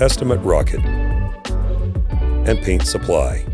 Estimate 0.00 0.38
Rocket, 0.42 0.84
and 2.46 2.56
Paint 2.62 2.86
Supply. 2.86 3.44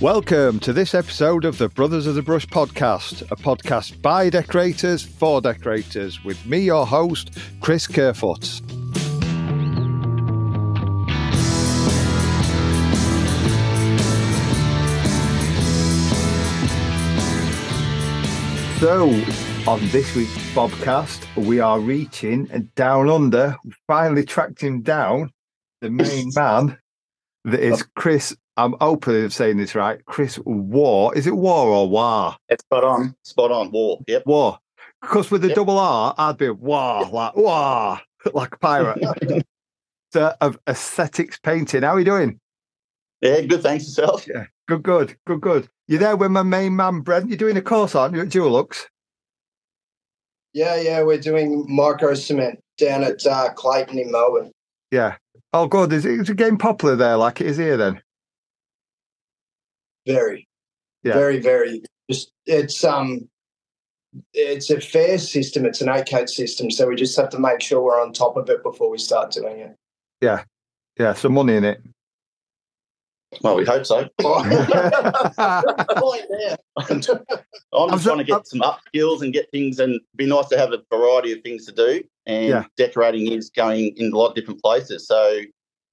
Welcome 0.00 0.58
to 0.58 0.72
this 0.72 0.96
episode 0.96 1.44
of 1.44 1.58
the 1.58 1.68
Brothers 1.68 2.08
of 2.08 2.16
the 2.16 2.22
Brush 2.22 2.44
podcast, 2.44 3.22
a 3.30 3.36
podcast 3.36 4.02
by 4.02 4.30
decorators 4.30 5.04
for 5.04 5.40
decorators, 5.40 6.24
with 6.24 6.44
me, 6.44 6.58
your 6.58 6.84
host, 6.84 7.38
Chris 7.60 7.86
Kerfoot. 7.86 8.44
So, 18.80 19.51
on 19.66 19.78
this 19.88 20.14
week's 20.16 20.32
Bobcast, 20.54 21.24
we 21.36 21.60
are 21.60 21.78
reaching 21.78 22.46
down 22.74 23.08
under. 23.08 23.56
We 23.64 23.72
finally 23.86 24.24
tracked 24.24 24.60
him 24.60 24.82
down, 24.82 25.30
the 25.80 25.90
main 25.90 26.30
man 26.34 26.78
that 27.44 27.60
is 27.60 27.84
Chris. 27.94 28.36
I'm 28.56 28.74
open 28.80 29.24
of 29.24 29.32
saying 29.32 29.56
this 29.58 29.74
right. 29.74 30.04
Chris 30.04 30.38
Warr. 30.44 31.14
Is 31.14 31.26
it 31.26 31.36
War 31.36 31.68
or 31.68 31.88
War? 31.88 32.36
It's 32.48 32.62
spot 32.64 32.84
on. 32.84 33.14
Spot 33.22 33.52
on. 33.52 33.70
War. 33.70 34.00
Yep. 34.08 34.26
War. 34.26 34.58
Because 35.00 35.30
with 35.30 35.42
the 35.42 35.48
Yep. 35.48 35.56
double 35.56 35.78
R, 35.78 36.14
I'd 36.18 36.38
be 36.38 36.50
War, 36.50 37.06
like 37.06 37.36
War, 37.36 38.00
like 38.34 38.54
a 38.54 38.58
pirate. 38.58 38.98
so, 40.12 40.34
of 40.40 40.58
aesthetics 40.66 41.38
painting. 41.38 41.82
How 41.82 41.94
are 41.94 41.98
you 42.00 42.04
doing? 42.04 42.40
Yeah. 43.20 43.40
Good. 43.42 43.62
Thanks 43.62 43.84
yourself. 43.84 44.26
Yeah. 44.26 44.46
Good, 44.68 44.82
good, 44.82 45.16
good, 45.26 45.40
good. 45.40 45.68
You're 45.86 46.00
there 46.00 46.16
with 46.16 46.30
my 46.30 46.42
main 46.42 46.74
man, 46.76 47.00
Brent? 47.00 47.28
You're 47.28 47.38
doing 47.38 47.56
a 47.56 47.62
course, 47.62 47.94
aren't 47.94 48.14
you, 48.14 48.22
at 48.22 48.28
Dulux? 48.28 48.86
Yeah, 50.54 50.76
yeah, 50.80 51.02
we're 51.02 51.18
doing 51.18 51.64
micro 51.68 52.14
cement 52.14 52.62
down 52.76 53.02
at 53.04 53.24
uh, 53.26 53.52
Clayton 53.54 53.98
in 53.98 54.10
Melbourne. 54.10 54.52
Yeah. 54.90 55.16
Oh, 55.52 55.66
God, 55.66 55.92
Is 55.92 56.04
it, 56.04 56.20
is 56.20 56.30
it 56.30 56.36
getting 56.36 56.58
popular 56.58 56.96
there 56.96 57.16
like 57.16 57.40
it 57.40 57.46
is 57.46 57.56
here 57.56 57.76
then? 57.76 58.02
Very, 60.06 60.48
Yeah. 61.02 61.14
very, 61.14 61.38
very. 61.40 61.82
Just 62.10 62.32
it's 62.46 62.82
um, 62.82 63.28
it's 64.34 64.70
a 64.70 64.80
fair 64.80 65.16
system. 65.18 65.64
It's 65.64 65.80
an 65.80 65.88
eight 65.88 66.28
system, 66.28 66.70
so 66.70 66.88
we 66.88 66.96
just 66.96 67.16
have 67.16 67.30
to 67.30 67.38
make 67.38 67.60
sure 67.60 67.80
we're 67.80 68.02
on 68.02 68.12
top 68.12 68.36
of 68.36 68.50
it 68.50 68.62
before 68.62 68.90
we 68.90 68.98
start 68.98 69.30
doing 69.30 69.60
it. 69.60 69.76
Yeah, 70.20 70.42
yeah, 70.98 71.12
some 71.14 71.34
money 71.34 71.54
in 71.54 71.64
it. 71.64 71.80
Well, 73.40 73.56
we 73.56 73.64
hope 73.64 73.86
so. 73.86 74.08
I'm 74.20 74.52
I'm 76.86 77.00
just 77.00 77.06
so- 77.06 78.10
trying 78.10 78.18
to 78.18 78.24
get 78.24 78.46
some 78.46 78.62
up 78.62 78.80
skills 78.86 79.22
and 79.22 79.32
get 79.32 79.50
things, 79.50 79.78
and 79.78 80.00
be 80.16 80.26
nice 80.26 80.46
to 80.48 80.58
have 80.58 80.72
a 80.72 80.82
variety 80.94 81.32
of 81.32 81.40
things 81.42 81.64
to 81.66 81.72
do. 81.72 82.02
And 82.26 82.46
Yeah. 82.48 82.64
decorating 82.76 83.30
is 83.32 83.50
going 83.50 83.94
in 83.96 84.12
a 84.12 84.16
lot 84.16 84.28
of 84.28 84.34
different 84.34 84.62
places. 84.62 85.06
So 85.06 85.40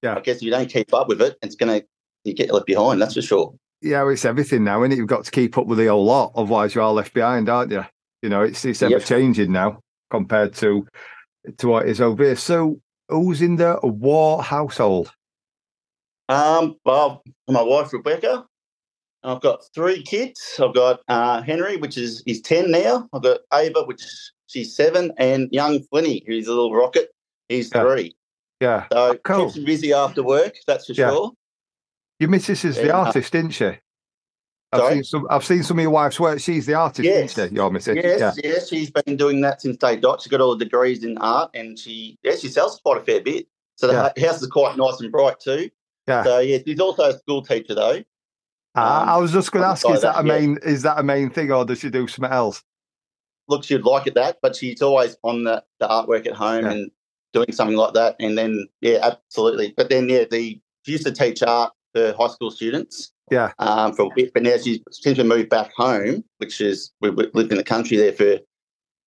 Yeah. 0.02 0.16
I 0.16 0.20
guess 0.20 0.36
if 0.36 0.42
you 0.42 0.50
don't 0.50 0.68
keep 0.68 0.92
up 0.94 1.08
with 1.08 1.20
it, 1.22 1.36
it's 1.42 1.54
going 1.56 1.80
to 1.80 1.86
you 2.24 2.34
get 2.34 2.52
left 2.52 2.66
behind. 2.66 3.00
That's 3.00 3.14
for 3.14 3.22
sure. 3.22 3.54
Yeah, 3.82 4.06
it's 4.10 4.26
everything 4.26 4.62
now, 4.64 4.82
and 4.82 4.92
you've 4.94 5.06
got 5.06 5.24
to 5.24 5.30
keep 5.30 5.56
up 5.56 5.66
with 5.66 5.78
the 5.78 5.86
whole 5.86 6.04
lot, 6.04 6.32
otherwise 6.36 6.74
you 6.74 6.82
are 6.82 6.92
left 6.92 7.14
behind, 7.14 7.48
aren't 7.48 7.72
you? 7.72 7.82
You 8.22 8.28
know, 8.28 8.42
it's 8.42 8.62
it's 8.66 8.82
ever 8.82 8.92
Yep. 8.98 9.04
changing 9.04 9.52
now 9.52 9.80
compared 10.10 10.52
to 10.56 10.86
to 11.56 11.68
what 11.68 11.86
it 11.86 11.90
is 11.90 12.00
over 12.02 12.22
here. 12.22 12.36
So, 12.36 12.78
who's 13.08 13.40
in 13.40 13.56
the 13.56 13.78
Warr 13.82 14.42
household? 14.42 15.10
Um, 16.30 16.76
well, 16.84 17.22
my 17.48 17.60
wife 17.62 17.92
Rebecca. 17.92 18.46
I've 19.24 19.40
got 19.40 19.62
three 19.74 20.02
kids. 20.02 20.58
I've 20.62 20.72
got 20.74 21.00
uh, 21.08 21.42
Henry, 21.42 21.76
which 21.76 21.98
is 21.98 22.22
he's 22.24 22.40
ten 22.40 22.70
now. 22.70 23.08
I've 23.12 23.22
got 23.22 23.40
Ava, 23.52 23.82
which 23.82 24.02
she's 24.46 24.74
seven, 24.74 25.12
and 25.18 25.48
young 25.52 25.80
Flinny, 25.92 26.22
who's 26.26 26.46
a 26.46 26.50
little 26.50 26.72
rocket. 26.72 27.10
He's 27.48 27.70
Yeah. 27.74 27.82
three. 27.82 28.16
Yeah, 28.60 28.86
So 28.92 29.16
Cool. 29.24 29.46
keeps 29.46 29.56
me 29.56 29.64
busy 29.64 29.92
after 29.92 30.22
work. 30.22 30.54
That's 30.66 30.86
for 30.86 30.92
Yeah. 30.92 31.10
sure. 31.10 31.32
your 32.20 32.28
missus 32.30 32.64
is 32.66 32.76
the 32.76 32.88
Yeah. 32.88 32.98
artist, 32.98 33.34
isn't 33.34 33.50
she? 33.50 33.64
I've 33.64 34.80
Sorry? 34.80 34.94
seen 34.96 35.04
some. 35.04 35.26
I've 35.30 35.44
seen 35.44 35.62
some 35.64 35.78
of 35.78 35.82
your 35.82 35.90
wife's 35.90 36.20
work. 36.20 36.38
She's 36.38 36.66
the 36.66 36.74
artist, 36.74 37.04
Yes. 37.04 37.32
isn't 37.36 37.48
she? 37.50 37.54
Your 37.56 37.70
missus. 37.70 37.96
Yes, 37.96 38.20
Yeah, 38.20 38.32
yes, 38.44 38.68
she's 38.68 38.90
been 38.90 39.16
doing 39.16 39.40
that 39.40 39.60
since 39.62 39.76
day 39.78 39.96
dot. 39.96 40.20
She's 40.22 40.30
got 40.30 40.40
all 40.40 40.54
the 40.56 40.64
degrees 40.64 41.02
in 41.02 41.18
art, 41.18 41.50
and 41.54 41.78
she 41.78 42.18
yeah 42.22 42.36
she 42.36 42.48
sells 42.48 42.78
quite 42.80 42.98
a 42.98 43.00
fair 43.04 43.20
bit. 43.20 43.48
So 43.76 43.86
the 43.88 44.12
Yeah. 44.16 44.26
house 44.26 44.40
is 44.42 44.48
quite 44.48 44.76
nice 44.76 45.00
and 45.00 45.10
bright 45.10 45.40
too. 45.40 45.70
Yeah. 46.06 46.24
So 46.24 46.38
yeah, 46.40 46.58
she's 46.66 46.80
also 46.80 47.10
a 47.10 47.18
school 47.18 47.42
teacher 47.42 47.74
though. 47.74 48.02
Ah, 48.74 49.02
Um, 49.02 49.08
I 49.08 49.16
was 49.18 49.32
just 49.32 49.50
going 49.52 49.62
to 49.62 49.68
ask: 49.68 49.88
Is 49.88 50.02
that 50.02 50.18
a 50.18 50.22
that, 50.22 50.26
yeah. 50.26 50.40
main? 50.46 50.58
Is 50.62 50.82
that 50.82 50.98
a 50.98 51.02
main 51.02 51.30
thing, 51.30 51.50
or 51.52 51.64
does 51.64 51.80
she 51.80 51.90
do 51.90 52.06
something 52.08 52.32
else? 52.32 52.62
Look, 53.48 53.64
she'd 53.64 53.82
like 53.82 54.06
it 54.06 54.14
that, 54.14 54.38
but 54.42 54.54
she's 54.54 54.80
always 54.80 55.16
on 55.24 55.42
the, 55.44 55.64
the 55.80 55.88
artwork 55.88 56.26
at 56.26 56.34
home 56.34 56.64
Yeah. 56.64 56.70
and 56.72 56.90
doing 57.32 57.50
something 57.52 57.76
like 57.76 57.94
that. 57.94 58.16
And 58.20 58.38
then 58.38 58.68
yeah, 58.80 58.98
absolutely. 59.02 59.74
But 59.76 59.88
then 59.88 60.08
yeah, 60.08 60.24
the 60.30 60.60
she 60.84 60.92
used 60.92 61.04
to 61.06 61.12
teach 61.12 61.42
art 61.42 61.72
for 61.94 62.12
high 62.16 62.28
school 62.28 62.50
students. 62.50 63.12
Yeah. 63.30 63.52
Um, 63.60 63.92
for 63.94 64.06
a 64.06 64.08
bit, 64.16 64.32
but 64.34 64.42
now 64.42 64.56
she's 64.56 64.80
since 64.90 65.16
we 65.18 65.24
moved 65.24 65.50
back 65.50 65.72
home, 65.76 66.24
which 66.38 66.60
is 66.60 66.90
we 67.00 67.10
we 67.10 67.28
lived 67.34 67.52
in 67.52 67.58
the 67.58 67.64
country 67.64 67.96
there 67.96 68.12
for 68.12 68.38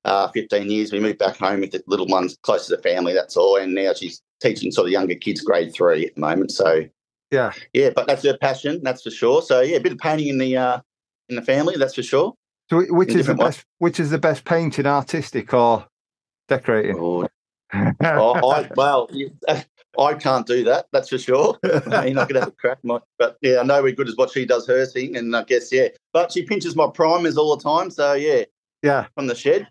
uh, 0.05 0.27
15 0.29 0.69
years. 0.69 0.91
We 0.91 0.99
moved 0.99 1.19
back 1.19 1.37
home 1.37 1.61
with 1.61 1.71
the 1.71 1.83
little 1.87 2.07
ones 2.07 2.37
close 2.43 2.67
to 2.67 2.75
the 2.75 2.81
family. 2.81 3.13
That's 3.13 3.35
all. 3.37 3.55
And 3.57 3.73
now 3.73 3.93
she's 3.93 4.21
teaching 4.43 4.71
sort 4.71 4.87
of 4.87 4.91
younger 4.91 5.15
kids, 5.15 5.41
grade 5.41 5.73
three 5.73 6.05
at 6.05 6.15
the 6.15 6.21
moment. 6.21 6.51
So 6.51 6.83
Yeah. 7.31 7.53
yeah, 7.73 7.89
but 7.95 8.07
that's 8.07 8.23
her 8.23 8.37
passion. 8.37 8.81
That's 8.83 9.01
for 9.01 9.09
sure. 9.11 9.41
So 9.41 9.61
yeah, 9.61 9.77
a 9.77 9.81
bit 9.81 9.93
of 9.93 9.97
painting 9.97 10.27
in 10.27 10.37
the 10.37 10.57
uh, 10.57 10.79
in 11.29 11.35
the 11.35 11.41
family. 11.41 11.75
That's 11.77 11.95
for 11.95 12.03
sure. 12.03 12.33
So, 12.69 12.81
which 12.93 13.09
In 13.09 13.19
is 13.19 13.27
the 13.27 13.35
best? 13.35 13.65
Which 13.79 13.99
is 13.99 14.09
the 14.09 14.17
best 14.17 14.45
painting, 14.45 14.85
artistic 14.85 15.53
or 15.53 15.85
decorating? 16.47 16.97
Oh, 16.99 17.27
Oh, 18.03 18.49
I, 18.51 18.69
well, 18.75 19.09
I 19.99 20.13
can't 20.13 20.45
do 20.45 20.63
that. 20.65 20.87
That's 20.91 21.09
for 21.09 21.17
sure. 21.17 21.57
I 21.91 22.05
mean, 22.05 22.17
I 22.17 22.25
could 22.25 22.35
have 22.35 22.47
a 22.49 22.51
crack, 22.51 22.77
my, 22.83 22.99
but 23.17 23.37
yeah, 23.41 23.59
I 23.59 23.63
know 23.63 23.81
we're 23.81 23.93
good 23.93 24.07
as 24.07 24.15
what 24.15 24.31
she 24.31 24.45
does 24.45 24.67
her 24.67 24.85
thing, 24.85 25.17
and 25.17 25.35
I 25.35 25.43
guess 25.43 25.71
yeah. 25.71 25.87
But 26.13 26.31
she 26.31 26.43
pinches 26.43 26.75
my 26.75 26.87
primers 26.93 27.37
all 27.37 27.55
the 27.55 27.63
time, 27.63 27.89
so 27.89 28.13
yeah, 28.13 28.43
yeah. 28.81 29.07
from 29.15 29.27
the 29.27 29.35
shed. 29.35 29.67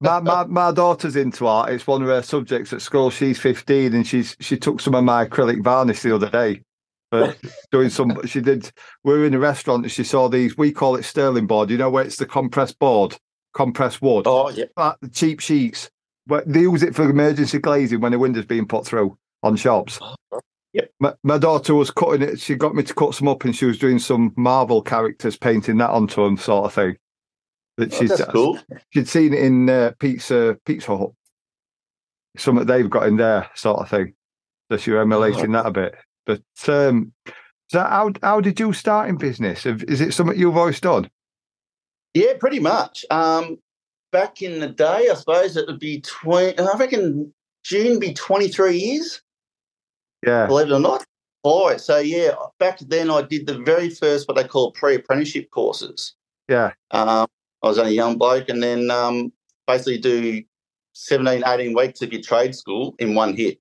My, 0.00 0.20
my 0.20 0.44
my 0.44 0.72
daughter's 0.72 1.16
into 1.16 1.46
art. 1.46 1.70
It's 1.70 1.86
one 1.86 2.02
of 2.02 2.08
her 2.08 2.22
subjects 2.22 2.72
at 2.72 2.82
school. 2.82 3.10
She's 3.10 3.38
15 3.38 3.94
and 3.94 4.06
she's 4.06 4.36
she 4.40 4.56
took 4.56 4.80
some 4.80 4.94
of 4.94 5.04
my 5.04 5.26
acrylic 5.26 5.62
varnish 5.62 6.02
the 6.02 6.14
other 6.14 6.30
day. 6.30 6.62
But 7.10 7.38
doing 7.72 7.90
some 7.90 8.26
she 8.26 8.40
did 8.40 8.70
we 9.04 9.12
were 9.14 9.24
in 9.24 9.34
a 9.34 9.38
restaurant 9.38 9.84
and 9.84 9.92
she 9.92 10.04
saw 10.04 10.28
these 10.28 10.56
we 10.56 10.72
call 10.72 10.96
it 10.96 11.04
sterling 11.04 11.46
board, 11.46 11.70
you 11.70 11.78
know 11.78 11.90
where 11.90 12.04
it's 12.04 12.16
the 12.16 12.26
compressed 12.26 12.78
board, 12.78 13.16
compressed 13.54 14.00
wood. 14.02 14.26
Oh 14.26 14.50
yeah, 14.50 14.66
Like 14.76 14.96
the 15.00 15.08
cheap 15.08 15.40
sheets. 15.40 15.90
But 16.26 16.46
they 16.46 16.60
use 16.60 16.82
it 16.82 16.94
for 16.94 17.08
emergency 17.08 17.58
glazing 17.58 18.00
when 18.00 18.12
the 18.12 18.18
window's 18.18 18.44
being 18.44 18.68
put 18.68 18.84
through 18.84 19.16
on 19.42 19.56
shops. 19.56 19.98
Oh, 20.02 20.40
yep. 20.74 20.90
My, 21.00 21.14
my 21.22 21.38
daughter 21.38 21.74
was 21.74 21.90
cutting 21.90 22.20
it. 22.20 22.38
She 22.38 22.54
got 22.54 22.74
me 22.74 22.82
to 22.82 22.94
cut 22.94 23.14
some 23.14 23.28
up, 23.28 23.44
and 23.44 23.56
she 23.56 23.64
was 23.64 23.78
doing 23.78 23.98
some 23.98 24.34
Marvel 24.36 24.82
characters, 24.82 25.38
painting 25.38 25.78
that 25.78 25.88
onto 25.88 26.22
them, 26.22 26.36
sort 26.36 26.66
of 26.66 26.74
thing. 26.74 26.98
That 27.78 27.94
Oh, 27.94 27.96
she's 27.96 28.10
that's 28.10 28.30
cool. 28.30 28.58
she'd 28.90 29.08
seen 29.08 29.32
it 29.32 29.40
in 29.42 29.70
uh, 29.70 29.92
Pizza 29.98 30.58
Pizza 30.66 30.96
Hut. 30.96 31.10
Something 32.36 32.66
they've 32.66 32.90
got 32.90 33.06
in 33.06 33.16
there, 33.16 33.48
sort 33.54 33.80
of 33.80 33.88
thing. 33.88 34.12
So 34.70 34.76
she 34.76 34.90
was 34.90 35.00
emulating 35.00 35.52
that 35.52 35.64
a 35.66 35.70
bit. 35.70 35.94
But 36.26 36.42
um, 36.68 37.12
so 37.68 37.80
how 37.80 38.12
how 38.22 38.40
did 38.40 38.60
you 38.60 38.72
start 38.72 39.08
in 39.08 39.16
business? 39.16 39.64
Is 39.64 40.00
it 40.00 40.12
something 40.12 40.38
you've 40.38 40.56
always 40.56 40.80
done? 40.80 41.08
Yeah, 42.14 42.34
pretty 42.38 42.58
much. 42.60 43.04
Um, 43.10 43.58
back 44.12 44.42
in 44.42 44.60
the 44.60 44.68
day, 44.68 45.08
I 45.10 45.14
suppose 45.14 45.56
it 45.56 45.66
would 45.66 45.78
be 45.80 46.00
twenty. 46.02 46.58
I 46.58 46.76
reckon 46.76 47.32
June 47.64 47.98
be 47.98 48.12
twenty 48.12 48.48
three 48.48 48.76
years. 48.76 49.22
Yeah, 50.26 50.46
believe 50.46 50.66
it 50.68 50.72
or 50.72 50.80
not. 50.80 51.04
Boy, 51.44 51.76
so 51.76 51.98
yeah, 51.98 52.32
back 52.58 52.80
then 52.80 53.08
I 53.10 53.22
did 53.22 53.46
the 53.46 53.58
very 53.58 53.88
first 53.90 54.26
what 54.26 54.36
they 54.36 54.42
call 54.44 54.72
pre-apprenticeship 54.72 55.50
courses. 55.52 56.14
yeah, 56.48 56.72
Um, 56.90 57.28
I 57.62 57.68
was 57.68 57.78
only 57.78 57.92
a 57.92 57.94
young 57.94 58.18
bloke, 58.18 58.48
and 58.48 58.62
then 58.62 58.90
um, 58.90 59.32
basically 59.66 59.98
do 59.98 60.42
17, 60.92 61.42
18 61.46 61.74
weeks 61.76 62.02
of 62.02 62.12
your 62.12 62.22
trade 62.22 62.54
school 62.54 62.94
in 62.98 63.14
one 63.14 63.36
hit. 63.36 63.58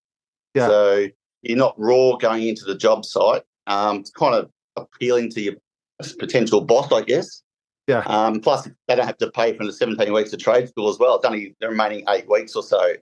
Yeah. 0.54 0.68
So 0.68 1.08
you're 1.42 1.58
not 1.58 1.76
raw 1.78 2.16
going 2.18 2.48
into 2.48 2.66
the 2.66 2.76
job 2.76 3.06
site. 3.06 3.44
Um, 3.68 3.98
it's 4.00 4.10
kind 4.12 4.36
of 4.36 4.50
appealing 4.76 5.32
to 5.32 5.42
your 5.42 5.54
potential 6.20 6.62
boss, 6.62 6.92
I 6.92 7.02
guess. 7.02 7.42
Yeah. 7.88 8.00
Um, 8.06 8.40
plus, 8.42 8.68
they 8.88 8.96
don't 8.96 9.06
have 9.06 9.18
to 9.20 9.32
pay 9.32 9.56
for 9.56 9.66
the 9.66 9.74
17 9.74 10.12
weeks 10.12 10.34
of 10.34 10.40
trade 10.40 10.68
school 10.68 10.90
as 10.90 11.00
well. 11.00 11.16
It's 11.16 11.26
only 11.26 11.56
the 11.60 11.70
remaining 11.70 12.04
eight 12.10 12.30
weeks 12.30 12.56
or 12.56 12.64
so. 12.64 12.94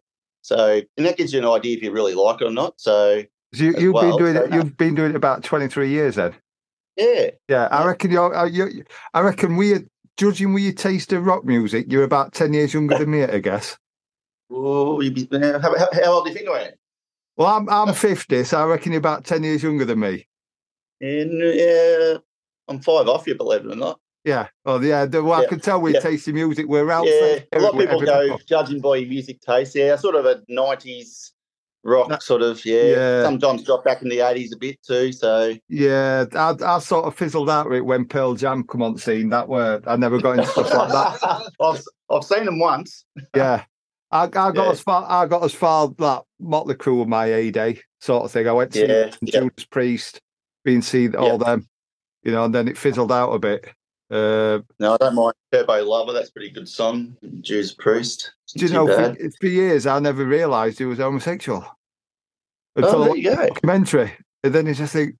So, 0.41 0.81
and 0.95 1.05
that 1.05 1.17
gives 1.17 1.33
you 1.33 1.39
an 1.39 1.45
idea 1.45 1.75
if 1.75 1.83
you 1.83 1.91
really 1.91 2.13
like 2.13 2.41
it 2.41 2.45
or 2.45 2.51
not. 2.51 2.75
So, 2.77 3.23
you, 3.53 3.73
you've 3.77 3.93
well, 3.93 4.17
been 4.17 4.17
doing 4.17 4.35
so 4.35 4.43
it. 4.43 4.53
You've 4.53 4.77
been 4.77 4.93
doing 4.95 5.09
it 5.11 5.15
about 5.15 5.43
twenty 5.43 5.67
three 5.67 5.89
years 5.89 6.15
then. 6.15 6.35
Yeah. 6.97 7.31
Yeah, 7.49 7.67
I 7.71 7.81
Yeah. 7.81 7.87
reckon 7.87 8.11
you're. 8.11 8.35
uh, 8.35 8.45
you 8.45 8.83
I 9.13 9.21
reckon 9.21 9.55
we, 9.55 9.73
judging 10.17 10.53
with 10.53 10.63
your 10.63 10.73
taste 10.73 11.13
of 11.13 11.25
rock 11.25 11.45
music, 11.45 11.85
you're 11.89 12.03
about 12.03 12.33
ten 12.33 12.53
years 12.53 12.73
younger 12.73 12.97
than 12.97 13.11
me, 13.11 13.23
I 13.23 13.39
guess. 13.39 13.77
Oh, 14.51 15.01
you 15.01 15.11
be, 15.11 15.27
uh, 15.31 15.59
how, 15.59 15.77
how, 15.77 15.87
how 15.91 16.11
old 16.13 16.25
do 16.25 16.29
you 16.31 16.35
think 16.35 16.49
I 16.49 16.61
am? 16.61 16.73
Well, 17.37 17.47
I'm 17.47 17.69
I'm 17.69 17.93
fifty, 17.93 18.43
so 18.43 18.61
I 18.61 18.65
reckon 18.65 18.91
you're 18.91 18.99
about 18.99 19.25
ten 19.25 19.43
years 19.43 19.63
younger 19.63 19.85
than 19.85 19.99
me. 19.99 20.27
And 21.01 21.41
yeah, 21.41 22.17
I'm 22.67 22.79
five 22.79 23.07
off 23.07 23.27
you, 23.27 23.35
believe 23.35 23.65
it 23.65 23.71
or 23.71 23.75
not. 23.75 23.99
Yeah. 24.23 24.47
Oh, 24.65 24.81
yeah. 24.81 25.05
The, 25.05 25.23
well, 25.23 25.39
I 25.39 25.45
can 25.45 25.59
tell 25.59 25.79
with 25.79 25.93
yeah. 25.93 25.99
taste 25.99 26.27
in 26.27 26.33
music, 26.33 26.65
we're 26.67 26.89
out. 26.89 27.05
Yeah, 27.05 27.39
there 27.51 27.59
a 27.59 27.59
lot 27.59 27.75
of 27.75 27.79
people 27.79 28.01
go 28.01 28.31
else. 28.31 28.43
judging 28.43 28.81
by 28.81 28.97
your 28.97 29.07
music 29.07 29.39
taste. 29.41 29.75
Yeah, 29.75 29.95
sort 29.97 30.15
of 30.15 30.25
a 30.25 30.41
'90s 30.49 31.31
rock 31.85 32.09
No- 32.09 32.17
sort 32.19 32.41
of. 32.41 32.65
Yeah, 32.65 32.83
Yeah. 32.83 33.23
sometimes 33.23 33.63
drop 33.63 33.85
back 33.85 34.01
in 34.01 34.09
the 34.09 34.17
'80s 34.19 34.53
a 34.53 34.57
bit 34.57 34.77
too. 34.85 35.11
So 35.13 35.53
Yeah, 35.69 36.25
I, 36.33 36.55
I 36.61 36.79
sort 36.79 37.05
of 37.05 37.15
fizzled 37.15 37.49
out 37.49 37.69
with 37.69 37.77
it 37.77 37.85
when 37.85 38.05
Pearl 38.05 38.33
Jam 38.35 38.63
come 38.67 38.81
on 38.81 38.97
scene. 38.97 39.29
That 39.29 39.47
were 39.47 39.81
I 39.87 39.95
never 39.95 40.19
got 40.19 40.39
into 40.39 40.47
stuff 40.51 40.73
like 40.73 40.89
that. 40.91 41.51
I've 41.61 41.81
I've 42.09 42.23
seen 42.23 42.45
them 42.45 42.59
once. 42.59 43.05
Yeah, 43.35 43.63
I, 44.11 44.23
I 44.23 44.27
got 44.27 44.55
Yeah. 44.55 44.69
as 44.71 44.81
far 44.81 45.05
I 45.09 45.25
got 45.27 45.43
as 45.43 45.53
far 45.53 45.87
that 45.99 46.23
Motley 46.39 46.75
Crue 46.75 46.99
with 46.99 47.07
my 47.07 47.27
A 47.27 47.51
day 47.51 47.79
sort 48.01 48.25
of 48.25 48.31
thing. 48.31 48.47
I 48.47 48.51
went 48.51 48.73
to 48.73 48.87
Yeah. 48.87 49.11
Judas 49.23 49.65
Priest, 49.65 50.19
been 50.63 50.81
see 50.81 51.09
all 51.15 51.37
them, 51.37 51.67
you 52.23 52.31
know, 52.31 52.45
and 52.45 52.53
then 52.53 52.67
it 52.67 52.77
fizzled 52.77 53.11
out 53.11 53.31
a 53.31 53.39
bit. 53.39 53.67
Uh, 54.11 54.59
No, 54.79 54.93
I 54.93 54.97
don't 54.97 55.15
mind 55.15 55.33
Turbo 55.51 55.83
Lover. 55.83 56.13
That's 56.13 56.29
a 56.29 56.33
pretty 56.33 56.51
good 56.51 56.69
song. 56.69 57.17
Judas 57.41 57.73
Priest. 57.73 58.33
do 58.55 58.65
you 58.65 58.71
know, 58.73 58.85
for, 58.87 59.15
for 59.39 59.47
years 59.47 59.87
I 59.87 59.99
never 59.99 60.25
realised 60.25 60.77
he 60.77 60.85
was 60.85 60.99
homosexual 60.99 61.65
Oh, 62.77 62.83
until 62.83 63.03
I 63.03 63.07
there 63.07 63.15
you 63.15 63.35
go. 63.35 63.47
documentary, 63.47 64.13
and 64.43 64.53
then 64.53 64.65
you 64.67 64.73
just 64.73 64.91
think, 64.93 65.15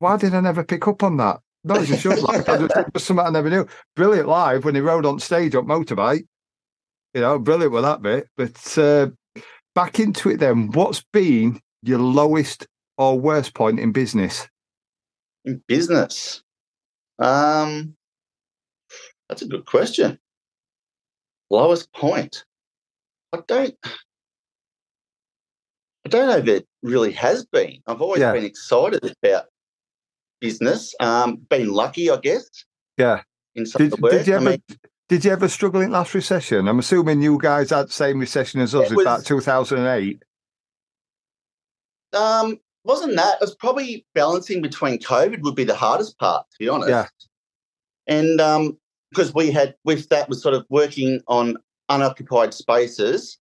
why 0.00 0.16
did 0.16 0.34
I 0.34 0.40
never 0.40 0.64
pick 0.64 0.86
up 0.88 1.02
on 1.04 1.16
that? 1.18 1.38
Not 1.64 1.78
as 1.78 1.90
you 1.90 1.96
should. 1.96 2.18
Like, 2.20 2.48
I 2.48 2.56
just, 2.58 2.76
it 2.76 2.94
was 2.94 3.04
something 3.04 3.24
I 3.26 3.30
never 3.30 3.48
knew. 3.48 3.66
Brilliant 3.96 4.28
live 4.28 4.64
when 4.64 4.74
he 4.74 4.80
rode 4.80 5.06
on 5.06 5.18
stage 5.20 5.54
on 5.54 5.66
motorbike. 5.66 6.26
You 7.14 7.20
know, 7.20 7.38
brilliant 7.38 7.72
with 7.72 7.84
that 7.84 8.02
bit. 8.02 8.28
But 8.36 8.78
uh, 8.78 9.08
back 9.74 9.98
into 10.00 10.30
it 10.30 10.38
then. 10.40 10.70
What's 10.72 11.04
been 11.12 11.60
your 11.82 11.98
lowest 12.00 12.66
or 12.96 13.18
worst 13.18 13.54
point 13.54 13.78
in 13.80 13.92
business? 13.92 14.48
In 15.44 15.62
business. 15.68 16.42
Um, 17.18 17.94
that's 19.28 19.42
a 19.42 19.46
good 19.46 19.66
question. 19.66 20.18
Lowest 21.50 21.92
point. 21.92 22.44
I 23.32 23.40
don't. 23.46 23.74
I 26.04 26.08
don't 26.08 26.28
know 26.28 26.36
if 26.38 26.46
it 26.48 26.66
really 26.82 27.12
has 27.12 27.44
been. 27.46 27.82
I've 27.86 28.00
always 28.00 28.20
Yeah. 28.20 28.32
been 28.32 28.44
excited 28.44 29.14
about 29.22 29.46
business. 30.40 30.94
Um, 31.00 31.36
been 31.36 31.70
lucky, 31.72 32.10
I 32.10 32.16
guess. 32.18 32.48
Yeah. 32.96 33.22
In 33.54 33.66
some 33.66 33.80
Did, 33.80 33.92
of 33.92 33.98
the 33.98 34.02
work. 34.02 34.12
did 34.12 34.26
you 34.26 34.32
I 34.34 34.36
ever 34.36 34.50
mean, 34.50 34.62
did 35.08 35.24
you 35.24 35.32
ever 35.32 35.48
struggle 35.48 35.80
in 35.82 35.90
last 35.90 36.14
recession? 36.14 36.68
I'm 36.68 36.78
assuming 36.78 37.20
you 37.22 37.38
guys 37.38 37.70
had 37.70 37.88
the 37.88 37.92
same 37.92 38.18
recession 38.18 38.60
as 38.60 38.74
us, 38.74 38.90
in 38.90 38.96
was- 38.96 39.04
about 39.04 39.24
2008. 39.26 40.22
Um, 42.14 42.58
wasn't 42.88 43.14
that? 43.16 43.34
It 43.34 43.40
was 43.42 43.54
probably 43.54 44.04
balancing 44.14 44.62
between 44.62 44.98
COVID 44.98 45.42
would 45.42 45.54
be 45.54 45.64
the 45.64 45.74
hardest 45.74 46.18
part, 46.18 46.46
to 46.50 46.56
be 46.58 46.68
honest. 46.68 46.88
Yeah. 46.88 47.06
And 48.08 48.40
um, 48.40 48.78
because 49.10 49.34
we 49.34 49.50
had 49.50 49.76
with 49.84 50.08
that 50.08 50.28
was 50.28 50.42
sort 50.42 50.54
of 50.54 50.64
working 50.70 51.20
on 51.28 51.58
unoccupied 51.90 52.54
spaces, 52.54 53.38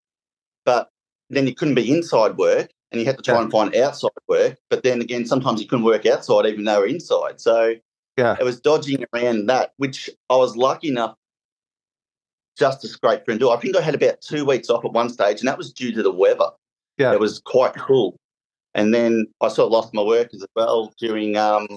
but 0.66 0.90
then 1.30 1.48
you 1.48 1.56
couldn't 1.56 1.76
be 1.76 1.92
inside 1.92 2.38
work, 2.38 2.70
and 2.92 3.00
you 3.00 3.08
had 3.08 3.16
to 3.18 3.24
try 3.24 3.36
Yeah. 3.36 3.44
and 3.44 3.52
find 3.52 3.76
outside 3.76 4.12
work. 4.28 4.58
But 4.70 4.84
then 4.84 5.02
again, 5.02 5.26
sometimes 5.26 5.62
you 5.62 5.68
couldn't 5.68 5.86
work 5.86 6.06
outside 6.06 6.46
even 6.46 6.66
though 6.66 6.82
we're 6.82 6.88
inside. 6.88 7.40
So 7.40 7.76
Yeah. 8.18 8.36
it 8.40 8.44
was 8.44 8.60
dodging 8.60 9.06
around 9.14 9.46
that, 9.48 9.72
which 9.78 10.10
I 10.30 10.36
was 10.36 10.58
lucky 10.58 10.90
enough 10.90 11.16
just 12.60 12.82
to 12.82 12.88
scrape 12.90 13.24
through 13.24 13.34
and 13.34 13.40
do. 13.40 13.50
I 13.50 13.58
think 13.58 13.78
I 13.78 13.82
had 13.82 13.96
about 13.96 14.20
two 14.20 14.44
weeks 14.44 14.70
off 14.70 14.84
at 14.84 14.92
one 14.92 15.10
stage, 15.10 15.40
and 15.40 15.48
that 15.48 15.58
was 15.58 15.72
due 15.72 15.94
to 15.94 16.04
the 16.04 16.12
weather. 16.12 16.50
Yeah. 16.98 17.14
It 17.14 17.20
was 17.22 17.40
quite 17.40 17.74
cool. 17.76 18.18
And 18.78 18.94
then 18.94 19.26
I 19.42 19.50
sort 19.50 19.66
of 19.66 19.72
lost 19.74 19.94
my 19.94 20.04
work 20.04 20.30
as 20.34 20.46
well 20.56 20.94
during 21.00 21.36
um 21.36 21.68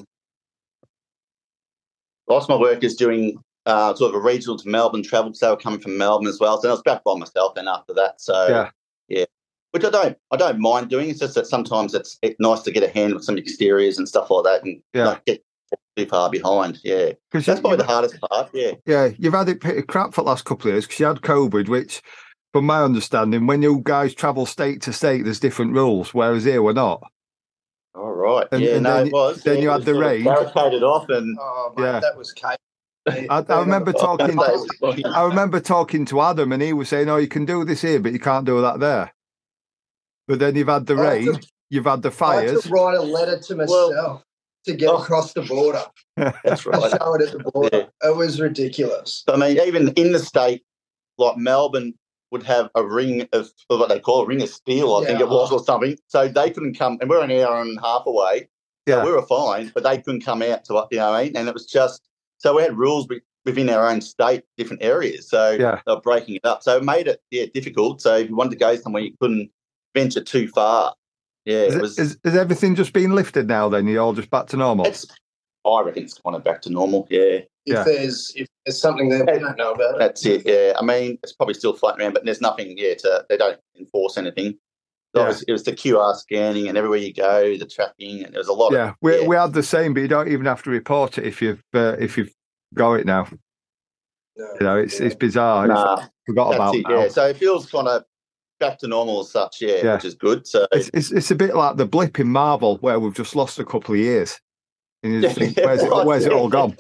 lost 2.29 2.49
my 2.49 2.57
workers 2.57 2.95
during 2.95 3.43
uh, 3.67 3.95
sort 3.95 4.15
of 4.15 4.21
a 4.21 4.25
regional 4.25 4.57
to 4.59 4.69
Melbourne 4.69 5.03
travel 5.03 5.31
because 5.31 5.41
they 5.41 5.49
were 5.49 5.57
coming 5.57 5.81
from 5.81 5.99
Melbourne 5.99 6.29
as 6.29 6.39
well. 6.41 6.61
So 6.61 6.69
I 6.69 6.73
was 6.73 6.83
back 6.83 7.03
by 7.05 7.15
myself 7.15 7.55
then 7.55 7.69
after 7.69 7.93
that. 7.95 8.21
So 8.21 8.47
Yeah. 8.49 8.71
yeah. 9.09 9.25
Which 9.73 9.85
I 9.85 9.91
don't 9.91 10.17
I 10.31 10.37
don't 10.37 10.61
mind 10.61 10.91
doing. 10.91 11.11
It's 11.11 11.21
just 11.21 11.35
that 11.35 11.47
sometimes 11.47 11.95
it's, 11.95 12.19
it's 12.23 12.39
nice 12.41 12.61
to 12.63 12.71
get 12.71 12.83
a 12.83 12.89
hand 12.89 13.15
with 13.15 13.25
some 13.25 13.37
exteriors 13.39 13.99
and 13.99 14.09
stuff 14.09 14.31
like 14.31 14.45
that 14.45 14.65
and 14.65 14.81
Yeah. 14.95 15.05
not 15.05 15.25
get 15.25 15.43
too 15.97 16.07
far 16.07 16.31
behind. 16.31 16.79
Yeah. 16.85 17.13
Because 17.31 17.47
That's 17.47 17.61
probably 17.61 17.79
the 17.79 17.85
hardest 17.85 18.21
part. 18.21 18.51
Yeah. 18.53 18.73
Yeah, 18.87 19.11
you've 19.19 19.35
had 19.35 19.49
it 19.49 19.61
pretty 19.61 19.83
crap 19.83 20.15
for 20.15 20.23
the 20.23 20.29
last 20.29 20.45
couple 20.45 20.69
of 20.69 20.75
years 20.75 20.87
because 20.87 21.01
you 21.01 21.07
had 21.07 21.21
COVID, 21.21 21.69
which, 21.69 22.03
from 22.53 22.67
my 22.67 22.83
understanding, 22.83 23.47
when 23.47 23.63
you 23.63 23.81
guys 23.85 24.15
travel 24.15 24.47
state 24.47 24.83
to 24.83 24.93
state, 24.93 25.25
there's 25.25 25.41
different 25.41 25.73
rules, 25.73 26.13
whereas 26.13 26.45
here 26.45 26.63
we're 26.63 26.73
not. 26.73 27.03
All 27.95 28.13
right. 28.13 28.47
And- 28.53 28.63
yeah, 28.63 28.75
and 28.75 28.83
no, 28.85 28.97
then 28.99 29.07
it 29.09 29.13
was. 29.13 29.43
then 29.43 29.57
yeah, 29.57 29.63
you 29.63 29.71
had 29.71 29.85
the 29.85 29.95
rain. 29.95 30.25
Barricaded 30.25 30.83
off 30.83 31.09
and 31.09 31.37
Oh, 31.41 31.73
mate, 31.77 31.85
Yeah. 31.85 32.01
that 32.01 32.17
was 32.17 32.33
cake. 32.33 32.57
I, 33.09 33.45
I 33.49 33.61
remember 33.61 33.93
talking. 33.93 34.39
I 34.39 35.03
I 35.15 35.25
remember 35.25 35.59
talking 35.59 36.05
to 36.07 36.21
Adam, 36.21 36.53
and 36.53 36.63
he 36.63 36.73
was 36.75 36.89
saying, 36.91 37.09
"Oh, 37.09 37.17
you 37.17 37.29
can 37.29 37.47
do 37.47 37.65
this 37.65 37.81
here, 37.81 37.99
but 37.99 38.13
you 38.13 38.19
can't 38.21 38.45
do 38.45 38.61
that 38.61 38.79
there." 38.79 39.13
But 40.29 40.39
then 40.39 40.55
you've 40.55 40.69
had 40.69 40.87
the 40.87 40.95
I 40.97 41.09
rain, 41.11 41.33
to- 41.33 41.49
you've 41.71 41.87
had 41.87 42.03
the 42.03 42.09
I 42.11 42.13
had 42.13 42.19
fires. 42.19 42.63
to 42.65 42.69
write 42.69 42.99
a 42.99 43.03
letter 43.03 43.39
to 43.41 43.55
Well- 43.57 43.91
myself 43.91 44.23
to 44.67 44.75
get 44.75 44.91
Oh. 44.91 44.99
across 44.99 45.33
the 45.33 45.43
border. 45.43 45.83
That's 46.45 46.63
To 46.65 46.71
right. 46.71 46.91
show 46.91 47.15
it 47.15 47.23
at 47.23 47.33
the 47.33 47.51
border. 47.53 47.89
It 48.05 48.17
was 48.17 48.39
ridiculous. 48.41 49.25
I 49.27 49.37
mean, 49.37 49.59
even 49.67 49.89
in 49.95 50.13
the 50.13 50.19
state, 50.19 50.63
like 51.17 51.39
Melbourne 51.39 51.95
would 52.31 52.43
have 52.45 52.71
a 52.75 52.85
ring 52.85 53.29
of 53.33 53.51
what 53.69 53.89
they 53.89 53.99
call 54.01 54.23
a 54.23 54.27
ring 54.27 54.43
of 54.43 54.49
steel, 54.49 54.95
I 54.97 55.05
think 55.07 55.21
it 55.21 55.29
was, 55.29 55.51
or 55.51 55.63
something. 55.63 55.97
So 56.07 56.29
they 56.29 56.51
couldn't 56.51 56.75
come, 56.79 56.99
and 57.01 57.11
we're 57.11 57.23
an 57.23 57.31
hour 57.33 57.61
and 57.61 57.79
a 57.79 57.81
half 57.81 58.07
away. 58.07 58.49
So 58.89 58.97
Yeah. 58.97 59.05
we 59.05 59.13
were 59.13 59.23
fine, 59.27 59.71
but 59.75 59.83
they 59.83 59.99
couldn't 59.99 60.23
come 60.23 60.43
out 60.43 60.65
to, 60.67 60.87
you 60.91 60.99
know 60.99 61.11
what 61.11 61.17
I 61.21 61.25
mean? 61.25 61.37
And 61.37 61.49
it 61.49 61.55
was 61.55 61.67
just, 61.67 62.03
so 62.39 62.57
we 62.57 62.63
had 62.63 62.77
rules 62.79 63.09
within 63.45 63.69
our 63.69 63.89
own 63.89 64.01
state, 64.01 64.45
different 64.57 64.83
areas. 64.83 65.29
So 65.29 65.51
Yeah. 65.53 65.81
they 65.87 65.93
were 65.93 66.01
breaking 66.01 66.37
it 66.37 66.45
up. 66.45 66.63
So 66.63 66.77
it 66.77 66.85
made 66.85 67.09
it, 67.09 67.21
yeah, 67.31 67.47
difficult. 67.53 68.01
So 68.01 68.17
if 68.17 68.29
you 68.29 68.37
wanted 68.37 68.51
to 68.51 68.57
go 68.57 68.77
somewhere, 68.77 69.03
you 69.03 69.13
couldn't 69.21 69.51
venture 69.95 70.23
too 70.23 70.49
far. 70.49 70.95
Yeah, 71.45 71.57
Is, 71.65 71.75
it 71.75 71.77
it- 71.79 71.83
was. 71.83 71.99
is, 71.99 72.19
is 72.25 72.37
everything 72.37 72.75
just 72.75 72.93
been 72.93 73.15
lifted 73.15 73.49
now? 73.49 73.69
Then 73.69 73.87
you're 73.87 74.03
all 74.03 74.13
just 74.13 74.31
back 74.31 74.47
to 74.49 74.57
normal. 74.57 74.87
it's, 74.87 75.07
I 75.67 75.83
reckon 75.83 76.05
it's 76.05 76.15
kind 76.15 76.37
of 76.37 76.45
back 76.45 76.63
to 76.63 76.71
normal. 76.71 77.07
Yeah. 77.11 77.41
If 77.67 77.75
Yeah. 77.75 77.85
there's 77.85 78.33
if 78.37 78.49
there's 78.65 78.81
something 78.81 79.09
there 79.11 79.25
we 79.25 79.39
don't 79.39 79.57
know 79.59 79.73
about 79.73 79.95
it. 79.95 79.99
That's 79.99 80.25
it. 80.27 80.43
Yeah, 80.47 80.73
I 80.79 80.83
mean, 80.85 81.19
it's 81.23 81.33
probably 81.33 81.55
still 81.55 81.75
floating 81.75 82.01
around, 82.01 82.15
but 82.15 82.25
there's 82.25 82.41
nothing 82.41 82.77
yet. 82.79 82.99
To, 83.01 83.25
they 83.29 83.37
don't 83.37 83.59
enforce 83.79 84.17
anything. 84.17 84.55
So 85.15 85.21
Yeah. 85.21 85.25
it, 85.25 85.29
was, 85.29 85.43
it 85.49 85.53
was 85.53 85.65
the 85.65 85.73
QR 85.73 86.15
scanning, 86.17 86.69
and 86.69 86.79
everywhere 86.79 86.99
you 86.99 87.13
go, 87.13 87.57
the 87.59 87.67
tracking, 87.67 88.23
and 88.25 88.33
there 88.33 88.41
was 88.41 88.49
a 88.49 88.53
lot. 88.53 88.73
Yeah, 88.73 88.91
of, 88.91 88.95
we 89.03 89.21
yeah. 89.21 89.27
we 89.27 89.37
had 89.37 89.53
the 89.53 89.63
same, 89.63 89.93
but 89.95 90.01
you 90.01 90.09
don't 90.09 90.29
even 90.29 90.47
have 90.47 90.63
to 90.63 90.71
report 90.71 91.19
it 91.19 91.27
if 91.27 91.43
you've 91.43 91.63
uh, 91.75 91.97
if 91.99 92.17
you've 92.17 92.33
got 92.75 92.95
it 92.95 93.07
now. 93.07 93.27
No. 94.37 94.47
You 94.61 94.67
know, 94.67 94.77
it's 94.79 95.01
it's 95.01 95.15
bizarre. 95.15 95.67
It's 95.71 96.09
forgot 96.27 96.51
that's 96.51 96.57
about 96.57 96.75
it. 96.77 96.85
now. 96.89 97.01
Yeah, 97.03 97.09
so 97.09 97.27
it 97.27 97.37
feels 97.37 97.71
kind 97.71 97.89
of 97.89 98.05
back 98.59 98.79
to 98.79 98.87
normal 98.89 99.21
as 99.21 99.31
such. 99.31 99.57
Yeah, 99.61 99.77
Yeah. 99.83 99.95
which 99.97 100.05
is 100.05 100.15
good. 100.15 100.47
So 100.47 100.67
It's, 100.73 100.91
it's 100.95 101.11
it's 101.11 101.31
a 101.31 101.35
bit 101.35 101.55
like 101.55 101.77
the 101.77 101.87
blip 101.87 102.19
in 102.21 102.29
Marvel 102.29 102.77
where 102.79 102.99
we've 103.01 103.15
just 103.15 103.35
lost 103.37 103.59
a 103.59 103.65
couple 103.65 103.95
of 103.95 104.01
years. 104.01 104.39
And 105.03 105.15
you 105.15 105.21
just 105.23 105.37
think, 105.39 105.57
where's 105.57 105.83
it, 105.83 105.91
where's 106.07 106.27
it 106.27 106.33
all 106.33 106.49
gone? 106.49 106.77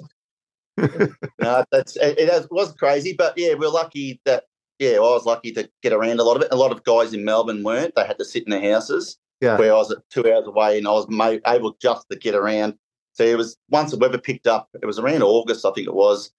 No, 1.41 1.65
that's 1.71 1.97
it, 1.97 2.19
it 2.19 2.47
was 2.51 2.73
crazy, 2.75 3.15
but 3.17 3.35
yeah, 3.37 3.55
we're 3.55 3.69
lucky 3.69 4.21
that 4.25 4.45
yeah, 4.79 4.97
I 4.97 5.01
was 5.01 5.27
lucky 5.27 5.53
to 5.53 5.69
get 5.83 5.93
around 5.93 6.21
a 6.21 6.25
lot 6.25 6.37
of 6.37 6.43
it. 6.43 6.49
A 6.51 6.57
lot 6.57 6.73
of 6.73 6.83
guys 6.85 7.13
in 7.13 7.25
Melbourne 7.25 7.63
weren't; 7.63 7.95
they 7.95 8.07
had 8.07 8.19
to 8.19 8.25
sit 8.25 8.45
in 8.45 8.51
their 8.51 8.73
houses. 8.73 9.19
Yeah. 9.41 9.57
where 9.57 9.73
I 9.73 9.77
was 9.77 9.91
at 9.91 9.99
two 10.11 10.31
hours 10.31 10.47
away, 10.47 10.77
and 10.77 10.87
I 10.87 10.91
was 10.91 11.07
able 11.47 11.75
just 11.81 12.07
to 12.11 12.19
get 12.19 12.35
around. 12.35 12.75
So 13.13 13.25
it 13.25 13.39
was 13.39 13.57
once 13.71 13.91
the 13.91 13.97
weather 13.97 14.19
picked 14.19 14.47
up. 14.47 14.69
It 14.83 14.85
was 14.85 14.99
around 14.99 15.23
August, 15.23 15.65
I 15.65 15.73
think 15.73 15.87
it 15.87 15.95
was, 15.95 16.31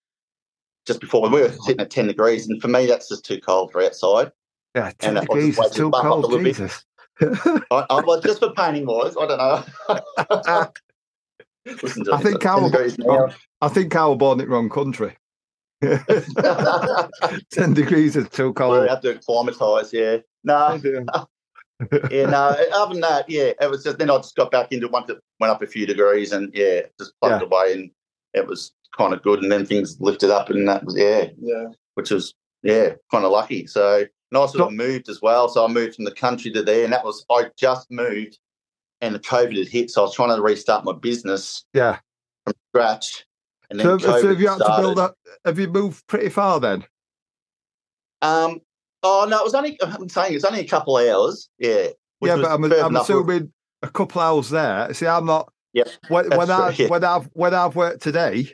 just 0.85 0.99
before 1.01 1.27
we 1.27 1.41
were 1.41 1.51
sitting 1.51 1.81
at 1.81 1.89
ten 1.89 2.07
degrees, 2.07 2.47
and 2.47 2.61
for 2.61 2.67
me, 2.67 2.85
that's 2.85 3.09
just 3.09 3.25
too 3.25 3.39
cold 3.39 3.71
for 3.71 3.81
outside. 3.81 4.31
Yeah, 4.75 4.91
ten 4.99 5.17
And 5.17 5.27
degrees 5.27 5.57
is 5.57 5.71
too 5.71 5.89
bump 5.89 6.05
up 6.05 6.19
a 6.19 6.27
cold. 6.27 6.43
Jesus. 6.43 6.85
I, 7.21 7.85
I 7.89 8.01
was 8.01 8.23
just 8.23 8.39
for 8.39 8.53
painting 8.53 8.85
wise. 8.85 9.15
I 9.19 9.27
don't 9.27 9.37
know. 9.37 10.71
Listen 11.65 12.05
to 12.05 12.13
I 12.13 12.17
think 12.21 12.41
this, 12.41 12.45
at 12.49 12.55
10 12.55 12.63
our- 12.63 12.69
degrees 12.69 12.97
now. 12.99 13.29
I 13.61 13.67
think 13.69 13.95
I 13.95 14.05
was 14.07 14.17
born 14.17 14.39
in 14.39 14.45
the 14.47 14.51
wrong 14.51 14.69
country. 14.69 15.15
ten 17.51 17.73
degrees 17.73 18.15
is 18.15 18.29
too 18.29 18.47
We're 18.47 18.53
cold. 18.53 18.87
have 18.89 19.01
to 19.01 19.15
acclimatise. 19.15 19.91
Yeah, 19.93 20.17
no, 20.43 20.79
yeah, 22.11 22.25
no. 22.27 22.55
Other 22.73 22.93
than 22.93 23.01
that, 23.01 23.25
yeah, 23.29 23.51
it 23.59 23.69
was 23.69 23.83
just. 23.83 23.97
Then 23.97 24.09
I 24.11 24.17
just 24.17 24.35
got 24.35 24.51
back 24.51 24.71
into 24.71 24.85
it 24.87 24.91
once 24.91 25.09
it 25.09 25.17
went 25.39 25.51
up 25.51 25.61
a 25.61 25.67
few 25.67 25.85
degrees, 25.85 26.31
and 26.31 26.51
yeah, 26.53 26.81
just 26.99 27.13
plugged 27.21 27.41
Yeah. 27.41 27.47
away, 27.47 27.73
and 27.73 27.91
it 28.33 28.45
was 28.47 28.71
kind 28.97 29.13
of 29.13 29.21
good. 29.23 29.41
And 29.41 29.51
then 29.51 29.65
things 29.65 29.97
lifted 29.99 30.29
up, 30.29 30.49
and 30.49 30.67
that 30.67 30.83
was 30.85 30.95
yeah, 30.97 31.27
Yeah. 31.39 31.67
which 31.95 32.11
was 32.11 32.33
yeah, 32.63 32.93
kind 33.11 33.25
of 33.25 33.31
lucky. 33.31 33.65
So 33.67 33.97
and 33.99 34.37
I 34.37 34.45
sort 34.45 34.67
of 34.67 34.73
moved 34.73 35.09
as 35.09 35.21
well. 35.21 35.49
So 35.49 35.65
I 35.65 35.67
moved 35.67 35.95
from 35.95 36.05
the 36.05 36.11
country 36.13 36.51
to 36.51 36.61
there, 36.63 36.83
and 36.83 36.93
that 36.93 37.03
was 37.03 37.25
I 37.31 37.45
just 37.57 37.89
moved 37.91 38.37
and 39.01 39.15
the 39.15 39.19
COVID 39.19 39.57
had 39.57 39.67
hit, 39.67 39.89
so 39.91 40.01
I 40.01 40.05
was 40.05 40.15
trying 40.15 40.35
to 40.35 40.41
restart 40.41 40.85
my 40.85 40.93
business 40.93 41.65
Yeah. 41.73 41.97
from 42.45 42.53
scratch. 42.69 43.25
And 43.69 43.79
then 43.79 43.85
So, 43.85 43.97
so 43.97 44.27
have 44.27 44.39
you 44.41 44.47
had 44.47 44.57
to 44.57 44.75
build 44.79 44.99
up? 44.99 45.15
Have 45.45 45.57
you 45.57 45.67
moved 45.67 46.05
pretty 46.07 46.29
far 46.29 46.59
then? 46.59 46.85
Um, 48.21 48.59
oh 49.03 49.25
no, 49.29 49.39
it 49.39 49.43
was 49.43 49.55
only. 49.55 49.77
I'm 49.81 50.09
saying 50.09 50.35
it's 50.35 50.43
only 50.43 50.59
a 50.59 50.67
couple 50.67 50.97
of 50.97 51.07
hours. 51.07 51.49
Yeah. 51.57 51.87
yeah, 52.21 52.35
but 52.35 52.51
I'm, 52.51 52.63
I'm 52.63 52.95
assuming 52.95 53.51
a 53.81 53.89
couple 53.89 54.21
hours 54.21 54.49
there. 54.49 54.93
See, 54.93 55.07
I'm 55.07 55.25
not. 55.25 55.51
Yep, 55.73 55.87
When, 56.09 56.29
when 56.31 56.51
I 56.51 56.69
yeah. 56.71 56.87
when 56.87 57.03
I've 57.03 57.29
when 57.33 57.53
I've 57.53 57.75
worked 57.77 58.01
today, 58.03 58.53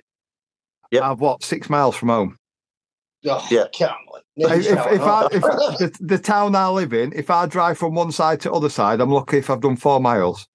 Yep. 0.91 1.03
I've 1.03 1.19
what 1.19 1.43
six 1.43 1.69
miles 1.69 1.95
from 1.95 2.09
home. 2.09 2.37
Oh, 3.25 3.45
Yeah. 3.49 3.65
Come 3.77 3.89
on. 4.13 4.21
If, 4.35 4.67
if, 4.67 4.67
if 4.93 5.01
I 5.01 5.27
if 5.31 5.41
the, 5.41 5.97
the 5.99 6.19
town 6.19 6.55
I 6.55 6.67
live 6.69 6.93
in, 6.93 7.11
if 7.13 7.31
I 7.31 7.47
drive 7.47 7.77
from 7.79 7.95
one 7.95 8.11
side 8.11 8.39
to 8.41 8.51
other 8.53 8.69
side, 8.69 9.01
I'm 9.01 9.09
lucky 9.09 9.37
if 9.39 9.49
I've 9.49 9.61
done 9.61 9.75
four 9.77 9.99
miles. 9.99 10.47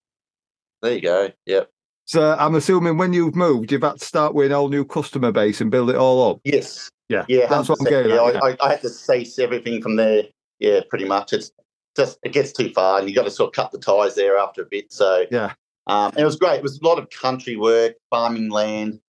There 0.83 0.93
you 0.95 1.01
go. 1.01 1.31
Yep. 1.47 1.69
So 2.05 2.37
I'm 2.39 2.55
assuming 2.55 2.99
when 2.99 3.13
you've 3.13 3.35
moved, 3.35 3.73
you've 3.73 3.83
had 3.83 3.99
to 3.99 4.05
start 4.05 4.35
with 4.35 4.47
an 4.47 4.53
all 4.53 4.69
new 4.69 4.85
customer 4.85 5.33
base 5.33 5.61
and 5.61 5.71
build 5.71 5.91
it 5.91 5.97
all 5.97 6.31
up. 6.31 6.41
Yes. 6.45 6.91
Yeah, 7.09 7.25
Yeah. 7.29 7.47
that's 7.49 7.69
what 7.69 7.81
I'm 7.81 7.87
100%. 7.87 7.91
getting 7.91 8.13
yeah, 8.13 8.25
at, 8.27 8.37
I, 8.43 8.49
I, 8.51 8.57
I 8.61 8.71
had 8.71 8.83
to 8.83 8.89
cease 8.89 9.39
everything 9.39 9.83
from 9.83 9.97
there. 9.97 10.25
Yeah, 10.61 10.81
pretty 10.89 11.05
much. 11.05 11.33
It's 11.33 11.51
just 11.97 12.19
it 12.23 12.33
gets 12.33 12.53
too 12.53 12.71
far, 12.73 12.99
and 13.01 13.09
you've 13.09 13.17
got 13.17 13.25
to 13.25 13.31
sort 13.31 13.49
of 13.49 13.55
cut 13.55 13.73
the 13.73 13.79
ties 13.79 14.15
there 14.15 14.39
after 14.39 14.63
a 14.63 14.67
bit. 14.67 14.93
So 14.93 15.27
Yeah. 15.31 15.53
um, 15.89 16.13
it 16.17 16.25
was 16.25 16.37
great. 16.37 16.59
It 16.59 16.63
was 16.63 16.79
a 16.81 16.87
lot 16.87 16.99
of 16.99 17.11
country 17.11 17.57
work, 17.57 17.95
farming 18.11 18.51
land, 18.51 19.01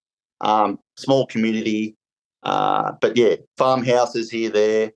um, 0.41 0.79
small 0.97 1.27
community. 1.27 1.95
Uh, 2.43 2.93
but 3.01 3.15
yeah, 3.17 3.35
farmhouses 3.57 4.29
here, 4.29 4.49
there. 4.49 4.91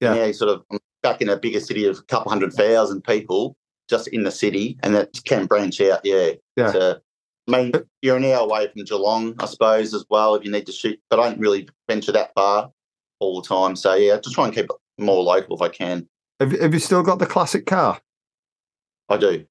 Yeah. 0.00 0.14
Now 0.14 0.24
you 0.24 0.32
sort 0.32 0.50
of 0.50 0.62
I'm 0.70 0.78
back 1.02 1.20
in 1.22 1.28
a 1.28 1.36
bigger 1.36 1.60
city 1.60 1.86
of 1.86 1.98
a 1.98 2.02
couple 2.02 2.30
hundred 2.30 2.52
thousand 2.52 3.02
people 3.04 3.56
just 3.88 4.08
in 4.08 4.24
the 4.24 4.30
city, 4.30 4.76
and 4.82 4.94
that 4.94 5.10
can 5.24 5.46
branch 5.46 5.80
out. 5.80 6.00
Yeah. 6.04 6.30
Yeah. 6.56 6.72
To, 6.72 7.00
I 7.48 7.50
mean, 7.50 7.72
you're 8.02 8.16
an 8.16 8.24
hour 8.24 8.40
away 8.40 8.68
from 8.68 8.84
Geelong, 8.84 9.34
I 9.38 9.46
suppose, 9.46 9.94
as 9.94 10.04
well, 10.10 10.34
if 10.34 10.44
you 10.44 10.50
need 10.50 10.66
to 10.66 10.72
shoot. 10.72 10.98
But 11.08 11.20
I 11.20 11.28
don't 11.28 11.38
really 11.38 11.68
venture 11.88 12.12
that 12.12 12.32
far 12.34 12.70
all 13.20 13.40
the 13.40 13.46
time. 13.46 13.76
So 13.76 13.94
yeah, 13.94 14.16
just 14.16 14.34
try 14.34 14.46
and 14.46 14.54
keep 14.54 14.64
it 14.64 14.70
more 14.98 15.22
local 15.22 15.54
if 15.56 15.62
I 15.62 15.68
can. 15.68 16.08
Have, 16.40 16.52
you- 16.52 16.60
have 16.60 16.74
you 16.74 16.80
still 16.80 17.02
got 17.02 17.18
the 17.18 17.26
classic 17.26 17.66
car? 17.66 18.00
I 19.08 19.16
do. 19.16 19.44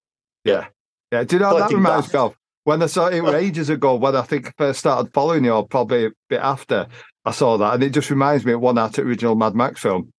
Yeah. 0.44 0.68
Yeah. 1.12 1.24
Do 1.24 1.38
you 1.38 1.40
know 1.42 1.58
that 1.58 1.72
reminds 1.72 2.12
me 2.14 2.20
of? 2.20 2.36
When 2.66 2.82
I 2.82 2.88
saw 2.88 3.08
it 3.08 3.22
was 3.22 3.36
ages 3.36 3.70
ago, 3.70 3.96
when 3.96 4.16
I 4.16 4.24
think 4.24 4.48
I 4.48 4.52
first 4.58 4.80
started 4.80 5.14
following 5.14 5.46
you, 5.46 5.52
or 5.52 5.68
probably 5.68 6.08
a 6.08 6.12
bit 6.30 6.42
after 6.42 6.88
I 7.26 7.32
saw 7.32 7.58
that, 7.58 7.74
and 7.74 7.84
it 7.84 7.90
just 7.92 8.10
reminds 8.10 8.46
me 8.46 8.54
of 8.54 8.62
one 8.62 8.78
out 8.78 9.00
original 9.00 9.36
Mad 9.36 9.56
Max 9.56 9.82
film. 9.82 10.12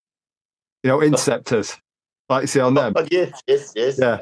You 0.82 0.90
know, 0.90 1.00
Interceptors, 1.02 1.76
like 2.28 2.42
you 2.42 2.46
see 2.48 2.60
on 2.60 2.74
them. 2.74 2.92
But 2.92 3.12
yes, 3.12 3.40
yes, 3.46 3.72
yes. 3.76 3.98
Yeah. 3.98 4.18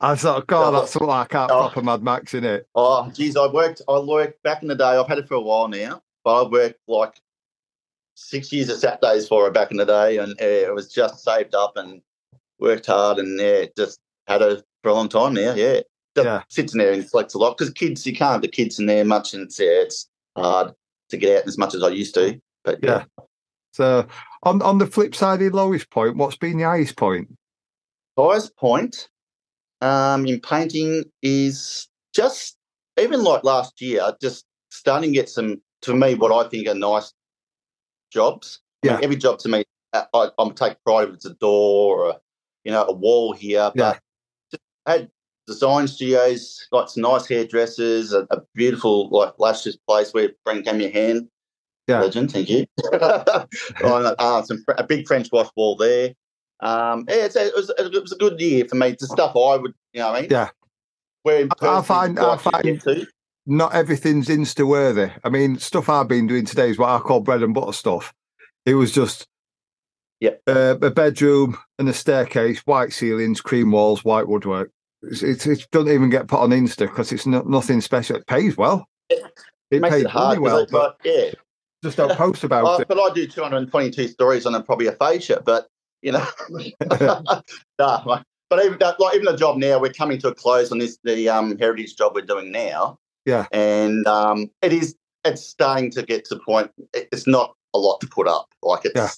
I 0.00 0.14
thought, 0.14 0.46
God, 0.48 0.72
that's 0.72 0.92
something 0.92 1.08
like 1.08 1.30
that 1.30 1.50
Oh. 1.50 1.58
proper 1.68 1.82
Mad 1.82 2.02
Max 2.02 2.34
in 2.34 2.44
it. 2.44 2.66
Oh, 2.74 3.10
geez, 3.10 3.36
I 3.36 3.46
worked. 3.48 3.82
I 3.88 3.98
worked 3.98 4.42
back 4.42 4.62
in 4.62 4.68
the 4.68 4.74
day. 4.76 4.84
I've 4.84 5.08
had 5.08 5.18
it 5.18 5.28
for 5.28 5.34
a 5.34 5.40
while 5.40 5.68
now, 5.68 6.02
but 6.24 6.44
I 6.44 6.48
worked 6.48 6.78
like 6.88 7.14
six 8.14 8.52
years 8.52 8.68
of 8.68 8.78
Saturdays 8.78 9.26
for 9.28 9.46
it 9.48 9.54
back 9.54 9.70
in 9.70 9.76
the 9.76 9.84
day, 9.86 10.18
and 10.18 10.32
uh, 10.40 10.44
it 10.44 10.74
was 10.74 10.92
just 10.92 11.22
saved 11.24 11.54
up 11.54 11.76
and 11.76 12.00
worked 12.58 12.86
hard, 12.86 13.18
and 13.18 13.38
yeah, 13.40 13.64
just 13.76 13.98
had 14.26 14.42
it 14.42 14.62
for 14.82 14.90
a 14.90 14.94
long 14.94 15.08
time 15.08 15.34
now. 15.34 15.54
Yeah, 15.54 15.80
just 16.16 16.26
Yeah. 16.26 16.42
sits 16.48 16.74
in 16.74 16.78
there 16.78 16.92
and 16.92 17.08
collects 17.10 17.34
a 17.34 17.38
lot 17.38 17.56
because 17.58 17.72
kids, 17.72 18.06
you 18.06 18.14
can't 18.14 18.32
have 18.32 18.42
the 18.42 18.48
kids 18.48 18.78
in 18.78 18.86
there 18.86 19.04
much, 19.04 19.34
and 19.34 19.44
it's, 19.44 19.58
yeah, 19.58 19.66
it's 19.82 20.08
hard 20.36 20.74
to 21.10 21.16
get 21.16 21.42
out 21.42 21.48
as 21.48 21.58
much 21.58 21.74
as 21.74 21.82
I 21.82 21.88
used 21.88 22.14
to. 22.14 22.40
But 22.64 22.82
yeah, 22.82 23.04
So, 23.72 24.06
on 24.42 24.62
on 24.62 24.78
the 24.78 24.86
flip 24.86 25.14
side, 25.14 25.42
of 25.42 25.52
the 25.52 25.56
lowest 25.56 25.90
point, 25.90 26.16
what's 26.16 26.36
been 26.36 26.58
the 26.58 26.64
highest 26.64 26.96
point? 26.96 27.28
highest 28.18 28.54
point 28.56 29.08
um, 29.80 30.26
in 30.26 30.40
painting 30.40 31.04
is 31.22 31.88
just 32.14 32.56
even 33.00 33.22
like 33.24 33.44
last 33.44 33.80
year, 33.80 34.12
just 34.20 34.44
starting 34.70 35.10
to 35.10 35.14
get 35.14 35.28
some 35.28 35.60
to 35.82 35.94
me 35.94 36.14
what 36.14 36.32
I 36.32 36.48
think 36.48 36.68
are 36.68 36.74
nice 36.74 37.12
jobs. 38.12 38.60
I 38.84 38.88
mean, 38.88 38.96
Yeah. 38.98 39.04
every 39.04 39.16
job 39.16 39.38
to 39.40 39.48
me, 39.48 39.64
I, 39.92 40.04
I, 40.12 40.30
I'm 40.38 40.52
take 40.52 40.76
pride 40.84 41.08
if 41.08 41.14
it's 41.14 41.24
a 41.24 41.34
door 41.34 41.98
or 42.04 42.10
a, 42.10 42.20
you 42.64 42.72
know 42.72 42.84
a 42.84 42.92
wall 42.92 43.32
here. 43.32 43.72
Yeah. 43.74 43.92
But 43.92 44.00
just 44.50 44.62
had 44.86 45.10
design 45.50 45.88
studios, 45.88 46.66
like 46.72 46.88
some 46.88 47.02
nice 47.02 47.26
hairdressers, 47.26 48.12
a, 48.12 48.26
a 48.30 48.40
beautiful 48.54 49.08
like 49.10 49.34
lashes 49.38 49.76
place 49.88 50.12
where 50.14 50.30
Brent 50.44 50.64
gave 50.64 50.76
me 50.76 50.86
a 50.86 50.90
hand. 50.90 51.28
Yeah. 51.88 52.00
Legend, 52.00 52.30
thank 52.32 52.48
you. 52.48 52.66
Uh, 53.82 54.42
some 54.42 54.64
a 54.78 54.84
big 54.84 55.06
French 55.08 55.28
wash 55.32 55.48
wall 55.56 55.76
there. 55.76 56.14
Um, 56.60 57.04
yeah, 57.08 57.24
it's 57.24 57.36
a, 57.36 57.46
it, 57.46 57.54
was, 57.56 57.70
it 57.78 58.02
was 58.02 58.12
a 58.12 58.16
good 58.16 58.40
year 58.40 58.64
for 58.68 58.76
me. 58.76 58.94
The 58.98 59.06
stuff 59.06 59.34
I 59.34 59.56
would, 59.56 59.72
you 59.92 60.00
know, 60.00 60.08
what 60.08 60.16
I 60.18 60.20
mean, 60.22 60.30
Yeah. 60.30 60.50
Where 61.22 61.48
I- 61.60 61.82
find- 61.82 62.18
I 62.18 62.36
find- 62.36 63.06
Not 63.46 63.74
everything's 63.74 64.28
insta 64.28 64.66
worthy. 64.66 65.10
I 65.24 65.28
mean, 65.30 65.58
stuff 65.58 65.88
I've 65.88 66.08
been 66.08 66.26
doing 66.26 66.44
today 66.44 66.70
is 66.70 66.78
what 66.78 66.90
I 66.90 66.98
call 67.00 67.20
bread 67.20 67.42
and 67.42 67.54
butter 67.54 67.72
stuff. 67.72 68.12
It 68.66 68.74
was 68.74 68.92
just 68.92 69.26
Yep. 70.20 70.42
uh, 70.46 70.76
a 70.82 70.90
bedroom 70.90 71.56
and 71.78 71.88
a 71.88 71.94
staircase, 71.94 72.60
white 72.66 72.92
ceilings, 72.92 73.40
cream 73.40 73.70
walls, 73.72 74.04
white 74.04 74.28
woodwork. 74.28 74.70
It's, 75.02 75.22
it's, 75.22 75.46
it 75.46 75.66
doesn't 75.72 75.90
even 75.92 76.10
get 76.10 76.28
put 76.28 76.40
on 76.40 76.50
Insta 76.50 76.80
because 76.88 77.12
it's 77.12 77.26
not, 77.26 77.48
nothing 77.48 77.80
special. 77.80 78.16
It 78.16 78.26
pays 78.26 78.56
well. 78.56 78.86
It 79.08 79.80
makes 79.80 79.94
pays 79.94 80.04
it 80.04 80.10
hard. 80.10 80.38
really 80.38 80.50
well, 80.50 80.66
but 80.70 80.96
yeah, 81.04 81.30
just 81.82 81.96
don't 81.96 82.16
post 82.16 82.44
about 82.44 82.64
Oh, 82.64 82.80
it. 82.80 82.88
but 82.88 82.98
I 82.98 83.12
do 83.14 83.26
222 83.26 84.08
stories 84.08 84.46
on 84.46 84.54
a, 84.54 84.62
probably 84.62 84.86
a 84.88 84.92
fascia, 84.92 85.42
but 85.44 85.66
you 86.02 86.12
know, 86.12 86.26
nah, 87.78 88.22
but 88.48 88.64
even 88.64 88.78
that, 88.78 88.98
like 88.98 89.14
even 89.14 89.26
the 89.26 89.36
job 89.36 89.56
now, 89.58 89.78
we're 89.80 89.92
coming 89.92 90.18
to 90.18 90.28
a 90.28 90.34
close 90.34 90.72
on 90.72 90.78
this 90.78 90.98
the 91.04 91.28
um, 91.28 91.56
heritage 91.58 91.96
job 91.96 92.12
we're 92.14 92.22
doing 92.22 92.50
now. 92.50 92.98
Yeah. 93.26 93.46
and 93.52 94.06
um, 94.06 94.50
it 94.62 94.72
is 94.72 94.96
it's 95.24 95.42
starting 95.46 95.90
to 95.92 96.02
get 96.02 96.24
to 96.26 96.34
the 96.36 96.40
point. 96.40 96.70
it- 96.94 97.08
It's 97.12 97.26
not 97.26 97.54
a 97.74 97.78
lot 97.78 98.00
to 98.00 98.06
put 98.08 98.26
up. 98.26 98.46
Like 98.62 98.84
it's 98.86 98.94
Yeah. 98.96 99.08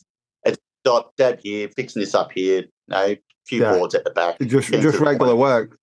it's 0.44 0.58
dot 0.84 1.12
dab 1.16 1.38
here, 1.40 1.68
fixing 1.74 2.00
this 2.00 2.14
up 2.14 2.32
here. 2.32 2.62
You 2.62 2.66
know, 2.88 3.16
few 3.46 3.62
Yeah. 3.62 3.72
boards 3.76 3.94
at 3.94 4.04
the 4.04 4.10
back. 4.10 4.38
Just 4.40 4.68
just 4.72 4.98
regular 4.98 5.32
point. 5.32 5.38
work. 5.38 5.78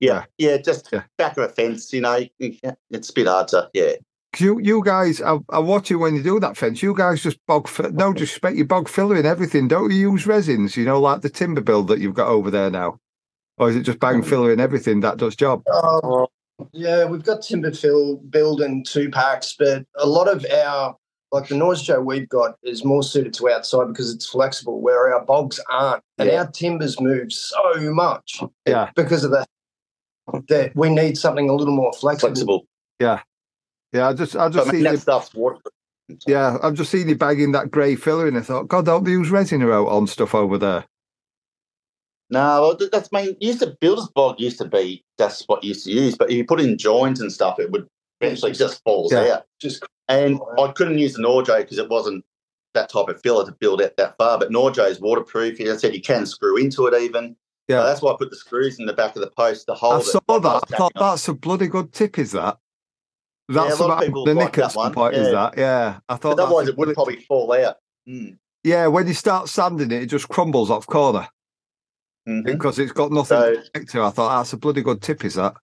Yeah, 0.00 0.24
yeah, 0.38 0.58
just 0.58 0.88
Yeah. 0.92 1.02
back 1.18 1.36
of 1.36 1.44
a 1.44 1.48
fence. 1.48 1.92
You 1.92 2.02
know, 2.02 2.18
yeah, 2.38 2.74
it's 2.90 3.10
a 3.10 3.12
bit 3.12 3.26
hard 3.26 3.48
to 3.48 3.70
yeah. 3.72 3.92
'Cause 4.32 4.40
you 4.42 4.58
you 4.58 4.84
guys, 4.84 5.22
I, 5.22 5.38
I 5.48 5.58
watch 5.58 5.88
you 5.88 5.98
when 5.98 6.14
you 6.14 6.22
do 6.22 6.38
that 6.40 6.56
fence. 6.56 6.82
You 6.82 6.94
guys 6.94 7.22
just 7.22 7.38
bog, 7.46 7.68
fi- 7.68 7.88
no 7.88 8.12
disrespect, 8.12 8.56
you 8.56 8.66
bog 8.66 8.88
filler 8.88 9.16
in 9.16 9.24
everything. 9.24 9.68
Don't 9.68 9.90
you 9.90 10.12
use 10.12 10.26
resins? 10.26 10.76
You 10.76 10.84
know, 10.84 11.00
like 11.00 11.22
the 11.22 11.30
timber 11.30 11.62
build 11.62 11.88
that 11.88 12.00
you've 12.00 12.14
got 12.14 12.28
over 12.28 12.50
there 12.50 12.70
now, 12.70 12.98
or 13.56 13.70
is 13.70 13.76
it 13.76 13.82
just 13.82 13.98
bang 13.98 14.20
mm. 14.20 14.26
filler 14.26 14.52
in 14.52 14.60
everything 14.60 15.00
that 15.00 15.16
does 15.16 15.36
job? 15.36 15.62
Oh, 15.68 16.26
yeah, 16.72 17.06
we've 17.06 17.22
got 17.24 17.42
timber 17.42 17.72
fill 17.72 18.16
build 18.16 18.60
and 18.60 18.84
two 18.84 19.10
packs, 19.10 19.54
but 19.58 19.86
a 19.94 20.06
lot 20.06 20.28
of 20.28 20.44
our 20.52 20.96
like 21.32 21.48
the 21.48 21.56
noise 21.56 21.82
show 21.82 22.00
we've 22.00 22.28
got 22.28 22.56
is 22.62 22.84
more 22.84 23.02
suited 23.02 23.34
to 23.34 23.50
outside 23.50 23.88
because 23.88 24.14
it's 24.14 24.26
flexible, 24.26 24.80
where 24.80 25.12
our 25.12 25.24
bogs 25.24 25.60
aren't, 25.70 26.02
and 26.18 26.28
Yeah. 26.30 26.40
our 26.40 26.46
timbers 26.50 27.00
move 27.00 27.32
so 27.32 27.74
much. 27.92 28.40
Yeah. 28.66 28.90
because 28.94 29.24
of 29.24 29.30
that. 29.32 29.46
That 30.48 30.74
we 30.74 30.88
need 30.88 31.16
something 31.16 31.48
a 31.48 31.54
little 31.54 31.74
more 31.74 31.92
flexible. 31.92 32.30
Flexible. 32.34 32.66
Yeah, 32.98 33.20
I 34.08 34.12
just 34.12 34.34
I 34.36 34.48
just 34.48 34.66
I 34.66 34.70
see 34.70 34.76
mean, 34.78 34.84
that 34.84 34.92
you, 34.92 34.98
stuff's 34.98 35.32
waterproof. 35.32 35.72
yeah, 36.26 36.58
I've 36.62 36.74
just 36.74 36.90
seen 36.90 37.08
you 37.08 37.14
bagging 37.16 37.52
that 37.52 37.70
grey 37.70 37.94
filler, 37.94 38.26
and 38.26 38.36
I 38.36 38.40
thought, 38.40 38.66
God, 38.68 38.84
don't 38.86 39.04
they 39.04 39.12
use 39.12 39.30
resin 39.30 39.62
out 39.62 39.86
on 39.86 40.06
stuff 40.08 40.34
over 40.34 40.58
there? 40.58 40.84
No, 42.28 42.76
well, 42.78 42.88
that's 42.90 43.08
I 43.14 43.22
mean, 43.24 43.36
used 43.40 43.60
to 43.60 43.76
builder's 43.80 44.08
bog 44.08 44.40
used 44.40 44.58
to 44.58 44.64
be 44.68 45.04
that's 45.16 45.44
what 45.46 45.62
you 45.62 45.68
used 45.68 45.84
to 45.84 45.92
use, 45.92 46.16
but 46.16 46.28
if 46.28 46.36
you 46.36 46.44
put 46.44 46.60
in 46.60 46.76
joints 46.76 47.20
and 47.20 47.32
stuff, 47.32 47.60
it 47.60 47.70
would 47.70 47.86
eventually 48.20 48.52
just 48.52 48.82
falls 48.82 49.12
Yeah. 49.12 49.34
out. 49.36 49.42
Just 49.60 49.84
And 50.08 50.40
I 50.58 50.68
couldn't 50.72 50.98
use 50.98 51.14
the 51.14 51.22
Norjo 51.22 51.58
because 51.58 51.78
it 51.78 51.88
wasn't 51.88 52.24
that 52.74 52.88
type 52.90 53.08
of 53.08 53.20
filler 53.22 53.44
to 53.46 53.52
build 53.52 53.82
out 53.82 53.96
that 53.96 54.16
far. 54.18 54.38
But 54.38 54.50
Norjo 54.50 54.88
is 54.88 55.00
waterproof. 55.00 55.60
As 55.60 55.70
I 55.70 55.76
said 55.76 55.94
you 55.94 56.02
can 56.02 56.26
screw 56.26 56.56
into 56.56 56.86
it 56.86 57.00
even. 57.02 57.36
Yeah. 57.68 57.80
So 57.80 57.86
that's 57.86 58.02
why 58.02 58.12
I 58.12 58.16
put 58.16 58.30
the 58.30 58.36
screws 58.36 58.78
in 58.78 58.86
the 58.86 58.92
back 58.92 59.16
of 59.16 59.22
the 59.22 59.30
post 59.30 59.66
to 59.66 59.74
hold 59.74 59.94
I 59.94 60.04
saw 60.04 60.20
while 60.26 60.40
that. 60.40 60.62
I 60.72 60.76
thought 60.76 60.92
that's 60.94 61.26
a 61.26 61.34
bloody 61.34 61.66
good 61.66 61.92
tip. 61.92 62.18
Is 62.18 62.32
that? 62.32 62.58
Yeah, 63.48 63.64
That's 63.64 63.78
a 63.78 63.82
lot 63.86 63.90
of 63.90 63.96
about 63.98 64.06
people 64.06 64.24
the 64.24 64.34
like 64.34 64.44
nick 64.56 64.58
at 64.64 64.70
that 64.72 64.76
one, 64.76 64.92
point. 64.92 65.14
Is 65.14 65.26
yeah. 65.28 65.32
that? 65.32 65.54
Yeah, 65.58 65.98
I 66.08 66.16
thought. 66.16 66.38
Otherwise, 66.38 66.68
it 66.68 66.76
would 66.78 66.94
probably 66.94 67.20
fall 67.20 67.52
out. 67.52 67.76
Mm. 68.08 68.38
Yeah, 68.64 68.86
when 68.88 69.06
you 69.06 69.14
start 69.14 69.48
sanding 69.48 69.90
it, 69.92 70.02
it 70.02 70.06
just 70.06 70.28
crumbles 70.28 70.68
off 70.70 70.86
corner 70.86 71.28
Mhm. 72.28 72.44
because 72.44 72.78
it's 72.80 72.90
got 72.92 73.12
nothing 73.12 73.36
So- 73.74 73.82
to. 73.84 74.02
I 74.02 74.10
thought 74.10 74.36
that's 74.38 74.52
a 74.52 74.56
bloody 74.56 74.82
good 74.82 75.00
tip. 75.00 75.24
Is 75.24 75.34
that? 75.34 75.54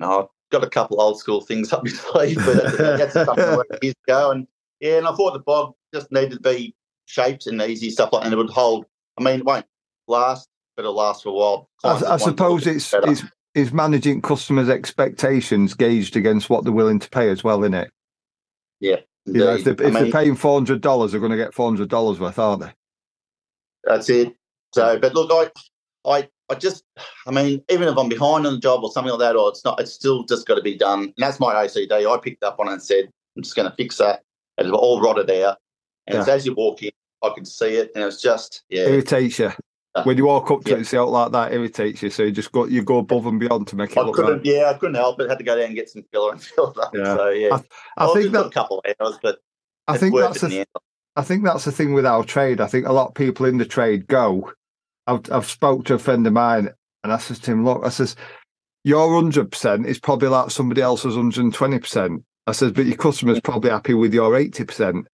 No, 0.00 0.30
got 0.50 0.64
a 0.64 0.70
couple 0.70 1.00
old 1.00 1.18
school 1.18 1.40
things 1.40 1.72
up 1.72 1.84
my 1.84 1.90
sleeve, 1.90 2.36
but 2.36 2.76
that's, 2.76 3.14
that's 3.14 3.26
something 3.26 3.62
years 3.82 3.94
ago. 4.06 4.30
And 4.30 4.46
yeah, 4.80 4.98
and 4.98 5.06
I 5.06 5.14
thought 5.14 5.32
the 5.32 5.40
bog 5.40 5.74
just 5.94 6.10
needed 6.12 6.32
to 6.32 6.40
be 6.40 6.74
shaped 7.06 7.46
and 7.46 7.60
easy 7.62 7.90
stuff 7.90 8.12
like, 8.12 8.24
and 8.24 8.32
it 8.32 8.36
would 8.36 8.50
hold. 8.50 8.86
I 9.18 9.22
mean, 9.22 9.40
it 9.40 9.44
won't 9.44 9.66
last, 10.08 10.48
but 10.76 10.82
it'll 10.82 10.94
last 10.94 11.22
for 11.22 11.30
a 11.30 11.32
while. 11.32 11.68
I, 11.84 11.98
Clients 11.98 12.04
I 12.04 12.16
suppose 12.16 12.66
it's 12.66 12.92
it's 12.94 13.22
is 13.54 13.72
managing 13.72 14.22
customers' 14.22 14.68
expectations 14.68 15.74
gauged 15.74 16.16
against 16.16 16.48
what 16.48 16.64
they're 16.64 16.72
willing 16.72 17.00
to 17.00 17.10
pay 17.10 17.28
as 17.30 17.42
well, 17.42 17.62
isn't 17.64 17.74
it? 17.74 17.90
You 19.26 19.34
know, 19.34 19.54
if, 19.54 19.64
they're, 19.64 19.74
if 19.74 19.96
I 19.96 20.02
they're 20.02 20.12
paying 20.12 20.36
four 20.36 20.54
hundred 20.54 20.80
dollars, 20.80 21.12
they're 21.12 21.20
going 21.20 21.32
to 21.32 21.36
get 21.36 21.54
four 21.54 21.68
hundred 21.68 21.88
dollars 21.88 22.18
worth, 22.18 22.38
aren't 22.38 22.62
they? 22.62 22.72
That's 23.84 24.08
it. 24.08 24.34
So, 24.74 24.98
but 24.98 25.14
look, 25.14 25.52
I, 26.04 26.10
I, 26.10 26.28
I 26.50 26.54
just, 26.54 26.84
I 27.26 27.30
mean, 27.30 27.62
even 27.70 27.88
if 27.88 27.96
I'm 27.96 28.08
behind 28.08 28.46
on 28.46 28.54
the 28.54 28.60
job 28.60 28.82
or 28.82 28.90
something 28.90 29.10
like 29.12 29.20
that, 29.20 29.36
or 29.36 29.48
it's 29.48 29.64
not, 29.64 29.80
it's 29.80 29.92
still 29.92 30.24
just 30.24 30.46
got 30.46 30.56
to 30.56 30.62
be 30.62 30.76
done. 30.76 31.04
And 31.04 31.14
that's 31.16 31.38
my 31.40 31.54
OCD. 31.54 31.92
I 31.92 32.18
picked 32.18 32.42
up 32.42 32.58
on 32.58 32.68
it 32.68 32.72
and 32.72 32.82
said, 32.82 33.08
I'm 33.36 33.42
just 33.42 33.54
going 33.56 33.70
to 33.70 33.76
fix 33.76 33.98
that. 33.98 34.22
And 34.58 34.68
it's 34.68 34.76
all 34.76 35.00
rotted 35.00 35.30
out. 35.30 35.58
And 36.06 36.18
it's 36.18 36.26
Yeah. 36.26 36.34
as 36.34 36.44
you 36.46 36.54
walk 36.54 36.82
in, 36.82 36.90
I 37.22 37.30
could 37.34 37.46
see 37.46 37.76
it, 37.76 37.92
and 37.94 38.02
it's 38.02 38.20
just, 38.20 38.62
yeah, 38.68 38.86
Irritates 38.86 39.38
you. 39.38 39.52
Yeah. 39.96 40.04
When 40.04 40.16
you 40.16 40.24
walk 40.26 40.50
up 40.50 40.62
to 40.62 40.70
Yeah. 40.70 40.74
it 40.74 40.78
and 40.78 40.86
see 40.86 40.96
it 40.96 41.02
like 41.02 41.32
that, 41.32 41.52
irritates 41.52 42.02
you. 42.02 42.10
So 42.10 42.22
you 42.22 42.30
just 42.30 42.52
go 42.52 42.64
you 42.64 42.82
go 42.82 42.98
above 42.98 43.26
and 43.26 43.40
beyond 43.40 43.66
to 43.68 43.76
make 43.76 43.90
it 43.90 43.98
I 43.98 44.02
look 44.02 44.14
couldn't, 44.14 44.38
right. 44.38 44.44
yeah, 44.46 44.70
I 44.70 44.74
couldn't 44.74 44.94
help 44.94 45.20
it. 45.20 45.28
Had 45.28 45.38
to 45.38 45.44
go 45.44 45.56
down 45.56 45.66
and 45.66 45.74
get 45.74 45.90
some 45.90 46.04
filler 46.12 46.32
and 46.32 46.42
fill 46.42 46.70
it 46.70 46.78
up. 46.78 46.94
Yeah. 46.94 47.16
So 47.16 47.28
yeah, 47.30 47.48
I 47.48 47.50
was 47.52 47.64
oh, 47.98 48.14
think 48.14 48.32
just 48.32 48.46
a 48.46 48.50
couple 48.50 48.78
of 48.78 48.94
hours, 49.00 49.18
but 49.20 49.40
I 49.88 49.98
think 49.98 50.16
that's 50.16 50.42
it 50.44 50.48
the. 50.48 50.66
I 51.16 51.22
think 51.22 51.44
that's 51.44 51.64
the 51.64 51.72
thing 51.72 51.92
with 51.92 52.06
our 52.06 52.22
trade. 52.22 52.60
I 52.60 52.68
think 52.68 52.86
a 52.86 52.92
lot 52.92 53.08
of 53.08 53.14
people 53.14 53.46
in 53.46 53.58
the 53.58 53.64
trade 53.66 54.06
go. 54.06 54.52
I've 55.10 55.32
I've 55.32 55.50
spoke 55.50 55.84
to 55.86 55.94
a 55.94 55.98
friend 55.98 56.26
of 56.26 56.32
mine 56.32 56.70
and 57.02 57.12
I 57.12 57.18
says 57.18 57.38
to 57.40 57.50
him, 57.50 57.64
look, 57.64 57.82
I 57.84 57.88
says, 57.88 58.14
your 58.84 59.12
hundred 59.12 59.50
percent 59.50 59.86
is 59.86 59.98
probably 59.98 60.28
like 60.28 60.50
somebody 60.50 60.80
else's 60.80 61.16
hundred 61.16 61.42
and 61.42 61.54
twenty 61.54 61.78
percent. 61.78 62.22
I 62.46 62.52
says, 62.52 62.72
but 62.72 62.86
your 62.86 62.96
customer's 62.96 63.40
probably 63.40 63.70
happy 63.70 63.94
with 63.94 64.14
your 64.14 64.36
eighty 64.36 64.64
percent. 64.64 65.06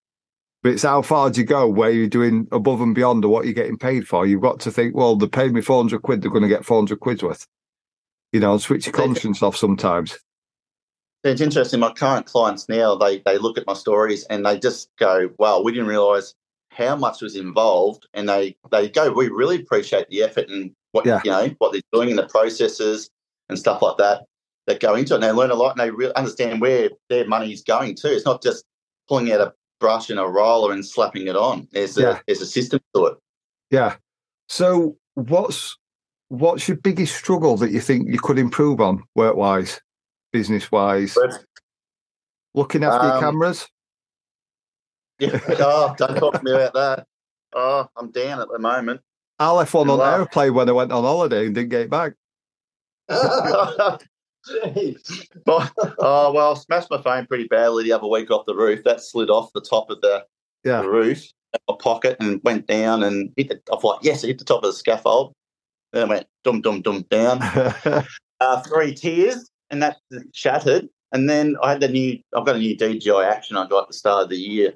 But 0.62 0.72
it's 0.72 0.82
how 0.82 1.02
far 1.02 1.30
do 1.30 1.40
you 1.40 1.46
go 1.46 1.68
where 1.68 1.90
you're 1.90 2.08
doing 2.08 2.46
above 2.52 2.80
and 2.80 2.94
beyond 2.94 3.24
of 3.24 3.30
what 3.30 3.44
you're 3.44 3.54
getting 3.54 3.78
paid 3.78 4.06
for? 4.06 4.26
You've 4.26 4.42
got 4.42 4.60
to 4.60 4.70
think, 4.70 4.94
well, 4.94 5.16
they 5.16 5.28
paid 5.28 5.52
me 5.52 5.60
four 5.62 5.78
hundred 5.78 6.02
quid, 6.02 6.22
they're 6.22 6.30
going 6.30 6.42
to 6.42 6.48
get 6.48 6.64
four 6.64 6.78
hundred 6.78 7.00
quid 7.00 7.22
worth. 7.22 7.46
You 8.32 8.40
know, 8.40 8.52
and 8.52 8.60
switch 8.60 8.86
your 8.86 8.92
conscience 8.92 9.42
off 9.42 9.56
sometimes. 9.56 10.18
It's 11.24 11.40
interesting. 11.40 11.80
My 11.80 11.92
current 11.92 12.26
clients 12.26 12.68
now, 12.68 12.96
they 12.96 13.18
they 13.20 13.38
look 13.38 13.58
at 13.58 13.66
my 13.66 13.74
stories 13.74 14.24
and 14.24 14.44
they 14.44 14.58
just 14.58 14.90
go, 14.98 15.30
"Wow, 15.38 15.62
we 15.62 15.72
didn't 15.72 15.88
realise 15.88 16.34
how 16.76 16.96
much 16.96 17.22
was 17.22 17.36
involved." 17.36 18.06
And 18.14 18.28
they 18.28 18.56
they 18.70 18.88
go, 18.88 19.10
"We 19.12 19.28
really 19.28 19.60
appreciate 19.60 20.08
the 20.08 20.22
effort 20.22 20.48
and 20.48 20.72
what 20.92 21.06
Yeah. 21.06 21.20
you 21.24 21.30
know 21.30 21.54
what 21.58 21.72
they're 21.72 21.82
doing 21.92 22.10
and 22.10 22.18
the 22.18 22.26
processes 22.28 23.10
and 23.48 23.58
stuff 23.58 23.82
like 23.82 23.96
that 23.98 24.24
that 24.66 24.80
go 24.80 24.94
into 24.94 25.14
it." 25.14 25.16
And 25.16 25.24
they 25.24 25.32
learn 25.32 25.50
a 25.50 25.54
lot 25.54 25.70
and 25.70 25.80
they 25.80 25.90
really 25.90 26.14
understand 26.14 26.60
where 26.60 26.90
their 27.08 27.26
money 27.26 27.52
is 27.52 27.62
going 27.62 27.94
to. 27.96 28.12
It's 28.12 28.24
not 28.26 28.42
just 28.42 28.64
pulling 29.08 29.30
out 29.32 29.40
a 29.40 29.54
brush 29.78 30.10
and 30.10 30.18
a 30.18 30.26
roller 30.26 30.72
and 30.72 30.84
slapping 30.84 31.26
it 31.26 31.36
on. 31.36 31.68
There's 31.72 31.96
a 31.98 32.20
there's 32.26 32.40
a 32.40 32.46
system 32.46 32.80
to 32.94 33.06
it. 33.06 33.18
Yeah. 33.70 33.96
So 34.48 34.96
what's 35.14 35.76
what's 36.28 36.66
your 36.66 36.76
biggest 36.76 37.14
struggle 37.16 37.56
that 37.58 37.70
you 37.70 37.80
think 37.80 38.08
you 38.08 38.18
could 38.18 38.38
improve 38.38 38.80
on 38.80 39.04
work 39.14 39.36
wise, 39.36 39.80
business 40.32 40.72
wise? 40.72 41.16
Looking 42.54 42.84
after 42.84 43.06
your 43.06 43.16
Um, 43.16 43.20
cameras? 43.22 43.68
Yeah. 45.18 45.38
oh, 45.60 45.94
don't 45.98 46.16
talk 46.16 46.34
to 46.34 46.42
me 46.42 46.52
about 46.52 46.74
that. 46.74 47.06
Oh, 47.54 47.86
I'm 47.96 48.10
down 48.10 48.40
at 48.40 48.48
the 48.48 48.58
moment. 48.58 49.00
I 49.38 49.50
left 49.50 49.72
one 49.74 49.90
on 49.90 49.98
Wow. 49.98 50.18
airplane 50.18 50.54
when 50.54 50.68
I 50.68 50.72
went 50.72 50.92
on 50.92 51.04
holiday 51.04 51.46
and 51.46 51.54
didn't 51.54 51.70
get 51.70 51.82
it 51.82 51.90
back. 51.90 52.14
Jeez. 53.10 55.28
Oh 55.46 56.32
well, 56.32 56.52
I 56.52 56.54
smashed 56.54 56.90
my 56.90 57.00
phone 57.02 57.26
pretty 57.26 57.46
badly 57.48 57.84
the 57.84 57.92
other 57.92 58.06
week 58.06 58.30
off 58.30 58.46
the 58.46 58.54
roof. 58.54 58.82
That 58.84 59.02
slid 59.02 59.30
off 59.30 59.52
the 59.52 59.60
top 59.60 59.90
of 59.90 60.00
the, 60.00 60.24
Yeah. 60.64 60.82
the 60.82 60.88
roof, 60.88 61.24
my 61.68 61.76
pocket, 61.80 62.16
and 62.20 62.40
went 62.44 62.66
down 62.66 63.02
and 63.02 63.32
hit 63.36 63.48
the. 63.48 63.60
I 63.72 63.78
thought, 63.80 64.00
yes, 64.02 64.24
it 64.24 64.28
hit 64.28 64.38
the 64.38 64.44
top 64.44 64.64
of 64.64 64.70
the 64.70 64.72
scaffold. 64.72 65.32
Then 65.92 66.04
it 66.04 66.08
went 66.08 66.26
dum 66.44 66.60
dum 66.60 66.82
dum 66.82 67.04
down. 67.10 67.40
Uh, 68.38 68.60
three 68.64 68.92
tiers, 68.92 69.50
and 69.70 69.82
that 69.82 69.96
shattered. 70.34 70.86
And 71.12 71.30
then 71.30 71.56
I 71.62 71.70
had 71.70 71.80
the 71.80 71.88
new. 71.88 72.18
I've 72.36 72.44
got 72.44 72.56
a 72.56 72.58
new 72.58 72.76
DJI 72.76 73.22
action 73.24 73.56
I 73.56 73.66
got 73.66 73.84
at 73.84 73.88
the 73.88 73.94
start 73.94 74.24
of 74.24 74.28
the 74.28 74.36
year, 74.36 74.74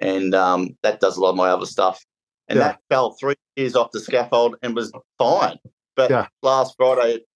and 0.00 0.34
um, 0.34 0.76
that 0.82 1.00
does 1.00 1.16
a 1.16 1.20
lot 1.20 1.30
of 1.30 1.36
my 1.36 1.50
other 1.50 1.66
stuff. 1.66 2.04
And 2.48 2.58
Yeah. 2.58 2.68
that 2.68 2.80
fell 2.88 3.12
three 3.20 3.34
years 3.56 3.76
off 3.76 3.92
the 3.92 4.00
scaffold 4.00 4.56
and 4.62 4.74
was 4.74 4.92
fine. 5.18 5.58
But 5.94 6.10
Yeah. 6.10 6.26
last 6.42 6.74
Friday, 6.76 7.14
it 7.16 7.26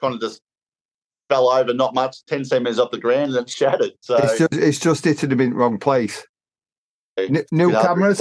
kind 0.00 0.14
of 0.14 0.20
just 0.20 0.40
fell 1.28 1.48
over, 1.50 1.74
not 1.74 1.94
much, 1.94 2.24
ten 2.26 2.44
centimeters 2.44 2.78
off 2.78 2.90
the 2.90 2.98
ground, 2.98 3.34
and 3.34 3.46
it 3.46 3.50
shattered. 3.50 3.92
So 4.00 4.16
it's 4.16 4.38
just 4.38 4.52
it's 4.54 4.78
just 4.78 5.04
hitting 5.04 5.30
them 5.30 5.40
in 5.40 5.50
the 5.50 5.56
wrong 5.56 5.78
place. 5.78 6.26
N- 7.18 7.44
new 7.52 7.70
cameras? 7.72 8.20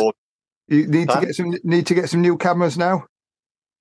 You 0.67 0.87
need 0.87 1.09
to 1.09 1.19
get 1.21 1.35
some 1.35 1.53
need 1.63 1.87
to 1.87 1.93
get 1.93 2.09
some 2.09 2.21
new 2.21 2.37
cameras 2.37 2.77
now. 2.77 3.05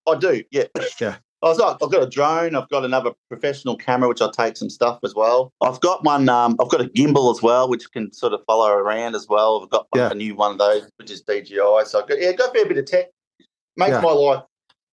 I 0.07 0.19
do, 0.19 0.43
yeah. 0.51 0.65
Yeah. 1.01 1.17
I 1.43 1.49
was 1.49 1.59
like, 1.59 1.77
I've 1.83 1.91
got 1.91 2.03
a 2.05 2.09
drone. 2.09 2.55
I've 2.55 2.69
got 2.69 2.85
another 2.85 3.13
professional 3.29 3.77
camera, 3.77 4.09
which 4.09 4.23
I 4.23 4.31
take 4.31 4.57
some 4.57 4.71
stuff 4.71 5.01
as 5.03 5.13
well. 5.15 5.53
I've 5.61 5.81
got 5.81 6.05
one. 6.05 6.29
Um, 6.29 6.57
I've 6.61 6.69
got 6.71 6.81
a 6.81 6.85
gimbal 6.85 7.35
as 7.35 7.43
well, 7.43 7.69
which 7.69 7.91
can 7.91 8.13
sort 8.13 8.33
of 8.33 8.43
follow 8.47 8.69
around 8.71 9.17
as 9.17 9.27
well. 9.29 9.61
I've 9.63 9.71
got 9.71 9.87
Yeah. 9.95 10.11
a 10.11 10.15
new 10.15 10.37
one 10.37 10.53
of 10.53 10.59
those, 10.59 10.89
which 10.99 11.11
is 11.11 11.21
DJI. 11.23 11.85
So 11.87 12.01
I've 12.01 12.09
got, 12.09 12.21
yeah, 12.21 12.31
got 12.33 12.51
a 12.51 12.53
fair 12.53 12.67
bit 12.67 12.79
of 12.79 12.85
tech. 12.87 13.07
Makes 13.77 13.91
Yeah. 13.93 14.01
my 14.03 14.13
life 14.13 14.45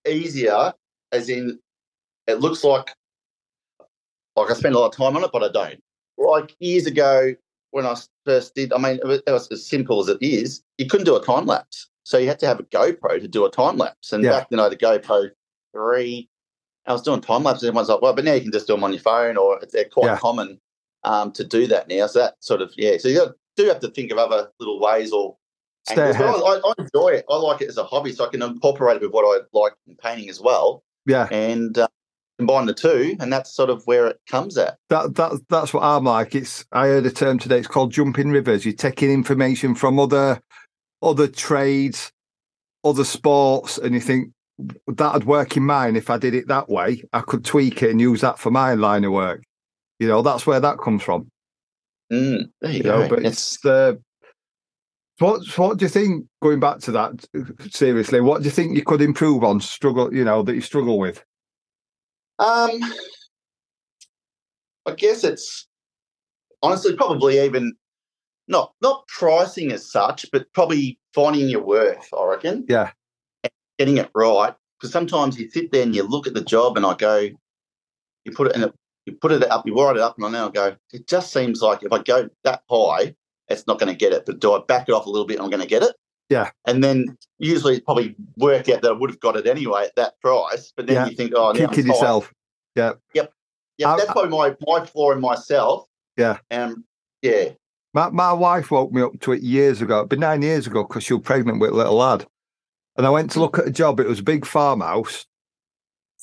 easier, 0.07 0.73
as 1.11 1.29
in 1.29 1.59
it 2.27 2.39
looks 2.39 2.63
like 2.63 2.95
like 4.35 4.49
I 4.49 4.53
spend 4.53 4.73
a 4.73 4.79
lot 4.79 4.87
of 4.87 4.95
time 4.95 5.17
on 5.17 5.23
it, 5.23 5.31
but 5.33 5.43
I 5.43 5.49
don't. 5.49 5.83
Like 6.17 6.55
years 6.59 6.85
ago 6.85 7.35
when 7.71 7.85
I 7.85 7.95
first 8.25 8.55
did, 8.55 8.71
I 8.73 8.77
mean, 8.77 8.95
it 8.95 9.05
was, 9.05 9.21
it 9.27 9.31
was 9.31 9.51
as 9.51 9.67
simple 9.67 9.99
as 9.99 10.07
it 10.07 10.17
is. 10.21 10.63
You 10.77 10.87
couldn't 10.87 11.05
do 11.05 11.15
a 11.17 11.23
time 11.23 11.45
lapse, 11.45 11.89
so 12.05 12.17
you 12.17 12.27
had 12.27 12.39
to 12.39 12.47
have 12.47 12.59
a 12.59 12.63
GoPro 12.63 13.19
to 13.19 13.27
do 13.27 13.45
a 13.45 13.51
time 13.51 13.77
lapse. 13.77 14.13
And 14.13 14.23
Yeah. 14.23 14.31
back 14.31 14.49
then, 14.49 14.59
I 14.59 14.63
had 14.63 14.73
a 14.73 14.77
GoPro 14.77 15.29
three. 15.73 16.29
I 16.89 16.93
was 16.93 17.03
doing 17.03 17.21
time 17.21 17.43
lapses. 17.43 17.63
Everyone's 17.65 17.87
like, 17.87 18.01
well, 18.01 18.13
but 18.13 18.25
now 18.25 18.33
you 18.33 18.41
can 18.41 18.51
just 18.51 18.67
do 18.67 18.73
them 18.73 18.83
on 18.83 18.91
your 18.91 18.99
phone, 19.01 19.37
or 19.37 19.59
they're 19.71 19.85
quite 19.85 20.07
Yeah. 20.07 20.17
common 20.17 20.59
um, 21.03 21.31
to 21.33 21.43
do 21.43 21.67
that 21.67 21.87
now. 21.87 22.07
So 22.07 22.19
that 22.19 22.35
sort 22.39 22.61
of 22.61 22.73
yeah. 22.75 22.97
So 22.97 23.07
you 23.07 23.33
do 23.55 23.67
have 23.67 23.79
to 23.81 23.89
think 23.89 24.11
of 24.11 24.17
other 24.17 24.49
little 24.59 24.79
ways 24.79 25.11
or 25.11 25.37
angles. 25.89 26.15
I, 26.17 26.59
I 26.65 26.73
enjoy 26.79 27.09
it. 27.09 27.25
I 27.29 27.35
like 27.37 27.61
it 27.61 27.69
as 27.69 27.77
a 27.77 27.83
hobby, 27.83 28.11
so 28.11 28.25
I 28.25 28.29
can 28.29 28.41
incorporate 28.41 28.97
it 28.97 29.03
with 29.03 29.11
what 29.13 29.23
I 29.23 29.41
like 29.57 29.73
in 29.87 29.95
painting 29.95 30.29
as 30.29 30.41
well, 30.41 30.83
Yeah. 31.05 31.27
and 31.31 31.77
uh, 31.77 31.87
combine 32.39 32.65
the 32.65 32.73
two, 32.73 33.15
and 33.19 33.31
that's 33.31 33.53
sort 33.53 33.69
of 33.69 33.83
where 33.85 34.07
it 34.07 34.19
comes 34.27 34.57
at. 34.57 34.77
That 34.89 35.15
that 35.15 35.33
that's 35.47 35.73
what 35.73 35.83
I'm 35.83 36.05
like. 36.05 36.33
It's 36.33 36.65
I 36.71 36.87
heard 36.87 37.05
a 37.05 37.11
term 37.11 37.37
today. 37.37 37.59
It's 37.59 37.67
called 37.67 37.91
jumping 37.91 38.31
rivers. 38.31 38.65
You're 38.65 38.73
taking 38.73 39.11
information 39.11 39.75
from 39.75 39.99
other 39.99 40.41
other 41.03 41.27
trades, 41.27 42.11
other 42.83 43.03
sports, 43.05 43.77
and 43.77 43.93
you 43.93 44.01
think 44.01 44.31
that'd 44.87 45.25
work 45.25 45.55
in 45.57 45.63
mine 45.63 45.95
if 45.95 46.09
I 46.09 46.17
did 46.17 46.33
it 46.33 46.47
that 46.47 46.69
way. 46.69 47.03
I 47.13 47.21
could 47.21 47.45
tweak 47.45 47.83
it 47.83 47.91
and 47.91 48.01
use 48.01 48.21
that 48.21 48.39
for 48.39 48.51
my 48.51 48.73
line 48.73 49.03
of 49.05 49.11
work. 49.11 49.43
You 49.99 50.07
know, 50.07 50.21
that's 50.21 50.45
where 50.47 50.59
that 50.59 50.79
comes 50.79 51.03
from. 51.03 51.29
Mm, 52.11 52.49
there 52.61 52.71
you, 52.71 52.77
You 52.77 52.83
go. 52.83 53.01
know, 53.01 53.09
but 53.09 53.19
it's 53.19 53.27
it's 53.27 53.61
the 53.61 54.01
what 55.19 55.41
what 55.57 55.77
do 55.77 55.85
you 55.85 55.89
think? 55.89 56.25
Going 56.41 56.59
back 56.59 56.79
to 56.79 56.91
that 56.91 57.25
seriously, 57.71 58.21
what 58.21 58.39
do 58.41 58.45
you 58.45 58.51
think 58.51 58.75
you 58.75 58.83
could 58.83 59.01
improve 59.01 59.43
on? 59.43 59.59
Struggle, 59.59 60.13
you 60.13 60.23
know, 60.23 60.41
that 60.43 60.55
you 60.55 60.61
struggle 60.61 60.97
with. 60.97 61.23
Um, 62.39 62.79
I 64.85 64.93
guess 64.95 65.23
it's 65.25 65.67
honestly 66.63 66.95
probably 66.95 67.39
even 67.39 67.73
not 68.47 68.73
not 68.81 69.05
pricing 69.07 69.71
as 69.71 69.91
such, 69.91 70.25
but 70.31 70.51
probably 70.53 70.97
finding 71.13 71.49
your 71.49 71.63
worth. 71.63 72.07
I 72.17 72.25
reckon. 72.25 72.65
Yeah. 72.69 72.91
Getting 73.79 73.97
it 73.97 74.11
right 74.13 74.53
because 74.77 74.91
sometimes 74.93 75.39
you 75.39 75.49
sit 75.49 75.71
there 75.71 75.83
and 75.83 75.95
you 75.95 76.03
look 76.03 76.27
at 76.27 76.33
the 76.35 76.43
job, 76.43 76.77
and 76.77 76.85
I 76.85 76.93
go, 76.95 77.17
you 78.25 78.31
put 78.33 78.47
it 78.47 78.55
in, 78.55 78.63
a, 78.63 78.73
you 79.05 79.13
put 79.13 79.31
it 79.31 79.43
up, 79.49 79.65
you 79.65 79.73
write 79.75 79.95
it 79.95 80.01
up, 80.01 80.15
and 80.17 80.25
I 80.25 80.29
now 80.29 80.49
go, 80.49 80.75
it 80.93 81.07
just 81.07 81.33
seems 81.33 81.61
like 81.61 81.81
if 81.83 81.91
I 81.91 81.99
go 82.03 82.29
that 82.43 82.61
high, 82.69 83.15
it's 83.47 83.65
not 83.67 83.79
going 83.79 83.91
to 83.91 83.97
get 83.97 84.13
it. 84.13 84.25
But 84.25 84.39
do 84.39 84.53
I 84.53 84.59
back 84.67 84.87
it 84.87 84.91
off 84.91 85.05
a 85.05 85.09
little 85.09 85.25
bit? 85.25 85.39
I'm 85.39 85.49
going 85.49 85.61
to 85.61 85.67
get 85.67 85.81
it. 85.83 85.95
Yeah. 86.29 86.51
And 86.67 86.83
then 86.83 87.17
usually 87.39 87.77
it 87.77 87.85
probably 87.85 88.15
work 88.37 88.69
out 88.69 88.81
that 88.83 88.89
I 88.89 88.93
would 88.93 89.09
have 89.09 89.19
got 89.19 89.35
it 89.35 89.47
anyway 89.47 89.85
at 89.85 89.95
that 89.95 90.19
price. 90.21 90.71
But 90.75 90.85
then 90.87 90.95
Yeah. 90.97 91.07
you 91.07 91.15
think, 91.15 91.31
oh, 91.35 91.51
now 91.53 91.63
I'm 91.63 91.69
Kicking 91.69 91.85
tight. 91.85 91.93
yourself. 91.95 92.33
Yeah, 92.75 92.91
I- 93.15 93.95
that's 93.97 94.11
probably 94.11 94.29
my 94.29 94.55
my 94.67 94.85
flaw 94.85 95.11
in 95.13 95.21
myself. 95.21 95.85
Yeah. 96.17 96.37
Um. 96.51 96.83
Yeah. 97.21 97.49
My 97.93 98.09
my 98.09 98.33
wife 98.33 98.71
woke 98.71 98.91
me 98.91 99.01
up 99.01 99.17
to 99.21 99.31
it 99.31 99.41
years 99.41 99.81
ago. 99.81 99.99
It'd 99.99 100.09
been 100.09 100.19
nine 100.19 100.41
years 100.41 100.67
ago 100.67 100.83
because 100.83 101.03
she 101.03 101.13
was 101.13 101.23
pregnant 101.23 101.59
with 101.61 101.71
a 101.71 101.75
little 101.75 101.95
lad. 101.95 102.27
And 102.99 103.07
I 103.07 103.11
went 103.11 103.31
to 103.31 103.39
look 103.39 103.57
at 103.57 103.65
a 103.65 103.71
job. 103.71 104.01
It 104.01 104.07
was 104.07 104.19
a 104.19 104.23
big 104.23 104.45
farmhouse. 104.45 105.25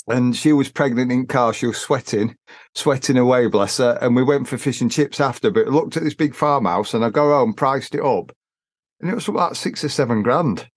And 0.08 0.36
she 0.36 0.52
was 0.52 0.68
pregnant 0.68 1.10
in 1.10 1.26
car. 1.26 1.54
She 1.54 1.66
was 1.66 1.78
sweating, 1.78 2.36
sweating 2.74 3.16
away, 3.16 3.46
bless 3.46 3.78
her. 3.78 3.98
And 4.02 4.14
we 4.14 4.22
went 4.22 4.46
for 4.46 4.58
fish 4.58 4.82
and 4.82 4.92
chips 4.92 5.18
after. 5.18 5.50
But 5.50 5.68
I 5.68 5.70
looked 5.70 5.96
at 5.96 6.04
this 6.04 6.12
big 6.14 6.34
farmhouse 6.34 6.92
and 6.92 7.02
I 7.02 7.08
go 7.08 7.30
home, 7.30 7.54
priced 7.54 7.94
it 7.94 8.04
up. 8.04 8.30
And 9.00 9.10
it 9.10 9.14
was 9.14 9.26
about 9.26 9.56
six 9.56 9.82
or 9.84 9.88
seven 9.88 10.22
grand 10.22 10.68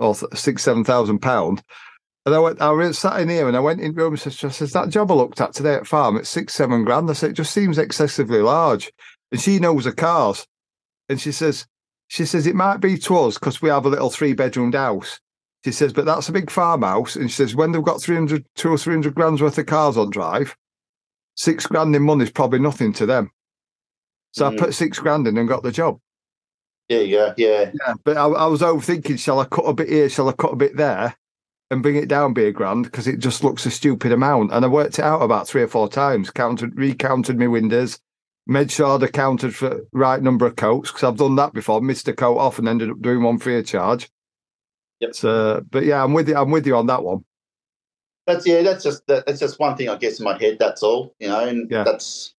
or 0.00 0.16
six, 0.34 0.64
seven 0.64 0.82
thousand 0.82 1.20
pound. 1.20 1.62
And 2.26 2.34
I 2.34 2.40
went, 2.40 2.60
I 2.60 2.90
sat 2.90 3.20
in 3.20 3.28
here 3.28 3.46
and 3.46 3.56
I 3.56 3.60
went 3.60 3.80
in 3.80 3.94
the 3.94 4.02
room 4.02 4.14
and 4.14 4.22
I 4.26 4.48
says, 4.48 4.72
that 4.72 4.88
job 4.88 5.12
I 5.12 5.14
looked 5.14 5.40
at 5.40 5.52
today 5.52 5.74
at 5.74 5.86
farm, 5.86 6.16
it's 6.16 6.28
six, 6.28 6.52
seven 6.52 6.84
grand. 6.84 7.08
I 7.08 7.12
said, 7.12 7.30
it 7.30 7.34
just 7.34 7.54
seems 7.54 7.78
excessively 7.78 8.42
large. 8.42 8.90
And 9.30 9.40
she 9.40 9.60
knows 9.60 9.84
her 9.84 9.92
cars. 9.92 10.48
And 11.08 11.20
she 11.20 11.30
says, 11.30 11.64
she 12.08 12.26
says, 12.26 12.44
it 12.48 12.56
might 12.56 12.78
be 12.78 12.98
to 12.98 13.16
us 13.18 13.38
because 13.38 13.62
we 13.62 13.68
have 13.68 13.86
a 13.86 13.88
little 13.88 14.10
three 14.10 14.32
bedroomed 14.32 14.74
house. 14.74 15.20
She 15.64 15.72
says, 15.72 15.92
but 15.92 16.04
that's 16.06 16.28
a 16.28 16.32
big 16.32 16.50
farmhouse. 16.50 17.16
And 17.16 17.30
she 17.30 17.34
says, 17.36 17.54
when 17.56 17.72
they've 17.72 17.82
got 17.82 18.00
300, 18.00 18.44
two 18.54 18.70
or 18.70 18.78
300 18.78 19.14
grand's 19.14 19.42
worth 19.42 19.58
of 19.58 19.66
cars 19.66 19.96
on 19.96 20.10
drive, 20.10 20.56
six 21.34 21.66
grand 21.66 21.94
in 21.96 22.02
money 22.02 22.24
is 22.24 22.30
probably 22.30 22.60
nothing 22.60 22.92
to 22.94 23.06
them. 23.06 23.30
So 24.32 24.46
I 24.46 24.50
Mm. 24.50 24.58
put 24.58 24.74
six 24.74 24.98
grand 24.98 25.26
in 25.26 25.36
and 25.36 25.48
got 25.48 25.62
the 25.62 25.72
job. 25.72 25.98
Yeah, 26.88 27.04
go. 27.06 27.34
Yeah. 27.36 27.70
Yeah. 27.74 27.94
But 28.04 28.16
I, 28.16 28.26
I 28.26 28.46
was 28.46 28.62
overthinking, 28.62 29.18
shall 29.18 29.40
I 29.40 29.44
cut 29.44 29.62
a 29.64 29.74
bit 29.74 29.88
here? 29.88 30.08
Shall 30.08 30.28
I 30.28 30.32
cut 30.32 30.52
a 30.52 30.56
bit 30.56 30.76
there? 30.76 31.16
and 31.70 31.82
bring 31.82 31.96
it 31.96 32.08
down 32.08 32.32
be 32.32 32.46
a 32.46 32.50
grand 32.50 32.84
because 32.84 33.06
it 33.06 33.18
just 33.18 33.44
looks 33.44 33.66
a 33.66 33.70
stupid 33.70 34.10
amount. 34.10 34.50
And 34.54 34.64
I 34.64 34.68
worked 34.68 34.98
it 34.98 35.04
out 35.04 35.20
about 35.20 35.46
three 35.46 35.60
or 35.60 35.68
four 35.68 35.86
times, 35.86 36.30
counted, 36.30 36.74
recounted 36.78 37.38
my 37.38 37.46
windows, 37.46 38.00
made 38.46 38.70
sure 38.72 38.94
I'd 38.94 39.02
accounted 39.02 39.54
for 39.54 39.82
right 39.92 40.22
number 40.22 40.46
of 40.46 40.56
coats 40.56 40.90
because 40.90 41.04
I've 41.04 41.18
done 41.18 41.36
that 41.36 41.52
before, 41.52 41.82
missed 41.82 42.08
a 42.08 42.14
coat 42.14 42.38
off 42.38 42.58
and 42.58 42.66
ended 42.66 42.88
up 42.88 43.02
doing 43.02 43.22
one 43.22 43.36
free 43.38 43.58
of 43.58 43.66
charge. 43.66 44.08
Yep. 45.00 45.14
So, 45.14 45.64
but 45.70 45.84
yeah, 45.84 46.02
I'm 46.02 46.12
with 46.12 46.28
you. 46.28 46.36
I'm 46.36 46.50
with 46.50 46.66
you 46.66 46.76
on 46.76 46.86
that 46.86 47.02
one. 47.02 47.24
That's 48.26 48.46
yeah. 48.46 48.62
That's 48.62 48.84
just 48.84 49.06
that, 49.06 49.26
that's 49.26 49.40
just 49.40 49.58
one 49.58 49.76
thing 49.76 49.88
I 49.88 49.96
guess 49.96 50.18
in 50.18 50.24
my 50.24 50.38
head. 50.38 50.58
That's 50.58 50.82
all 50.82 51.14
you 51.18 51.28
know. 51.28 51.46
And 51.46 51.70
Yeah. 51.70 51.84
that's 51.84 52.34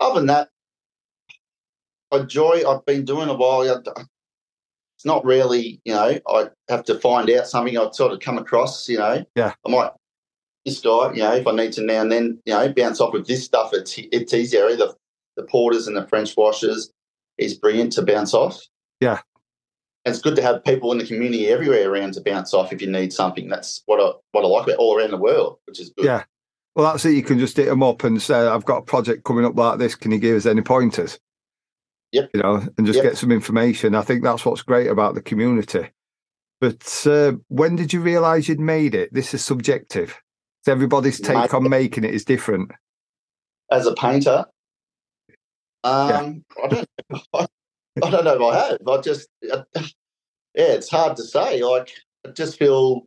other 0.00 0.20
than 0.20 0.26
that, 0.26 0.48
I 2.10 2.18
enjoy. 2.18 2.62
I've 2.68 2.84
been 2.86 3.04
doing 3.04 3.28
a 3.28 3.34
while. 3.34 3.62
It's 3.62 5.04
not 5.04 5.24
really 5.24 5.80
you 5.84 5.94
know. 5.94 6.18
I 6.28 6.48
have 6.68 6.84
to 6.84 6.98
find 6.98 7.30
out 7.30 7.46
something. 7.46 7.76
I've 7.78 7.94
sort 7.94 8.12
of 8.12 8.20
come 8.20 8.38
across. 8.38 8.88
You 8.88 8.98
know. 8.98 9.24
Yeah. 9.36 9.52
I 9.66 9.70
might 9.70 9.90
this 10.64 10.80
guy. 10.80 11.12
You 11.12 11.22
know, 11.22 11.34
if 11.34 11.46
I 11.46 11.52
need 11.52 11.72
to 11.74 11.82
now 11.82 12.02
and 12.02 12.10
then, 12.12 12.40
you 12.44 12.52
know, 12.54 12.72
bounce 12.72 13.00
off 13.00 13.12
with 13.12 13.26
this 13.26 13.44
stuff. 13.44 13.70
It's 13.72 13.96
it's 13.98 14.34
easier. 14.34 14.74
The 14.74 14.94
the 15.36 15.44
porters 15.44 15.86
and 15.86 15.96
the 15.96 16.06
French 16.06 16.36
washers 16.36 16.90
is 17.36 17.54
brilliant 17.54 17.92
to 17.92 18.02
bounce 18.02 18.34
off. 18.34 18.60
Yeah. 19.00 19.20
It's 20.08 20.20
good 20.20 20.36
to 20.36 20.42
have 20.42 20.64
people 20.64 20.90
in 20.92 20.98
the 20.98 21.06
community 21.06 21.48
everywhere 21.48 21.90
around 21.90 22.14
to 22.14 22.20
bounce 22.20 22.52
off 22.54 22.72
if 22.72 22.80
you 22.82 22.90
need 22.90 23.12
something. 23.12 23.48
That's 23.48 23.82
what 23.86 24.00
I 24.00 24.12
what 24.32 24.44
I 24.44 24.48
like 24.48 24.66
about 24.66 24.76
all 24.78 24.98
around 24.98 25.10
the 25.10 25.16
world, 25.16 25.58
which 25.66 25.80
is 25.80 25.90
good. 25.90 26.04
Yeah. 26.06 26.24
Well, 26.74 26.90
that's 26.92 27.04
it. 27.04 27.14
You 27.14 27.22
can 27.22 27.38
just 27.38 27.56
hit 27.56 27.66
them 27.66 27.82
up 27.82 28.04
and 28.04 28.20
say, 28.22 28.34
I've 28.38 28.64
got 28.64 28.78
a 28.78 28.82
project 28.82 29.24
coming 29.24 29.44
up 29.44 29.56
like 29.56 29.78
this. 29.78 29.94
Can 29.96 30.12
you 30.12 30.18
give 30.18 30.36
us 30.36 30.46
any 30.46 30.62
pointers? 30.62 31.18
Yep. 32.12 32.30
You 32.34 32.40
know, 32.42 32.62
and 32.78 32.86
just 32.86 32.98
Yep. 32.98 33.02
get 33.04 33.16
some 33.18 33.32
information. 33.32 33.94
I 33.94 34.02
think 34.02 34.22
that's 34.22 34.44
what's 34.44 34.62
great 34.62 34.86
about 34.86 35.14
the 35.14 35.20
community. 35.22 35.90
But 36.60 37.06
uh, 37.06 37.32
when 37.48 37.76
did 37.76 37.92
you 37.92 38.00
realize 38.00 38.48
you'd 38.48 38.60
made 38.60 38.94
it? 38.94 39.12
This 39.12 39.34
is 39.34 39.44
subjective. 39.44 40.20
So 40.64 40.72
everybody's 40.72 41.20
take 41.20 41.36
Mate. 41.36 41.54
on 41.54 41.68
making 41.68 42.04
it 42.04 42.14
is 42.14 42.24
different. 42.24 42.70
as 43.70 43.86
a 43.86 43.94
painter. 43.94 44.44
Um, 45.84 46.44
I 46.62 46.66
don't, 46.68 46.88
I, 47.34 47.46
don't 48.10 48.24
know 48.24 48.34
if 48.34 48.54
I 48.54 48.68
have. 48.68 48.78
I 48.88 49.00
just, 49.00 49.28
uh, 49.52 49.62
yeah, 49.76 49.82
it's 50.54 50.90
hard 50.90 51.16
to 51.16 51.22
say. 51.24 51.62
Like, 51.62 51.90
I 52.26 52.30
just 52.30 52.58
feel. 52.58 53.02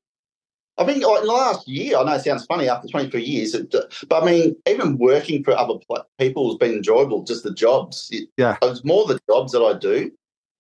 I 0.78 0.86
think 0.86 1.06
like 1.06 1.24
last 1.26 1.68
year, 1.68 1.98
I 1.98 2.04
know 2.04 2.14
it 2.14 2.24
sounds 2.24 2.46
funny 2.46 2.68
after 2.68 2.88
23 2.88 3.22
years, 3.22 3.54
it, 3.54 3.72
but 4.08 4.24
I 4.24 4.26
mean, 4.26 4.56
even 4.68 4.98
working 4.98 5.44
for 5.44 5.56
other 5.56 5.76
people 6.18 6.48
has 6.50 6.58
been 6.58 6.72
enjoyable. 6.78 7.24
Just 7.24 7.44
the 7.44 7.54
jobs, 7.54 8.08
it, 8.12 8.30
Yeah. 8.38 8.58
it's 8.64 8.84
more 8.84 9.06
the 9.06 9.20
jobs 9.30 9.52
that 9.52 9.62
I 9.62 9.78
do 9.78 10.10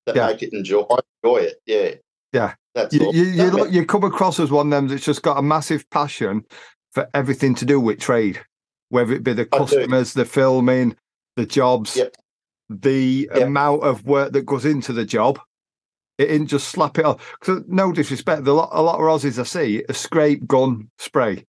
that 0.06 0.16
Yeah. 0.16 0.28
make 0.28 0.44
it 0.44 0.54
enjoy. 0.54 0.82
I 0.92 1.00
enjoy 1.24 1.38
it. 1.38 1.62
Yeah, 1.66 1.92
Yeah. 2.34 2.54
That's 2.76 2.94
You, 2.94 3.06
all. 3.06 3.16
you, 3.16 3.24
you, 3.24 3.50
look, 3.52 3.72
you 3.72 3.86
come 3.86 4.04
across 4.04 4.40
as 4.40 4.52
one 4.52 4.68
of 4.68 4.72
them 4.72 4.90
that's 4.90 5.06
just 5.06 5.24
got 5.24 5.40
a 5.40 5.42
massive 5.42 5.90
passion 5.90 6.46
for 6.92 7.10
everything 7.14 7.56
to 7.56 7.66
do 7.66 7.80
with 7.80 8.00
trade, 8.00 8.40
whether 8.90 9.14
it 9.14 9.24
be 9.24 9.34
the 9.34 9.46
customers, 9.46 10.14
the 10.14 10.26
filming, 10.26 10.96
the 11.36 11.46
jobs, 11.46 11.96
Yep. 11.96 12.16
The 12.80 13.30
Yep. 13.34 13.48
amount 13.48 13.84
of 13.84 14.06
work 14.06 14.32
that 14.34 14.46
goes 14.46 14.66
into 14.66 14.94
the 14.94 15.06
job. 15.06 15.40
It 16.18 16.28
didn't 16.28 16.48
just 16.48 16.68
slap 16.70 17.00
it 17.00 17.06
on. 17.06 17.18
Because 17.40 17.64
no 17.68 17.92
disrespect, 17.92 18.44
the 18.44 18.54
lot, 18.54 18.70
a 18.72 18.82
lot 18.82 18.96
of 18.96 19.02
Aussies 19.02 19.40
I 19.40 19.44
see 19.44 19.84
a 19.90 19.94
scrape, 19.94 20.48
gun, 20.48 20.90
spray. 21.00 21.46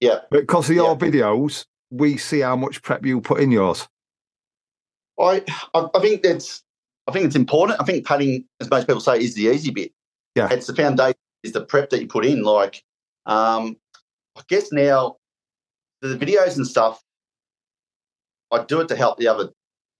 Yeah. 0.00 0.20
But 0.30 0.40
because 0.40 0.68
of 0.68 0.76
your 0.76 0.96
videos, 0.96 1.64
we 1.90 2.16
see 2.16 2.40
how 2.40 2.56
much 2.56 2.82
prep 2.82 3.06
you 3.06 3.20
put 3.20 3.40
in 3.40 3.50
yours. 3.50 3.88
I, 5.18 5.42
I 5.74 5.86
I 5.94 6.00
think 6.00 6.22
that's 6.22 6.62
I 7.06 7.12
think 7.12 7.24
it's 7.26 7.36
important. 7.36 7.80
I 7.80 7.84
think 7.84 8.06
padding, 8.06 8.44
as 8.60 8.70
most 8.70 8.86
people 8.86 9.00
say, 9.00 9.18
is 9.18 9.34
the 9.34 9.46
easy 9.46 9.70
bit. 9.70 9.92
Yeah. 10.34 10.48
It's 10.50 10.66
the 10.66 10.74
foundation, 10.74 11.16
is 11.42 11.52
the 11.52 11.64
prep 11.64 11.90
that 11.90 12.00
you 12.00 12.06
put 12.06 12.26
in. 12.26 12.42
Like, 12.42 12.82
um, 13.26 13.76
I 14.36 14.42
guess 14.48 14.70
now 14.70 15.16
the 16.02 16.16
videos 16.16 16.56
and 16.56 16.66
stuff, 16.66 17.02
I 18.52 18.62
do 18.64 18.80
it 18.80 18.88
to 18.88 18.96
help 18.96 19.18
the 19.18 19.28
other 19.28 19.50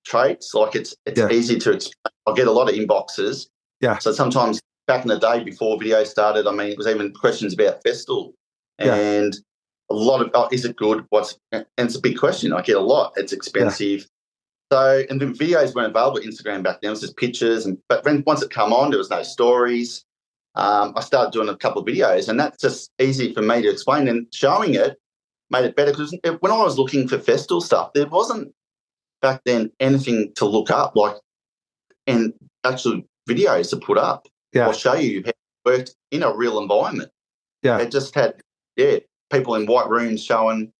trades. 0.05 0.51
Like 0.55 0.75
it's 0.75 0.95
it's 1.07 1.19
Yeah. 1.19 1.31
easy 1.31 1.59
to 1.59 1.73
explain. 1.73 2.13
I 2.27 2.33
get 2.35 2.47
a 2.47 2.53
lot 2.53 2.69
of 2.69 2.75
inboxes. 2.75 3.47
Yeah. 3.81 3.99
So 3.99 4.13
sometimes 4.13 4.61
back 4.87 5.03
in 5.03 5.09
the 5.09 5.19
day 5.19 5.45
before 5.45 5.79
video 5.79 6.05
started, 6.05 6.47
I 6.47 6.53
mean, 6.53 6.69
it 6.69 6.79
was 6.79 6.87
even 6.87 7.13
questions 7.13 7.55
about. 7.55 7.81
Yeah. 8.79 8.95
And 8.95 9.37
a 9.91 9.95
lot 9.95 10.21
of, 10.21 10.31
oh, 10.35 10.49
is 10.53 10.65
it 10.65 10.77
good? 10.77 11.05
What's, 11.11 11.39
and 11.53 11.67
it's 11.79 11.97
a 11.97 12.01
big 12.01 12.19
question. 12.19 12.53
I 12.53 12.63
get 12.63 12.77
a 12.77 12.81
lot. 12.81 13.13
It's 13.17 13.33
expensive. 13.33 14.07
So, 14.71 15.05
and 15.09 15.21
the 15.21 15.27
videos 15.27 15.75
weren't 15.75 15.91
available 15.91 16.21
Instagram 16.21 16.63
back 16.63 16.81
then. 16.81 16.89
It 16.89 16.91
was 16.91 17.01
just 17.01 17.17
pictures. 17.17 17.65
And 17.65 17.79
but 17.89 18.05
when 18.05 18.23
once 18.27 18.43
it 18.43 18.51
come 18.51 18.73
on, 18.73 18.91
there 18.91 18.99
was 18.99 19.11
no 19.11 19.23
stories. 19.23 20.05
Um, 20.55 20.93
I 20.97 21.01
started 21.01 21.33
doing 21.33 21.49
a 21.49 21.57
couple 21.57 21.81
of 21.81 21.89
videos, 21.89 22.29
and 22.29 22.39
that's 22.39 22.61
just 22.61 22.91
easy 22.99 23.33
for 23.33 23.43
me 23.43 23.63
to 23.63 23.71
explain. 23.71 24.09
And 24.09 24.27
showing 24.35 24.75
it 24.75 24.99
made 25.51 25.65
it 25.65 25.77
better 25.77 25.93
because 25.93 26.15
when 26.41 26.53
I 26.53 26.59
was 26.59 26.79
looking 26.79 27.09
for 27.09 27.17
Festool 27.17 27.63
stuff, 27.63 27.93
there 27.95 28.07
wasn't 28.07 28.53
back 29.23 29.41
then 29.45 29.71
anything 29.81 30.33
to 30.37 30.45
look 30.45 30.71
up 30.71 30.97
like 30.97 31.17
and 32.07 32.33
actual 32.65 33.03
videos 33.29 33.71
to 33.71 33.77
put 33.77 33.99
up 33.99 34.27
Yeah. 34.53 34.69
or 34.69 34.75
show 34.75 34.95
you 34.95 35.23
how 35.25 35.31
it 35.31 35.37
worked 35.65 35.95
in 36.11 36.23
a 36.23 36.35
real 36.35 36.59
environment. 36.61 37.11
Yeah. 37.63 37.79
It 37.79 37.91
just 37.91 38.15
had 38.15 38.41
yeah 38.77 38.99
people 39.31 39.55
in 39.57 39.67
white 39.67 39.89
rooms 39.89 40.25
showing 40.25 40.73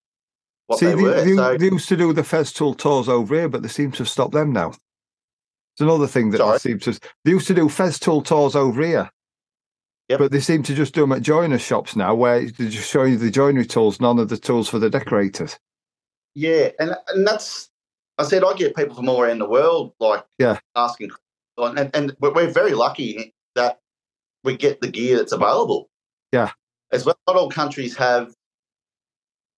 what 0.69 0.79
See, 0.79 0.87
they, 0.87 0.95
they, 0.95 1.03
were. 1.03 1.25
they, 1.25 1.35
so 1.35 1.57
they 1.57 1.65
used 1.67 1.89
to 1.89 1.97
do 1.97 2.13
the 2.13 2.23
Festool 2.23 2.77
tours 2.77 3.09
over 3.09 3.35
here, 3.35 3.49
but 3.49 3.63
they 3.63 3.69
seem 3.69 3.91
to 3.93 3.99
have 3.99 4.09
stopped 4.09 4.33
them 4.33 4.53
now. 4.53 4.69
It's 4.69 5.81
another 5.81 6.07
thing 6.07 6.31
that 6.31 6.39
Sorry? 6.39 6.53
they 6.55 6.59
seem 6.59 6.79
to. 6.81 7.01
They 7.25 7.31
used 7.31 7.47
to 7.49 7.55
do 7.55 7.67
Festool 7.69 8.25
tours 8.25 8.55
over 8.55 8.83
here, 8.83 9.11
Yep. 10.11 10.19
but 10.19 10.31
they 10.33 10.41
seem 10.41 10.63
to 10.65 10.75
just 10.75 10.95
do 10.95 11.03
them 11.03 11.13
at 11.13 11.23
joiner 11.23 11.59
shops 11.59 11.97
now, 11.97 12.15
where 12.15 12.41
they're 12.51 12.69
just 12.69 12.91
show 12.91 13.05
you 13.05 13.17
the 13.17 13.31
joinery 13.31 13.65
tools, 13.67 14.01
none 14.01 14.19
of 14.19 14.29
the 14.29 14.37
tools 14.37 14.69
for 14.69 14.79
the 14.79 14.91
decorators. 14.91 15.59
Yeah, 16.35 16.71
and 16.79 16.95
and 17.09 17.27
that's 17.27 17.71
I 18.19 18.25
said 18.25 18.43
I 18.45 18.53
get 18.55 18.75
people 18.77 18.97
from 18.97 19.09
all 19.09 19.21
around 19.23 19.39
the 19.39 19.49
world 19.49 19.93
like 20.01 20.25
Yeah. 20.39 20.59
asking, 20.75 21.11
and 21.57 21.91
and 21.95 22.17
we're 22.21 22.51
very 22.51 22.73
lucky 22.73 23.35
that 23.55 23.79
we 24.45 24.57
get 24.57 24.81
the 24.81 24.89
gear 24.89 25.17
that's 25.17 25.33
available. 25.33 25.89
Yeah. 26.33 26.53
as 26.93 27.05
well. 27.05 27.19
Not 27.27 27.37
all 27.37 27.51
countries 27.51 27.97
have 27.97 28.35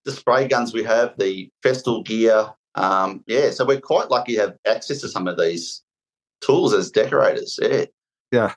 the 0.05 0.12
spray 0.12 0.49
guns 0.49 0.73
we 0.75 0.83
have, 0.85 1.16
the 1.18 1.49
Festool 1.64 2.05
gear. 2.05 2.53
Um, 2.75 3.23
yeah, 3.27 3.51
so 3.51 3.64
we're 3.64 3.81
quite 3.81 4.11
lucky 4.11 4.35
to 4.35 4.40
have 4.40 4.57
access 4.66 5.01
to 5.03 5.09
some 5.09 5.27
of 5.29 5.38
these 5.38 5.83
tools 6.40 6.73
as 6.73 6.90
decorators. 6.90 7.59
Yeah, 8.33 8.55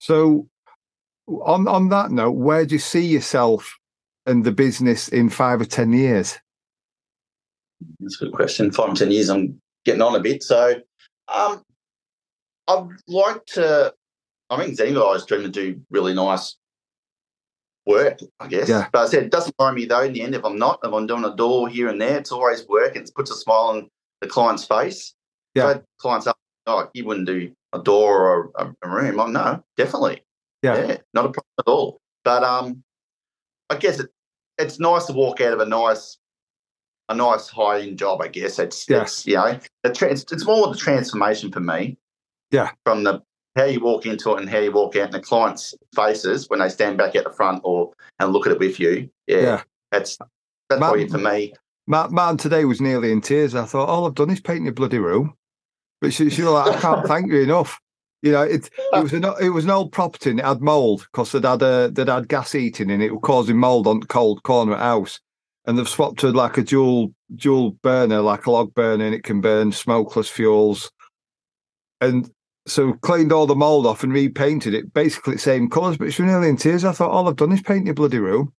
So, 0.00 0.48
on 1.28 1.68
on 1.68 1.88
that 1.90 2.10
note, 2.10 2.32
where 2.32 2.64
do 2.66 2.74
you 2.74 2.78
see 2.78 3.04
yourself 3.06 3.78
and 4.26 4.44
the 4.44 4.52
business 4.52 5.08
in 5.08 5.28
five 5.30 5.60
or 5.60 5.64
ten 5.66 5.92
years? 5.92 6.38
That's 8.00 8.20
a 8.20 8.24
good 8.24 8.34
question. 8.34 8.70
Five 8.70 8.88
and 8.88 8.96
ten 8.96 9.10
years, 9.10 9.28
I'm 9.28 9.60
getting 9.84 10.02
on 10.02 10.16
a 10.16 10.20
bit. 10.20 10.42
So, 10.42 10.74
um, 11.28 11.62
I'd 12.68 12.88
like 13.06 13.44
to. 13.46 13.92
I 14.50 14.56
think 14.56 14.78
any 14.78 14.94
guys 14.94 15.24
dream 15.24 15.42
to 15.42 15.48
do 15.48 15.80
really 15.90 16.14
nice 16.14 16.56
work, 17.86 18.20
I 18.38 18.48
guess. 18.48 18.68
Yeah. 18.68 18.88
But 18.92 19.02
I 19.02 19.06
said 19.06 19.24
it 19.24 19.32
doesn't 19.32 19.54
worry 19.58 19.74
me 19.74 19.84
though. 19.86 20.02
In 20.02 20.12
the 20.12 20.22
end, 20.22 20.34
if 20.34 20.44
I'm 20.44 20.58
not, 20.58 20.80
if 20.84 20.92
I'm 20.92 21.06
doing 21.06 21.24
a 21.24 21.34
door 21.34 21.68
here 21.68 21.88
and 21.88 22.00
there, 22.00 22.18
it's 22.18 22.32
always 22.32 22.66
work. 22.68 22.96
It 22.96 23.10
puts 23.14 23.30
a 23.30 23.34
smile 23.34 23.68
on 23.68 23.88
the 24.20 24.28
client's 24.28 24.64
face. 24.64 25.14
Yeah. 25.54 25.62
So 25.62 25.66
I 25.66 25.72
had 25.72 25.84
clients 25.98 26.26
up, 26.26 26.36
oh, 26.66 26.88
you 26.94 27.04
wouldn't 27.04 27.26
do 27.26 27.52
a 27.72 27.78
door 27.78 28.28
or 28.28 28.50
a, 28.56 28.74
a 28.82 28.88
room. 28.88 29.18
Oh, 29.20 29.26
no, 29.26 29.62
definitely. 29.76 30.22
Yeah. 30.62 30.98
not 31.12 31.26
a 31.26 31.30
problem 31.30 31.52
at 31.58 31.66
all. 31.66 31.98
But 32.24 32.44
um, 32.44 32.82
I 33.68 33.76
guess 33.76 33.98
it, 33.98 34.10
it's 34.58 34.78
nice 34.78 35.06
to 35.06 35.12
walk 35.12 35.40
out 35.40 35.52
of 35.52 35.60
a 35.60 35.66
nice, 35.66 36.18
a 37.08 37.14
nice 37.14 37.48
high 37.48 37.80
end 37.80 37.98
job. 37.98 38.20
I 38.22 38.28
guess 38.28 38.58
it's, 38.58 38.88
Yeah. 38.88 39.02
it's 39.02 39.26
you 39.26 39.34
know, 39.34 39.58
tra- 39.92 40.10
it's, 40.10 40.24
it's 40.32 40.46
more 40.46 40.68
the 40.68 40.78
transformation 40.78 41.50
for 41.52 41.60
me. 41.60 41.98
Yeah. 42.50 42.70
From 42.84 43.04
the 43.04 43.22
how 43.56 43.64
you 43.64 43.80
walk 43.80 44.06
into 44.06 44.32
it 44.32 44.40
and 44.40 44.48
how 44.48 44.58
you 44.58 44.72
walk 44.72 44.96
out 44.96 45.06
in 45.06 45.10
the 45.10 45.20
clients' 45.20 45.74
faces 45.94 46.48
when 46.48 46.60
they 46.60 46.68
stand 46.70 46.96
back 46.96 47.14
at 47.14 47.24
the 47.24 47.30
front 47.30 47.60
or 47.64 47.92
and 48.18 48.32
look 48.32 48.46
at 48.46 48.52
it 48.52 48.58
with 48.58 48.80
you. 48.80 49.10
Yeah, 49.26 49.40
Yeah. 49.40 49.62
that's 49.90 50.16
that's 50.70 50.80
Ma- 50.80 50.86
probably 50.88 51.08
for 51.08 51.18
me. 51.18 51.52
Ma- 51.86 52.08
Martin 52.08 52.38
today 52.38 52.64
was 52.64 52.80
nearly 52.80 53.12
in 53.12 53.20
tears. 53.20 53.54
I 53.54 53.64
thought, 53.66 53.88
all 53.88 54.06
I've 54.06 54.14
done 54.14 54.30
is 54.30 54.40
paint 54.40 54.64
your 54.64 54.72
bloody 54.72 54.98
room. 54.98 55.34
But 56.00 56.12
she, 56.12 56.30
she 56.30 56.42
was 56.42 56.52
like, 56.52 56.76
I 56.76 56.80
can't 56.80 57.06
thank 57.06 57.30
you 57.30 57.40
enough. 57.42 57.78
You 58.22 58.32
know, 58.32 58.42
it, 58.42 58.70
it 58.92 59.02
was 59.02 59.12
an 59.12 59.24
it 59.40 59.50
was 59.50 59.64
an 59.64 59.70
old 59.70 59.92
property 59.92 60.30
and 60.30 60.38
it 60.38 60.44
had 60.46 60.60
mould 60.62 61.00
because 61.12 61.32
they'd 61.32 61.44
had 61.44 61.60
a 61.62 61.90
they'd 61.92 62.08
had 62.08 62.28
gas 62.28 62.52
heating 62.52 62.90
and 62.90 63.02
it 63.02 63.10
was 63.10 63.20
causing 63.22 63.56
mould 63.58 63.86
on 63.86 64.00
the 64.00 64.06
cold 64.06 64.42
corner 64.44 64.72
of 64.72 64.78
the 64.78 64.84
house. 64.84 65.20
And 65.64 65.78
they've 65.78 65.88
swapped 65.88 66.18
to 66.20 66.30
like 66.30 66.58
a 66.58 66.62
dual 66.62 67.12
dual 67.36 67.72
burner, 67.82 68.20
like 68.20 68.46
a 68.46 68.50
log 68.50 68.74
burner, 68.74 69.04
and 69.04 69.14
it 69.14 69.22
can 69.22 69.40
burn 69.40 69.72
smokeless 69.72 70.28
fuels. 70.28 70.90
And 72.00 72.28
so 72.66 72.94
cleaned 72.94 73.32
all 73.32 73.46
the 73.46 73.54
mould 73.54 73.86
off 73.86 74.02
and 74.02 74.12
repainted 74.12 74.74
it, 74.74 74.92
basically 74.92 75.34
the 75.34 75.40
same 75.40 75.70
colours, 75.70 75.96
but 75.96 76.06
was 76.06 76.18
nearly 76.18 76.48
in 76.48 76.56
tears. 76.56 76.84
I 76.84 76.92
thought, 76.92 77.10
all 77.10 77.28
I've 77.28 77.36
done 77.36 77.52
is 77.52 77.62
paint 77.62 77.86
your 77.86 77.94
bloody 77.94 78.18
room. 78.18 78.52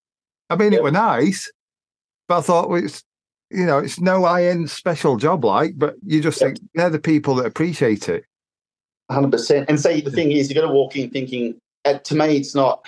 I 0.49 0.55
mean, 0.55 0.73
it 0.73 0.83
were 0.83 0.91
nice, 0.91 1.51
but 2.27 2.37
I 2.37 2.41
thought 2.41 2.69
well, 2.69 2.83
it's 2.83 3.03
you 3.49 3.65
know, 3.65 3.79
it's 3.79 3.99
no 3.99 4.23
high 4.25 4.47
end 4.47 4.69
special 4.69 5.17
job 5.17 5.43
like, 5.43 5.73
but 5.77 5.95
you 6.05 6.21
just 6.21 6.39
think 6.39 6.57
they're 6.73 6.89
the 6.89 6.99
people 6.99 7.35
that 7.35 7.45
appreciate 7.45 8.09
it. 8.09 8.23
Hundred 9.11 9.31
percent. 9.31 9.69
And 9.69 9.79
see, 9.79 9.99
the 10.01 10.09
thing 10.09 10.31
is, 10.31 10.49
you 10.49 10.55
got 10.55 10.61
to 10.61 10.73
walk 10.73 10.95
in 10.95 11.09
thinking. 11.09 11.55
Uh, 11.85 11.99
to 11.99 12.15
me, 12.15 12.37
it's 12.37 12.55
not. 12.55 12.87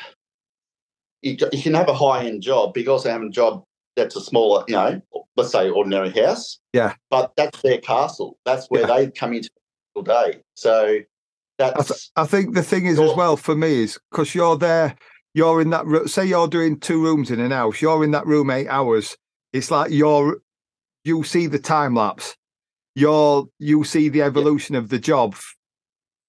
you, 1.21 1.37
you 1.51 1.61
can 1.61 1.73
have 1.73 1.89
a 1.89 1.93
high 1.93 2.25
end 2.25 2.41
job, 2.41 2.73
but 2.73 2.83
you 2.83 2.91
also 2.91 3.09
have 3.09 3.21
a 3.21 3.29
job 3.29 3.64
that's 3.95 4.15
a 4.15 4.21
smaller, 4.21 4.63
you 4.67 4.75
know, 4.75 5.01
let's 5.37 5.51
say 5.51 5.69
ordinary 5.69 6.09
house. 6.11 6.59
Yeah. 6.73 6.95
But 7.09 7.31
that's 7.37 7.61
their 7.61 7.79
castle. 7.79 8.37
That's 8.45 8.67
where 8.67 8.81
Yeah. 8.87 8.87
they 8.97 9.11
come 9.11 9.33
into 9.33 9.49
all 9.95 10.03
day. 10.03 10.31
Eh? 10.35 10.37
So 10.55 10.85
I, 11.59 11.71
that's 11.71 11.87
th- 11.87 12.09
I 12.15 12.25
think 12.25 12.53
the 12.55 12.63
thing 12.63 12.85
is 12.85 12.99
as 12.99 13.13
Well- 13.15 13.37
for 13.37 13.55
me 13.55 13.83
is 13.83 13.99
because 14.11 14.35
you're 14.35 14.57
there, 14.57 14.95
you're 15.33 15.61
in 15.61 15.69
that. 15.71 15.85
ro- 15.85 16.05
Say 16.05 16.25
you're 16.25 16.47
doing 16.47 16.79
two 16.79 17.01
rooms 17.01 17.31
in 17.31 17.39
an 17.39 17.51
house. 17.51 17.81
You're 17.81 18.03
in 18.03 18.11
that 18.11 18.25
room 18.27 18.49
eight 18.49 18.67
hours. 18.67 19.15
It's 19.53 19.71
like 19.71 19.91
you're 19.91 20.39
you 21.05 21.23
see 21.23 21.47
the 21.47 21.59
time 21.59 21.95
lapse. 21.95 22.35
You're 22.95 23.45
you 23.59 23.83
see 23.83 24.09
the 24.09 24.21
evolution 24.23 24.75
of 24.75 24.89
the 24.89 24.99
job 24.99 25.35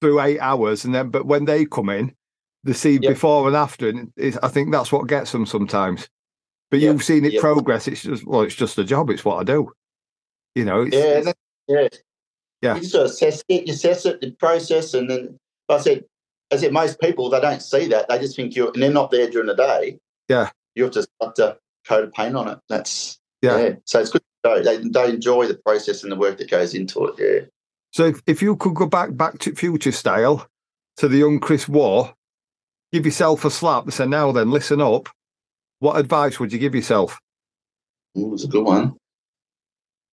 through 0.01 0.21
eight 0.21 0.39
hours, 0.41 0.85
and 0.85 0.95
then 0.95 1.11
but 1.11 1.27
when 1.27 1.45
they 1.47 1.65
come 1.65 1.89
in, 1.89 2.15
they 2.65 2.73
see 2.73 2.99
before 2.99 3.47
and 3.47 3.57
after, 3.57 3.89
and 3.89 4.13
it's, 4.17 4.37
I 4.43 4.49
think 4.49 4.71
that's 4.71 4.93
what 4.93 5.09
gets 5.09 5.33
them 5.33 5.47
sometimes. 5.47 6.09
But 6.71 6.81
Yep. 6.81 6.93
you've 6.93 7.05
seen 7.05 7.25
it 7.25 7.33
Yep. 7.35 7.41
progress. 7.43 7.87
It's 7.89 8.03
just 8.03 8.27
well, 8.27 8.43
it's 8.43 8.55
just 8.55 8.79
a 8.79 8.85
job. 8.85 9.11
It's 9.11 9.25
what 9.25 9.37
I 9.41 9.45
do. 9.45 9.71
You 10.55 10.65
know. 10.65 10.83
It's, 10.83 10.95
yeah, 10.97 11.19
it's- 11.19 11.35
yeah, 11.69 11.89
Yeah. 12.63 12.75
You 12.77 12.81
just 12.81 12.93
got 12.95 12.99
to 13.01 13.05
assess 13.07 13.45
it, 13.49 13.67
you 13.67 13.73
assess 13.75 14.07
it, 14.07 14.21
the 14.21 14.31
process, 14.33 14.95
and 14.95 15.09
then. 15.11 15.39
Like 15.69 15.81
I 15.81 15.83
said, 15.83 16.05
I 16.53 16.57
said 16.59 16.73
most 16.73 17.01
people 17.01 17.29
they 17.29 17.41
don't 17.41 17.61
see 17.61 17.89
that. 17.89 18.09
They 18.09 18.19
just 18.21 18.37
think 18.37 18.55
you're, 18.55 18.71
and 18.73 18.81
they're 18.81 18.91
not 18.93 19.11
there 19.11 19.29
during 19.29 19.49
the 19.49 19.55
day. 19.57 19.99
Yeah. 20.29 20.51
you 20.77 20.85
have 20.85 20.93
to 20.93 21.03
start 21.03 21.35
to 21.37 21.59
coat 21.89 22.05
of 22.05 22.13
paint 22.13 22.37
on 22.37 22.49
it. 22.49 22.59
That's 22.69 23.19
Yeah. 23.43 23.59
yeah. 23.59 23.75
So 23.85 24.01
it's 24.01 24.11
good. 24.11 24.23
They 24.45 24.77
they 24.79 25.09
enjoy 25.09 25.47
the 25.49 25.55
process 25.57 26.03
and 26.05 26.13
the 26.13 26.17
work 26.17 26.39
that 26.39 26.49
goes 26.51 26.73
into 26.75 27.05
it. 27.07 27.15
Yeah. 27.19 27.47
So 27.93 28.05
if, 28.07 28.23
if 28.27 28.43
you 28.43 28.55
could 28.57 28.75
go 28.75 28.87
back 28.87 29.17
back 29.17 29.39
to 29.41 29.55
future 29.55 29.91
style 29.93 30.47
to 30.99 31.09
the 31.09 31.17
young 31.19 31.41
Chris 31.41 31.69
Warr, 31.69 32.15
give 32.93 33.05
yourself 33.07 33.45
a 33.45 33.51
slap 33.51 33.85
and 33.85 33.93
say, 33.93 34.07
now 34.07 34.31
then, 34.33 34.51
listen 34.51 34.81
up. 34.81 35.09
What 35.79 35.99
advice 35.99 36.41
would 36.41 36.53
you 36.53 36.59
give 36.59 36.75
yourself? 36.75 37.19
Ooh, 38.19 38.33
it's 38.35 38.45
a 38.45 38.49
good 38.49 38.65
one. 38.65 38.95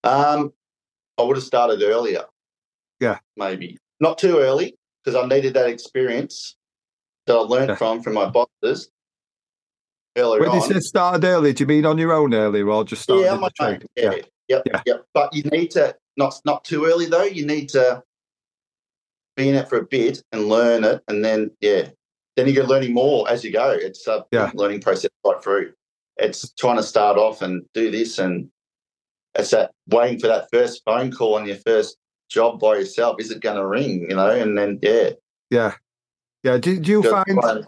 Um, 0.04 0.54
I 1.17 1.23
would 1.23 1.38
have 1.38 1.45
started 1.45 1.82
earlier. 1.82 2.26
Yeah. 2.99 3.19
maybe 3.36 3.78
not 3.99 4.17
too 4.17 4.38
early 4.38 4.76
because 5.04 5.21
I 5.21 5.28
needed 5.28 5.56
that 5.56 5.67
experience 5.67 6.56
that 7.26 7.34
I 7.36 7.39
learned 7.39 7.69
Yeah. 7.69 7.76
from 7.76 8.02
from 8.02 8.13
my 8.13 8.26
bosses 8.30 8.89
earlier 10.15 10.39
When 10.41 10.52
you 10.52 10.62
on. 10.62 10.69
say 10.69 10.80
started 10.80 11.26
early, 11.26 11.52
do 11.52 11.63
you 11.63 11.67
mean 11.67 11.86
on 11.86 11.97
your 11.97 12.13
own 12.13 12.34
earlier 12.34 12.69
or 12.69 12.86
just 12.86 13.02
started 13.02 13.23
yeah, 13.23 13.34
in 13.36 13.41
my 13.41 13.49
the 13.49 13.54
trade? 13.65 13.88
Yeah, 13.97 14.15
yep, 14.47 14.63
Yeah. 14.65 14.82
yep. 14.86 15.06
But 15.13 15.34
you 15.34 15.43
need 15.43 15.71
to 15.71 15.95
not 16.15 16.36
not 16.45 16.63
too 16.63 16.86
early 16.86 17.08
though. 17.08 17.23
You 17.23 17.45
need 17.45 17.67
to 17.69 18.02
be 19.36 19.49
in 19.49 19.56
it 19.56 19.67
for 19.67 19.80
a 19.80 19.86
bit 19.86 20.23
and 20.32 20.47
learn 20.47 20.86
it, 20.86 21.02
and 21.10 21.26
then 21.26 21.52
yeah, 21.60 21.89
then 22.36 22.48
you 22.48 22.54
get 22.54 22.67
learning 22.67 22.93
more 22.93 23.30
as 23.30 23.43
you 23.43 23.52
go. 23.52 23.69
It's 23.72 24.08
a 24.08 24.26
Yeah. 24.32 24.52
learning 24.54 24.82
process 24.82 25.12
right 25.26 25.41
through. 25.43 25.74
It's 26.17 26.52
trying 26.54 26.78
to 26.78 26.84
start 26.84 27.17
off 27.17 27.41
and 27.41 27.63
do 27.74 27.89
this, 27.91 28.19
and 28.19 28.50
it's 29.36 29.52
that 29.52 29.72
waiting 29.88 30.19
for 30.19 30.28
that 30.28 30.48
first 30.52 30.82
phone 30.86 31.12
call 31.12 31.36
on 31.36 31.46
your 31.48 31.58
first 31.58 31.98
job 32.30 32.60
by 32.60 32.76
yourself. 32.78 33.17
Is 33.19 33.32
it 33.32 33.41
going 33.41 33.58
to 33.58 33.65
ring? 33.65 34.08
You 34.10 34.15
know, 34.15 34.30
and 34.30 34.58
then 34.58 34.80
yeah, 34.82 35.12
Yeah. 35.50 35.76
Yeah. 36.43 36.58
Do, 36.58 36.80
do 36.80 36.91
you 36.91 37.02
just 37.04 37.13
find 37.13 37.41
find- 37.41 37.65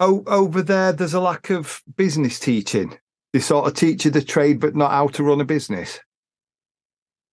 oh, 0.00 0.22
over 0.26 0.62
there 0.62 0.92
there's 0.92 1.14
a 1.14 1.20
lack 1.20 1.50
of 1.50 1.82
business 1.96 2.38
teaching? 2.40 2.98
They 3.32 3.38
sort 3.40 3.66
of 3.68 3.74
teach 3.74 4.04
you 4.04 4.10
the 4.10 4.22
trade, 4.22 4.58
but 4.58 4.74
not 4.74 4.90
how 4.90 5.06
to 5.08 5.22
run 5.22 5.40
a 5.40 5.44
business. 5.44 6.00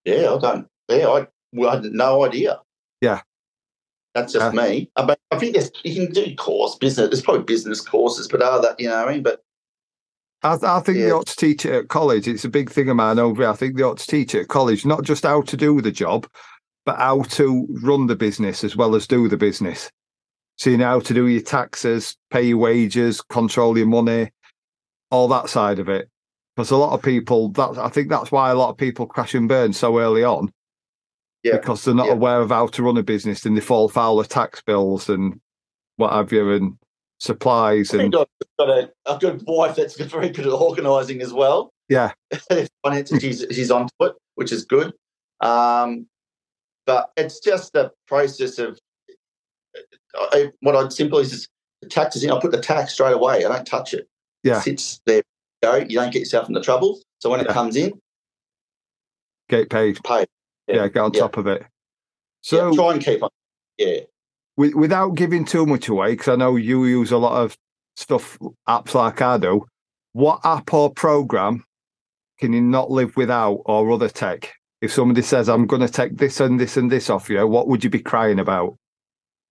Yeah, 0.06 0.34
I 0.36 0.40
don't. 0.40 0.68
Yeah, 0.90 1.08
I, 1.08 1.28
I 1.66 1.76
had 1.76 1.86
no 1.86 2.24
idea. 2.26 2.60
Yeah. 3.02 3.22
That's 4.18 4.34
just 4.34 4.56
Yeah. 4.56 4.62
me. 4.64 4.90
I, 4.96 5.06
mean, 5.06 5.16
I 5.30 5.38
think 5.38 5.54
there's, 5.54 5.72
you 5.84 5.94
can 5.94 6.12
do 6.12 6.36
course 6.36 6.76
business. 6.76 7.10
There's 7.10 7.22
probably 7.22 7.44
business 7.44 7.82
courses, 7.82 8.28
but 8.28 8.42
are 8.42 8.60
that 8.64 8.80
you 8.80 8.90
know 8.90 8.98
what 8.98 9.10
I 9.10 9.14
mean? 9.14 9.22
But 9.22 9.44
I, 10.42 10.58
I 10.64 10.80
think 10.80 10.98
they 10.98 11.12
ought 11.12 11.28
to 11.28 11.36
teach 11.36 11.68
it 11.68 11.74
at 11.76 11.88
college. 11.90 12.28
It's 12.28 12.44
a 12.44 12.50
big 12.50 12.72
thing 12.72 12.90
of 12.90 12.96
mine 12.96 13.20
over 13.20 13.44
here. 13.44 13.52
I 13.52 13.56
think 13.56 13.78
they 13.78 13.84
ought 13.84 14.00
to 14.00 14.08
teach 14.08 14.34
it 14.34 14.42
at 14.42 14.48
college, 14.48 14.88
not 14.88 15.04
just 15.04 15.24
how 15.24 15.44
to 15.44 15.56
do 15.56 15.82
the 15.82 15.92
job, 15.92 16.28
but 16.84 16.98
how 16.98 17.22
to 17.22 17.68
run 17.84 18.08
the 18.08 18.16
business 18.16 18.64
as 18.64 18.76
well 18.76 18.96
as 18.96 19.06
do 19.06 19.28
the 19.28 19.38
business. 19.38 19.92
So 20.56 20.72
you 20.72 20.78
know 20.78 20.86
how 20.88 21.00
to 21.02 21.14
do 21.14 21.28
your 21.28 21.42
taxes, 21.42 22.18
pay 22.32 22.42
your 22.42 22.58
wages, 22.58 23.22
control 23.22 23.78
your 23.78 23.86
money, 23.86 24.32
all 25.12 25.28
that 25.28 25.50
side 25.50 25.78
of 25.78 25.90
it. 25.90 26.10
Because 26.56 26.72
a 26.72 26.78
lot 26.78 26.94
of 26.94 27.04
people, 27.04 27.50
that 27.50 27.78
I 27.78 27.90
think 27.90 28.10
that's 28.10 28.32
why 28.32 28.50
a 28.50 28.56
lot 28.56 28.72
of 28.72 28.78
people 28.78 29.06
crash 29.06 29.36
and 29.36 29.48
burn 29.48 29.74
so 29.74 30.00
early 30.00 30.24
on. 30.24 30.52
Yeah. 31.48 31.58
Because 31.58 31.84
they're 31.86 31.96
not 31.96 32.08
Yeah. 32.08 32.14
aware 32.14 32.42
of 32.42 32.50
how 32.50 32.68
to 32.68 32.84
run 32.84 32.98
a 32.98 33.04
business 33.04 33.46
and 33.46 33.56
they 33.56 33.62
fall 33.62 33.90
foul 33.90 34.20
of 34.20 34.28
tax 34.28 34.62
bills 34.62 35.10
and 35.10 35.40
what 35.98 36.12
have 36.14 36.32
you 36.32 36.52
and 36.52 36.78
supplies 37.20 37.94
I 37.94 38.04
and 38.04 38.14
think 38.14 38.28
I've 38.60 38.68
got 38.68 38.70
a, 38.70 38.92
a 39.06 39.18
good 39.18 39.44
wife 39.48 39.76
that's 39.76 39.96
very 40.00 40.30
good 40.30 40.46
at 40.48 40.54
organising 40.54 41.22
as 41.22 41.34
well. 41.34 41.72
Yeah. 41.90 42.12
Finance, 42.84 43.12
she's 43.22 43.46
she's 43.52 43.72
onto 43.72 43.94
it, 44.02 44.14
which 44.36 44.52
is 44.52 44.66
good. 44.66 44.94
Um, 45.42 46.08
but 46.86 47.12
it's 47.18 47.40
just 47.40 47.74
the 47.74 47.92
process 48.08 48.60
of 48.60 48.80
I, 50.16 50.52
what 50.62 50.76
I'd 50.76 50.92
simply 50.94 51.24
is 51.24 51.48
the 51.82 51.88
taxes 51.90 52.24
in. 52.24 52.32
I 52.32 52.40
put 52.40 52.52
the 52.52 52.62
tax 52.62 52.94
straight 52.94 53.14
away. 53.14 53.46
I 53.46 53.50
don't 53.50 53.66
touch 53.66 53.94
it. 53.94 54.08
Yeah. 54.44 54.58
It 54.60 54.64
sits 54.64 55.02
there. 55.06 55.22
Go. 55.64 55.76
You 55.76 56.00
don't 56.00 56.12
get 56.14 56.20
yourself 56.20 56.48
into 56.48 56.62
trouble. 56.62 57.00
So 57.20 57.30
when 57.30 57.40
it 57.40 57.48
comes 57.48 57.76
in, 57.76 57.94
get 59.50 59.70
paid. 59.70 60.00
pay. 60.04 60.26
Yeah, 60.68 60.88
get 60.88 60.98
on 60.98 61.12
yeah. 61.14 61.22
top 61.22 61.38
of 61.38 61.48
it. 61.48 61.66
So 62.42 62.72
So 62.72 62.76
try 62.76 62.94
and 62.94 63.04
keep 63.04 63.24
on. 63.24 63.30
Yeah. 63.78 64.02
wi- 64.58 64.76
without 64.76 65.16
giving 65.16 65.46
too 65.46 65.66
much 65.66 65.88
away, 65.88 66.12
because 66.12 66.28
I 66.30 66.36
know 66.36 66.56
you 66.56 66.86
use 66.86 67.12
a 67.12 67.18
lot 67.18 67.42
of 67.44 67.58
stuff, 67.96 68.38
apps 68.68 68.94
like 68.94 69.22
I 69.22 69.38
do, 69.38 69.66
what 70.14 70.40
app 70.44 70.74
or 70.74 70.92
program 70.92 71.64
can 72.40 72.54
you 72.54 72.62
not 72.62 72.92
live 72.92 73.16
without 73.18 73.62
or 73.66 73.92
other 73.92 74.10
tech? 74.10 74.54
If 74.82 74.92
somebody 74.92 75.22
says, 75.24 75.50
I'm 75.50 75.66
going 75.66 75.82
to 75.82 75.90
take 75.90 76.18
this 76.18 76.40
and 76.40 76.60
this 76.60 76.78
and 76.78 76.92
this 76.92 77.10
off 77.10 77.30
you, 77.30 77.48
what 77.48 77.68
would 77.68 77.84
you 77.84 77.90
be 77.90 78.00
crying 78.00 78.40
about? 78.40 78.78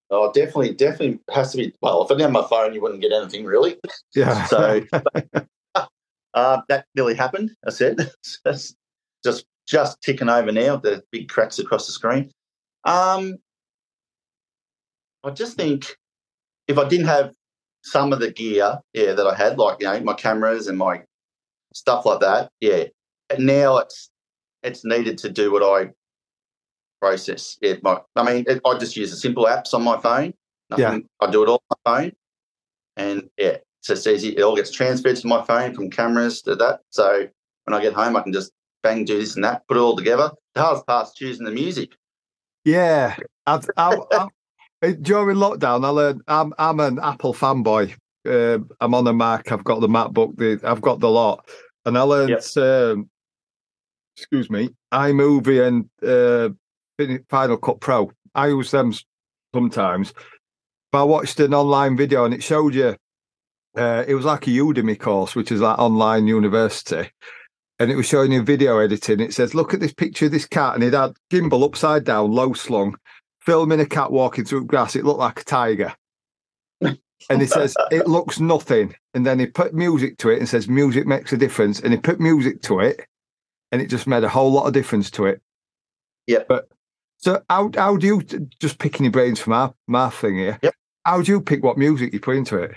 Oh, 0.09 0.31
definitely, 0.33 0.74
definitely 0.74 1.18
has 1.33 1.50
to 1.50 1.57
be. 1.57 1.74
Well, 1.83 2.05
if 2.05 2.11
I 2.11 2.14
didn't 2.14 2.33
have 2.33 2.42
my 2.42 2.48
phone, 2.48 2.72
you 2.74 2.81
wouldn't 2.81 3.00
get 3.00 3.12
anything 3.12 3.44
really. 3.44 3.76
Yeah. 4.14 4.46
So 4.48 4.83
uh, 6.35 6.61
that 6.68 6.87
nearly 6.94 7.14
happened. 7.14 7.50
I 7.66 7.70
said, 7.70 7.98
That's 8.44 8.76
just 9.24 9.46
just 9.66 10.00
ticking 10.02 10.29
over 10.29 10.52
now. 10.52 10.76
The 10.76 11.02
big 11.11 11.29
cracks 11.29 11.59
across 11.59 11.87
the 11.87 11.92
screen. 11.92 12.31
Um, 12.85 13.38
I 15.24 15.31
just 15.31 15.57
think 15.57 15.96
if 16.68 16.79
I 16.79 16.88
didn't 16.88 17.07
have 17.07 17.33
some 17.83 18.12
of 18.12 18.20
the 18.20 18.31
gear, 18.31 18.79
yeah, 18.92 19.12
that 19.12 19.26
I 19.26 19.35
had, 19.35 19.59
like 19.59 19.79
you 19.81 19.87
know, 19.87 20.00
my 20.00 20.14
cameras 20.14 20.68
and 20.68 20.79
my 20.79 21.02
stuff 21.74 22.07
like 22.07 22.20
that, 22.20 22.50
yeah. 22.61 22.85
And 23.31 23.46
now 23.46 23.79
it's 23.79 24.11
it's 24.62 24.85
needed 24.85 25.18
to 25.18 25.29
do 25.29 25.52
what 25.52 25.62
I 25.62 25.90
process. 27.00 27.59
It, 27.61 27.83
my, 27.83 28.00
I 28.16 28.22
mean, 28.22 28.44
it, 28.48 28.61
I 28.64 28.79
just 28.79 28.96
use 28.96 29.11
the 29.11 29.16
simple 29.16 29.46
apps 29.46 29.74
on 29.74 29.83
my 29.83 29.98
phone. 30.00 30.33
Nothing, 30.70 31.09
I 31.20 31.31
do 31.31 31.42
it 31.44 31.48
all 31.48 31.62
on 31.70 31.79
my 31.85 32.00
phone, 32.00 32.12
and 32.96 33.29
yeah, 33.37 33.59
it's 33.79 33.88
just 33.88 34.07
easy. 34.07 34.31
It 34.31 34.42
all 34.42 34.57
gets 34.57 34.72
transferred 34.72 35.16
to 35.16 35.26
my 35.26 35.44
phone 35.44 35.74
from 35.74 35.90
cameras 35.90 36.42
to 36.42 36.57
that. 36.57 36.81
So 36.90 37.29
when 37.64 37.74
I 37.74 37.83
get 37.83 37.92
home, 37.92 38.16
I 38.16 38.22
can 38.22 38.33
just 38.33 38.50
bang 38.87 39.05
do 39.05 39.18
this 39.18 39.35
and 39.35 39.44
that, 39.44 39.66
put 39.68 39.77
it 39.77 39.81
all 39.81 39.96
together. 39.96 40.31
The 40.55 40.62
hardest 40.62 40.87
part's 40.87 41.14
choosing 41.14 41.44
the 41.44 41.51
music. 41.51 41.90
yeah. 42.64 43.16
I've, 43.49 43.68
I, 43.77 43.96
I, 44.12 44.27
uh, 44.83 44.92
during 45.01 45.37
lockdown, 45.37 45.85
I 45.85 45.88
learned 45.88 46.22
I'm, 46.27 46.53
I'm 46.59 46.81
an 46.81 46.99
Apple 47.01 47.33
fanboy. 47.33 47.94
Uh, 48.29 48.59
I'm 48.81 48.94
on 48.94 49.07
a 49.07 49.12
Mac. 49.12 49.53
I've 49.53 49.62
got 49.62 49.81
the 49.81 49.88
MacBook. 49.88 50.37
The, 50.37 50.61
I've 50.68 50.81
got 50.81 50.99
the 50.99 51.09
lot. 51.09 51.49
And 51.85 51.96
I 51.96 52.03
learned, 52.03 52.33
um, 52.57 53.09
excuse 54.16 54.51
me, 54.51 54.70
iMovie 54.92 55.64
and 55.66 55.88
uh, 56.03 56.49
Final 57.29 57.57
Cut 57.57 57.81
Pro. 57.81 58.11
I 58.35 58.49
use 58.49 58.72
them 58.72 58.92
sometimes. 59.55 60.12
But 60.90 61.03
I 61.03 61.05
watched 61.05 61.38
an 61.38 61.55
online 61.55 61.96
video 61.96 62.25
and 62.25 62.35
it 62.35 62.42
showed 62.42 62.75
you, 62.75 62.96
uh, 63.77 64.05
it 64.09 64.14
was 64.14 64.25
like 64.25 64.49
a 64.49 64.51
Udemy 64.51 64.99
course, 64.99 65.37
which 65.37 65.53
is 65.53 65.61
like 65.61 65.79
online 65.79 66.27
university. 66.27 67.11
And 67.78 67.90
it 67.90 67.96
was 67.96 68.06
showing 68.06 68.32
you 68.32 68.42
video 68.42 68.78
editing. 68.78 69.20
It 69.20 69.34
says, 69.34 69.54
look 69.54 69.74
at 69.74 69.80
this 69.80 69.92
picture 69.92 70.26
of 70.26 70.32
this 70.32 70.46
cat. 70.46 70.74
And 70.74 70.84
it 70.84 70.94
had 70.94 71.14
gimbal 71.30 71.64
upside 71.64 72.04
down, 72.04 72.32
low 72.32 72.54
slung, 72.54 72.96
filming 73.40 73.80
a 73.80 73.86
cat 73.86 74.10
walking 74.10 74.44
through 74.44 74.64
grass. 74.64 74.96
It 74.96 75.04
looked 75.04 75.18
like 75.18 75.40
a 75.40 75.44
tiger. 75.44 75.94
and 76.80 76.98
he 77.40 77.46
says, 77.46 77.76
it 77.90 78.08
looks 78.08 78.40
nothing. 78.40 78.94
And 79.12 79.26
then 79.26 79.38
he 79.38 79.46
put 79.46 79.74
music 79.74 80.16
to 80.18 80.30
it 80.30 80.38
and 80.38 80.48
says, 80.48 80.68
music 80.68 81.06
makes 81.06 81.32
a 81.32 81.36
difference. 81.36 81.80
And 81.80 81.92
he 81.92 81.98
put 81.98 82.18
music 82.18 82.62
to 82.62 82.80
it 82.80 83.06
and 83.72 83.82
it 83.82 83.88
just 83.88 84.06
made 84.06 84.24
a 84.24 84.28
whole 84.28 84.50
lot 84.50 84.66
of 84.66 84.72
difference 84.72 85.10
to 85.12 85.26
it. 85.26 85.42
Yeah. 86.26 86.44
But 86.48 86.68
so 87.18 87.42
how 87.48 87.70
how 87.74 87.96
do 87.96 88.06
you 88.06 88.22
just 88.60 88.78
picking 88.78 89.04
your 89.04 89.12
brains 89.12 89.40
from 89.40 89.52
our 89.52 89.74
my 89.86 90.10
thing 90.10 90.36
here? 90.36 90.58
Yep. 90.62 90.74
How 91.04 91.22
do 91.22 91.32
you 91.32 91.40
pick 91.40 91.62
what 91.62 91.78
music 91.78 92.12
you 92.12 92.20
put 92.20 92.36
into 92.36 92.56
it? 92.58 92.74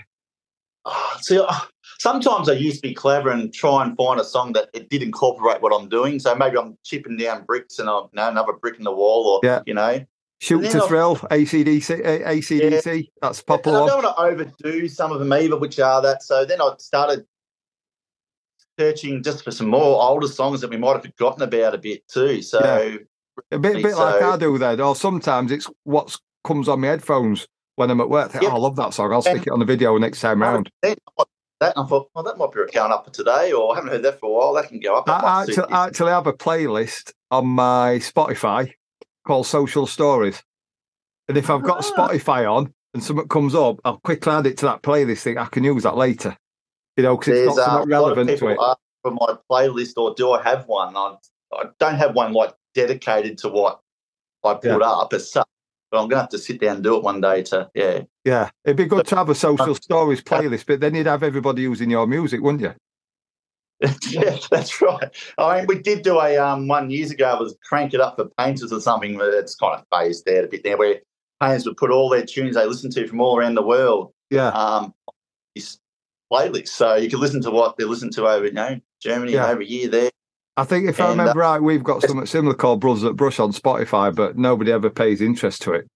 Oh, 0.84 1.16
see, 1.20 1.38
uh, 1.38 1.52
sometimes 2.00 2.48
I 2.48 2.54
used 2.54 2.76
to 2.76 2.88
be 2.88 2.94
clever 2.94 3.30
and 3.30 3.52
try 3.52 3.84
and 3.84 3.94
find 3.94 4.18
a 4.18 4.24
song 4.24 4.54
that 4.54 4.70
it 4.72 4.88
did 4.88 5.02
incorporate 5.02 5.60
what 5.60 5.70
I'm 5.78 5.86
doing. 5.88 6.18
So 6.18 6.34
maybe 6.34 6.56
I'm 6.56 6.78
chipping 6.82 7.18
down 7.18 7.44
bricks 7.44 7.78
and 7.78 7.90
I've 7.90 8.04
you 8.04 8.08
know, 8.14 8.28
another 8.28 8.54
brick 8.54 8.78
in 8.78 8.84
the 8.84 8.92
wall, 8.92 9.26
or 9.26 9.40
Yeah. 9.46 9.60
you 9.66 9.74
know, 9.74 10.04
Shoot 10.40 10.62
to 10.70 10.80
Thrill, 10.86 11.16
ACDC, 11.16 12.02
ACDC. 12.24 13.10
That's 13.20 13.38
a 13.38 13.40
And 13.42 13.46
popular 13.46 13.82
I 13.82 13.86
don't 13.88 14.02
want 14.02 14.16
to 14.16 14.22
overdo 14.22 14.88
some 14.88 15.12
of 15.12 15.18
them 15.18 15.30
either, 15.34 15.58
which 15.58 15.78
are 15.78 16.00
that. 16.00 16.22
So 16.22 16.46
then 16.46 16.62
I 16.62 16.70
started 16.78 17.26
searching 18.78 19.22
just 19.22 19.44
for 19.44 19.50
some 19.50 19.68
more 19.68 20.02
older 20.02 20.26
songs 20.26 20.62
that 20.62 20.70
we 20.70 20.78
might 20.78 20.94
have 20.94 21.02
forgotten 21.02 21.42
about 21.42 21.74
a 21.74 21.78
bit 21.78 22.08
too. 22.08 22.40
So 22.40 22.58
Yeah. 22.60 22.96
A 23.52 23.58
bit, 23.58 23.76
a 23.76 23.82
bit 23.82 23.96
like 23.96 24.22
I 24.22 24.38
do 24.38 24.56
then. 24.56 24.80
Or 24.80 24.96
sometimes 24.96 25.52
it's 25.52 25.68
what 25.84 26.16
comes 26.44 26.66
on 26.68 26.80
my 26.80 26.86
headphones 26.88 27.46
when 27.76 27.90
I'm 27.90 28.00
at 28.00 28.08
work. 28.08 28.30
Think, 28.32 28.44
Yeah. 28.44 28.50
oh, 28.52 28.56
I 28.56 28.58
love 28.58 28.76
that 28.76 28.94
song. 28.94 29.12
I'll 29.12 29.20
stick 29.20 29.42
it 29.46 29.50
on 29.50 29.58
the 29.58 29.66
video 29.66 29.98
next 29.98 30.20
time 30.22 30.40
round. 30.40 30.70
I- 30.82 30.96
that 31.60 31.76
and 31.76 31.84
I 31.84 31.88
thought, 31.88 32.10
well, 32.14 32.24
that 32.24 32.38
might 32.38 32.50
be 32.52 32.60
going 32.72 32.92
up 32.92 33.04
for 33.04 33.10
today, 33.12 33.52
or 33.52 33.72
I 33.72 33.76
haven't 33.76 33.90
heard 33.92 34.02
that 34.02 34.18
for 34.18 34.26
a 34.26 34.32
while. 34.32 34.54
That 34.54 34.68
can 34.68 34.80
go 34.80 34.96
up. 34.96 35.08
I 35.08 35.42
actually. 35.42 35.64
I 35.72 35.86
actually 35.86 36.10
have 36.12 36.26
a 36.26 36.32
playlist 36.32 37.12
on 37.30 37.46
my 37.46 37.98
Spotify 38.00 38.72
called 39.26 39.46
Social 39.46 39.86
Stories. 39.86 40.42
And 41.28 41.36
if 41.38 41.48
I've 41.50 41.62
got 41.62 41.78
Ah. 41.84 42.08
Spotify 42.08 42.50
on 42.50 42.72
and 42.94 43.04
something 43.04 43.28
comes 43.28 43.54
up, 43.54 43.76
I'll 43.84 43.98
quickly 44.00 44.32
add 44.32 44.46
it 44.46 44.56
to 44.58 44.66
that 44.66 44.82
playlist. 44.82 45.22
thing. 45.22 45.38
I 45.38 45.44
can 45.46 45.62
use 45.64 45.82
that 45.84 45.96
later. 45.96 46.36
You 46.96 47.04
know, 47.04 47.16
because 47.16 47.38
it's 47.38 47.56
not 47.56 47.62
uh, 47.62 47.64
something 47.66 47.92
a 47.92 48.00
lot 48.00 48.10
of 48.12 48.16
relevant 48.16 48.38
to 48.40 48.48
it. 48.48 48.58
ask 48.60 48.78
for 49.02 49.12
my 49.12 49.36
playlist, 49.50 49.92
or 49.96 50.14
do 50.14 50.32
I 50.32 50.42
have 50.42 50.66
one? 50.66 50.96
I, 50.96 51.16
I 51.52 51.64
don't 51.78 51.94
have 51.94 52.14
one 52.14 52.32
like 52.32 52.54
dedicated 52.74 53.38
to 53.38 53.48
what 53.48 53.80
I 54.44 54.54
put 54.54 54.64
Yeah. 54.64 54.76
up 54.78 55.12
as 55.12 55.30
such. 55.30 55.46
But 55.90 56.02
I'm 56.02 56.08
gonna 56.08 56.22
have 56.22 56.30
to 56.30 56.38
sit 56.38 56.60
down 56.60 56.76
and 56.76 56.84
do 56.84 56.96
it 56.96 57.02
one 57.02 57.20
day. 57.20 57.42
To 57.44 57.68
yeah, 57.74 58.02
Yeah, 58.24 58.50
it'd 58.64 58.76
be 58.76 58.84
good 58.86 59.06
to 59.06 59.16
have 59.16 59.28
a 59.28 59.34
social 59.34 59.74
stories 59.88 60.22
playlist, 60.22 60.66
but 60.66 60.80
then 60.80 60.94
you'd 60.94 61.06
have 61.06 61.22
everybody 61.22 61.62
using 61.62 61.90
your 61.90 62.06
music, 62.06 62.40
wouldn't 62.40 62.62
you? 62.62 62.74
yeah, 64.10 64.36
that's 64.50 64.82
right. 64.82 65.08
I 65.38 65.58
mean, 65.58 65.66
we 65.66 65.78
did 65.80 66.02
do 66.02 66.20
a 66.20 66.36
um 66.36 66.68
one 66.68 66.90
years 66.90 67.10
ago. 67.10 67.34
It 67.34 67.40
was 67.40 67.56
crank 67.64 67.94
it 67.94 68.00
up 68.00 68.16
for 68.16 68.26
painters 68.38 68.72
or 68.72 68.80
something. 68.80 69.16
But 69.16 69.32
it's 69.34 69.54
kind 69.54 69.80
of 69.80 69.84
phased 69.92 70.28
out 70.28 70.44
a 70.44 70.48
bit 70.48 70.62
there, 70.64 70.76
where 70.76 71.00
painters 71.40 71.66
would 71.66 71.76
put 71.78 71.90
all 71.90 72.10
their 72.10 72.24
tunes 72.26 72.54
they 72.54 72.66
listen 72.66 72.90
to 72.90 73.06
from 73.06 73.20
all 73.20 73.38
around 73.38 73.54
the 73.54 73.62
world 73.62 74.12
Yeah, 74.28 74.48
um 74.48 74.94
this 75.56 75.78
playlist, 76.30 76.68
so 76.68 76.94
you 76.96 77.08
can 77.08 77.20
listen 77.20 77.40
to 77.42 77.50
what 77.50 77.76
they 77.78 77.84
listen 77.84 78.10
to 78.12 78.28
over 78.28 78.46
you 78.46 78.52
know 78.52 78.78
Germany 79.02 79.32
Yeah. 79.32 79.48
over 79.48 79.62
here 79.62 79.88
there. 79.88 80.10
I 80.60 80.64
think 80.64 80.88
if 80.88 81.00
I 81.00 81.10
and, 81.10 81.20
uh, 81.20 81.22
remember 81.24 81.40
right, 81.40 81.62
we've 81.62 81.82
got 81.82 82.02
something 82.02 82.26
similar 82.26 82.54
called 82.54 82.80
Brothers 82.80 83.04
at 83.04 83.16
Brush 83.16 83.38
on 83.40 83.52
Spotify, 83.52 84.14
but 84.14 84.36
nobody 84.36 84.70
ever 84.72 84.90
pays 84.90 85.20
interest 85.20 85.62
to 85.62 85.72
it. 85.72 85.86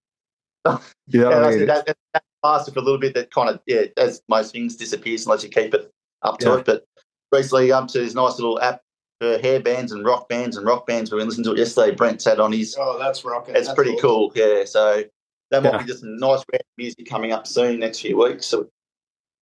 You 1.07 1.21
know 1.21 1.29
Yeah, 1.29 1.35
what 1.35 1.35
I 1.35 1.39
that's- 1.41 1.57
mean? 1.57 1.67
that, 1.67 1.85
that, 1.85 1.97
that 2.13 2.23
lasted 2.43 2.73
for 2.73 2.79
a 2.79 2.83
little 2.83 2.99
bit. 2.99 3.13
That 3.13 3.31
kind 3.31 3.49
of 3.49 3.59
yeah, 3.67 3.83
as 3.97 4.21
most 4.27 4.51
things 4.53 4.75
disappears 4.75 5.25
unless 5.27 5.43
you 5.43 5.49
keep 5.49 5.73
it 5.75 5.91
up 6.23 6.39
to 6.39 6.47
Yeah. 6.47 6.55
it. 6.57 6.65
But 6.65 6.83
recently, 7.31 7.71
um, 7.71 7.85
to 7.87 7.99
this 7.99 8.15
nice 8.15 8.39
little 8.39 8.59
app 8.59 8.81
for 9.21 9.37
hair 9.37 9.59
bands 9.59 9.91
and 9.91 10.03
rock 10.03 10.27
bands 10.27 10.57
and 10.57 10.65
rock 10.65 10.87
bands. 10.87 11.11
We 11.11 11.23
listened 11.23 11.45
to 11.45 11.51
it 11.53 11.59
yesterday. 11.59 11.95
Brent 11.95 12.23
had 12.23 12.39
on 12.39 12.51
his. 12.51 12.75
Oh, 12.79 12.97
that's 12.97 13.23
rocking. 13.23 13.55
It's 13.55 13.67
That's 13.67 13.75
pretty 13.75 13.91
awesome. 13.91 14.01
cool. 14.01 14.31
Yeah, 14.35 14.63
so 14.65 15.03
that 15.51 15.61
might 15.63 15.73
Yeah. 15.73 15.77
be 15.77 15.85
just 15.85 15.99
some 15.99 16.17
nice 16.17 16.43
random 16.51 16.65
music 16.77 17.07
coming 17.07 17.31
up 17.31 17.45
soon 17.45 17.79
next 17.79 17.99
few 17.99 18.17
weeks. 18.17 18.47
So 18.47 18.67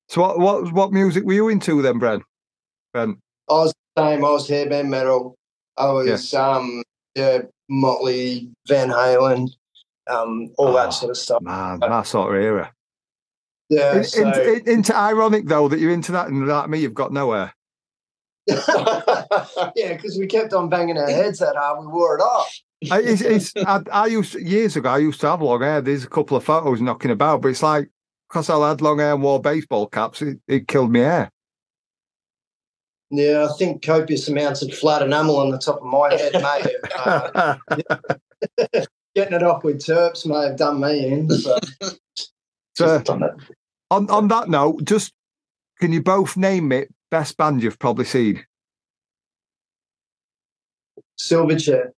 So 0.10 0.20
what 0.22 0.40
what 0.40 0.74
what 0.74 0.92
music 0.92 1.24
were 1.24 1.34
you 1.34 1.48
into 1.48 1.82
then, 1.82 1.98
Brent? 2.00 2.24
Ben? 2.94 3.18
I 3.50 3.54
was 3.54 3.72
the 3.72 3.78
same. 3.98 4.26
I 4.26 4.30
was 4.30 4.50
hairband 4.50 4.90
metal. 4.90 5.36
I 5.78 5.92
was 5.92 6.34
um 6.34 6.84
yeah, 7.16 7.40
Motley, 7.70 8.50
Van 8.68 8.90
Halen, 8.90 9.50
um, 10.10 10.52
all 10.58 10.70
Oh, 10.70 10.74
that 10.74 10.90
sort 10.90 11.12
of 11.12 11.18
stuff. 11.18 11.42
Man, 11.42 11.80
that 11.80 12.08
sort 12.08 12.36
of 12.36 12.42
era. 12.42 12.72
Yeah, 13.70 13.98
In- 13.98 14.04
so 14.04 14.28
into, 14.28 14.54
in- 14.54 14.70
into 14.70 14.96
ironic 14.96 15.48
though 15.48 15.68
that 15.68 15.80
you're 15.80 15.94
into 15.94 16.12
that 16.14 16.28
and 16.28 16.48
like 16.48 16.70
me, 16.70 16.80
you've 16.80 16.94
got 16.94 17.14
nowhere. 17.14 17.54
yeah, 18.48 19.94
because 19.94 20.18
we 20.20 20.28
kept 20.28 20.54
on 20.54 20.70
banging 20.70 20.98
our 20.98 21.10
heads 21.10 21.40
that 21.40 21.56
hard, 21.56 21.80
we 21.86 21.88
wore 21.88 22.18
it 22.18 22.22
off. 22.22 22.54
I, 22.92 23.00
it's, 23.00 23.22
it's, 23.22 23.54
I, 23.56 23.80
I 23.94 24.08
used 24.08 24.36
years 24.36 24.76
ago. 24.76 24.90
I 24.90 24.98
used 24.98 25.22
to 25.22 25.30
have 25.30 25.42
long 25.42 25.62
hair. 25.62 25.80
There's 25.80 26.04
a 26.04 26.10
couple 26.10 26.36
of 26.36 26.44
photos 26.44 26.82
knocking 26.82 27.12
about, 27.12 27.42
but 27.42 27.48
it's 27.50 27.64
like 27.64 27.90
because 28.28 28.50
I 28.50 28.68
had 28.68 28.82
long 28.82 29.00
hair 29.00 29.14
and 29.14 29.24
wore 29.24 29.40
baseball 29.40 29.88
caps, 29.88 30.22
it, 30.22 30.40
it 30.48 30.68
killed 30.68 30.92
me 30.92 31.00
hair. 31.00 31.32
Yeah, 33.16 33.48
I 33.48 33.54
think 33.58 33.84
copious 33.84 34.28
amounts 34.28 34.64
of 34.64 34.74
flat 34.74 35.04
enamel 35.04 35.38
on 35.38 35.52
the 35.52 35.60
top 35.60 35.78
of 35.78 35.84
my 35.84 36.12
head 36.16 36.34
may 36.34 36.64
have 36.96 37.32
uh, 37.36 37.58
getting 39.16 39.36
it 39.36 39.44
off 39.44 39.64
with 39.64 39.78
terps 39.86 40.26
may 40.26 40.48
have 40.48 40.58
done 40.58 40.80
me 40.80 41.06
in. 41.06 41.30
So. 41.30 41.60
so, 41.84 41.96
Just 42.76 43.10
on 43.12 43.20
that. 43.20 43.36
on 43.92 44.10
on 44.10 44.28
that 44.30 44.50
note, 44.50 44.84
just 44.86 45.14
can 45.80 45.94
you 45.94 46.02
both 46.02 46.36
name 46.36 46.72
it 46.72 46.92
best 47.12 47.38
band 47.38 47.62
you've 47.62 47.78
probably 47.78 48.06
seen? 48.06 48.44
Silverchair. 51.22 51.92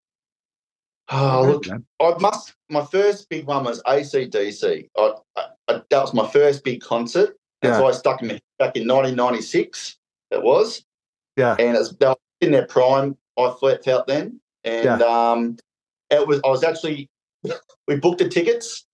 Oh, 1.09 1.45
look, 1.47 1.65
I 2.01 2.13
must. 2.19 2.55
My 2.69 2.83
first 2.83 3.29
big 3.29 3.47
one 3.47 3.63
was 3.63 3.81
ACDC. 3.83 4.89
I, 4.97 5.13
I, 5.37 5.45
I, 5.69 5.81
that 5.89 6.01
was 6.01 6.13
my 6.13 6.27
first 6.27 6.65
big 6.65 6.81
concert. 6.81 7.37
That's 7.61 7.77
Yeah. 7.77 7.81
why 7.83 7.89
I 7.89 7.93
stuck 7.93 8.21
in 8.21 8.27
my 8.27 8.41
back 8.59 8.75
in 8.75 8.85
1996. 8.85 9.97
It 10.31 10.43
was. 10.43 10.83
Yeah. 11.35 11.55
And 11.59 11.75
it's 11.75 11.93
they 11.95 12.07
were 12.07 12.15
in 12.41 12.51
their 12.51 12.65
prime. 12.67 13.17
I 13.37 13.53
felt 13.59 13.87
out 13.87 14.07
then, 14.07 14.39
and 14.63 15.01
um, 15.01 15.57
it 16.09 16.27
was. 16.27 16.39
I 16.45 16.49
was 16.49 16.63
actually. 16.63 17.09
We 17.87 17.97
booked 17.97 18.17
the 18.19 18.29
tickets. 18.29 18.85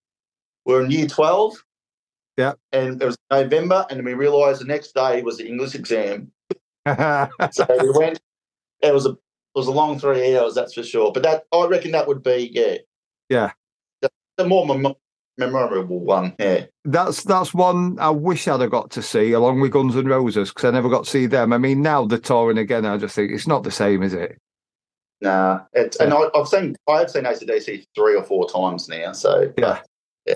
We 0.66 0.74
are 0.74 0.84
in 0.84 0.92
year 0.92 1.08
12. 1.08 1.56
Yeah. 2.38 2.54
And 2.74 3.02
it 3.02 3.06
was 3.06 3.18
November, 3.32 3.86
and 3.90 3.98
then 3.98 4.06
we 4.06 4.14
realised 4.14 4.62
the 4.62 4.66
next 4.66 4.94
day 4.94 5.22
was 5.22 5.38
the 5.38 5.48
English 5.48 5.76
exam. 5.76 6.32
So 6.86 7.66
we 7.80 7.92
went. 7.92 8.20
It 8.82 8.94
was 8.94 9.06
a 9.06 9.12
it 9.12 9.60
was 9.60 9.68
a 9.68 9.72
long 9.72 10.00
three 10.00 10.36
hours, 10.36 10.56
that's 10.56 10.74
for 10.74 10.84
sure. 10.84 11.12
But 11.12 11.24
that 11.24 11.44
I 11.52 11.68
reckon 11.68 11.92
that 11.92 12.08
would 12.08 12.24
be 12.24 12.50
yeah, 12.54 12.78
Yeah. 13.30 13.52
the, 14.38 14.46
more 14.46 14.66
memorable 15.38 16.00
one. 16.00 16.36
Yeah, 16.40 16.66
that's 16.86 17.24
that's 17.24 17.54
one 17.54 17.98
I 18.00 18.10
wish 18.10 18.48
I'd 18.48 18.62
have 18.62 18.72
got 18.72 18.92
to 18.92 19.02
see 19.02 19.32
along 19.34 19.60
with 19.62 19.72
Guns 19.72 19.96
and 19.96 20.10
Roses 20.10 20.50
because 20.50 20.66
I 20.66 20.72
never 20.72 20.90
got 20.90 21.06
to 21.06 21.10
see 21.10 21.26
them. 21.26 21.54
I 21.54 21.58
mean, 21.58 21.82
now 21.82 22.06
they're 22.06 22.18
touring 22.20 22.58
again. 22.58 22.86
I 22.86 22.98
just 22.98 23.16
think 23.16 23.32
it's 23.32 23.48
not 23.48 23.64
the 23.64 23.72
same, 23.72 24.04
is 24.04 24.14
it? 24.14 24.38
nah. 25.22 25.62
It's 25.74 25.98
and 25.98 26.14
I, 26.14 26.24
I've 26.36 26.48
seen 26.48 26.76
I 26.90 27.00
have 27.00 27.12
seen 27.12 27.24
ACDC 27.24 27.84
three 27.96 28.16
or 28.16 28.24
four 28.24 28.50
times 28.50 28.88
now. 28.90 29.12
So 29.12 29.54
Yeah. 29.58 29.80
yeah, 30.26 30.36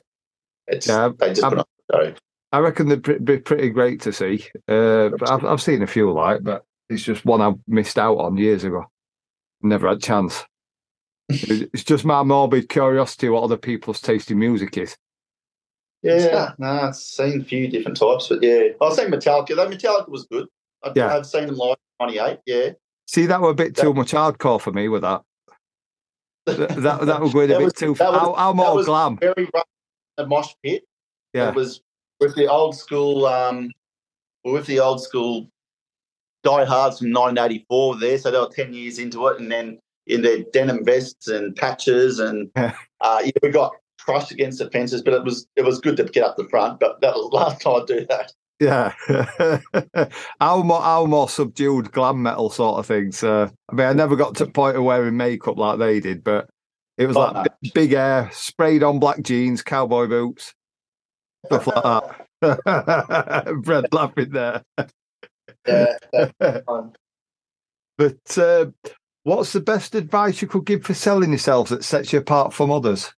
it's 0.67 0.87
Yeah, 0.87 1.09
they 1.17 1.29
just 1.29 1.43
I'm- 1.43 1.51
put 1.57 1.59
on 1.59 2.01
a 2.01 2.05
show. 2.11 2.13
I 2.51 2.59
reckon 2.59 2.87
they'd 2.87 3.25
be 3.25 3.37
pretty 3.39 3.69
great 3.69 3.99
to 4.01 4.13
see. 4.13 4.45
Uh, 4.67 5.09
but 5.09 5.29
I've, 5.29 5.43
I've 5.43 5.61
seen 5.61 5.81
a 5.81 5.87
few 5.87 6.09
like, 6.13 6.41
but 6.43 6.63
it's 6.89 7.03
just 7.03 7.25
one 7.25 7.41
I 7.41 7.51
missed 7.67 7.97
out 7.97 8.17
on 8.17 8.37
years 8.37 8.63
ago. 8.63 8.85
Never 9.61 9.89
had 9.89 9.97
a 9.97 9.99
chance. 9.99 10.45
It- 11.29 11.69
it's 11.73 11.83
just 11.83 12.05
my 12.05 12.23
morbid 12.23 12.69
curiosity 12.69 13.29
what 13.29 13.43
other 13.43 13.57
people's 13.57 13.99
taste 14.01 14.29
in 14.31 14.39
music 14.39 14.77
is. 14.77 14.95
Yeah, 16.03 16.51
no, 16.59 16.67
I've 16.67 16.95
seen 16.95 17.41
a 17.41 17.43
few 17.43 17.67
different 17.67 17.97
types, 17.97 18.27
but 18.27 18.43
yeah, 18.43 18.69
I've 18.79 18.93
seen 18.93 19.07
Metallica. 19.09 19.55
Though 19.55 19.67
Metallica 19.67 20.07
was 20.09 20.27
good. 20.31 20.47
I, 20.83 20.91
Yeah. 20.95 21.15
I've 21.15 21.25
seen 21.25 21.47
them 21.47 21.55
live 21.55 21.77
'98. 21.99 22.39
Yeah, 22.45 22.69
See, 23.07 23.25
that 23.25 23.41
were 23.41 23.49
a 23.49 23.55
bit 23.55 23.75
too 23.75 23.93
much 23.93 24.11
hardcore 24.11 24.61
for 24.61 24.71
me 24.71 24.87
with 24.87 25.01
that. 25.01 25.21
That 26.45 26.57
that, 26.75 27.05
that 27.07 27.21
was 27.21 27.33
going 27.33 27.49
a 27.49 27.53
That 27.53 27.59
bit 27.59 27.75
too. 27.75 27.95
that 27.95 28.11
was- 28.11 28.19
How, 28.21 28.33
how 28.33 28.51
that 28.51 28.55
more 28.55 28.75
was 28.75 28.85
glam? 28.85 29.17
very 29.17 29.49
rough. 29.51 29.65
The 30.17 30.27
mosh 30.27 30.53
pit. 30.63 30.83
Yeah, 31.33 31.49
It 31.49 31.55
was 31.55 31.81
with 32.19 32.35
the 32.35 32.47
old 32.47 32.77
school, 32.77 33.25
um, 33.25 33.71
with 34.43 34.67
the 34.67 34.79
old 34.79 35.01
school 35.01 35.49
diehards 36.43 36.99
from 36.99 37.11
1984 37.11 37.99
there. 37.99 38.17
So 38.19 38.29
they 38.29 38.37
were 38.37 38.47
10 38.53 38.73
years 38.75 38.99
into 38.99 39.25
it, 39.27 39.39
and 39.39 39.51
then 39.51 39.79
in 40.07 40.21
their 40.21 40.43
denim 40.53 40.83
vests 40.85 41.27
and 41.27 41.55
patches, 41.55 42.19
and 42.19 42.49
uh, 42.55 42.71
yeah, 43.01 43.31
we 43.41 43.49
got 43.49 43.73
crushed 43.99 44.31
against 44.31 44.59
the 44.59 44.69
fences. 44.69 45.01
But 45.01 45.13
it 45.13 45.23
was 45.23 45.47
it 45.55 45.63
was 45.63 45.79
good 45.79 45.97
to 45.97 46.03
get 46.05 46.23
up 46.23 46.37
the 46.37 46.47
front. 46.49 46.79
But 46.79 47.01
that 47.01 47.15
was 47.15 47.29
the 47.29 47.35
last 47.37 47.61
time 47.61 47.81
I 47.81 47.85
do 47.85 48.05
that. 48.09 48.33
yeah. 48.59 50.07
how 50.39 50.61
more 50.63 50.81
how 50.81 51.05
more 51.05 51.27
subdued 51.29 51.91
glam 51.91 52.21
metal 52.23 52.49
sort 52.49 52.79
of 52.79 52.85
thing. 52.85 53.11
So 53.11 53.49
I 53.69 53.73
mean, 53.75 53.87
I 53.87 53.93
never 53.93 54.15
got 54.15 54.35
to 54.35 54.45
the 54.45 54.51
point 54.51 54.77
of 54.77 54.83
wearing 54.83 55.17
makeup 55.17 55.57
like 55.57 55.79
they 55.79 55.99
did, 55.99 56.23
but 56.23 56.49
it 56.97 57.07
was 57.07 57.17
Oh, 57.17 57.21
like 57.21 57.33
no. 57.33 57.43
big, 57.61 57.73
big 57.73 57.91
hair, 57.91 58.29
sprayed 58.31 58.81
on 58.83 58.99
black 58.99 59.21
jeans, 59.21 59.61
cowboy 59.61 60.07
boots, 60.07 60.53
stuff 61.47 61.67
like 61.67 61.83
that. 61.83 63.59
Brent 63.63 63.93
laughing 63.93 64.29
there. 64.29 64.63
Yeah. 65.67 65.95
But 67.97 68.37
uh, 68.37 68.65
what's 69.25 69.53
the 69.53 69.59
best 69.59 69.95
advice 69.95 70.41
you 70.41 70.47
could 70.47 70.65
give 70.65 70.83
for 70.85 70.93
selling 70.93 71.31
yourselves 71.31 71.71
that 71.71 71.83
sets 71.83 72.13
you 72.13 72.19
apart 72.19 72.53
from 72.53 72.71
others? 72.71 73.11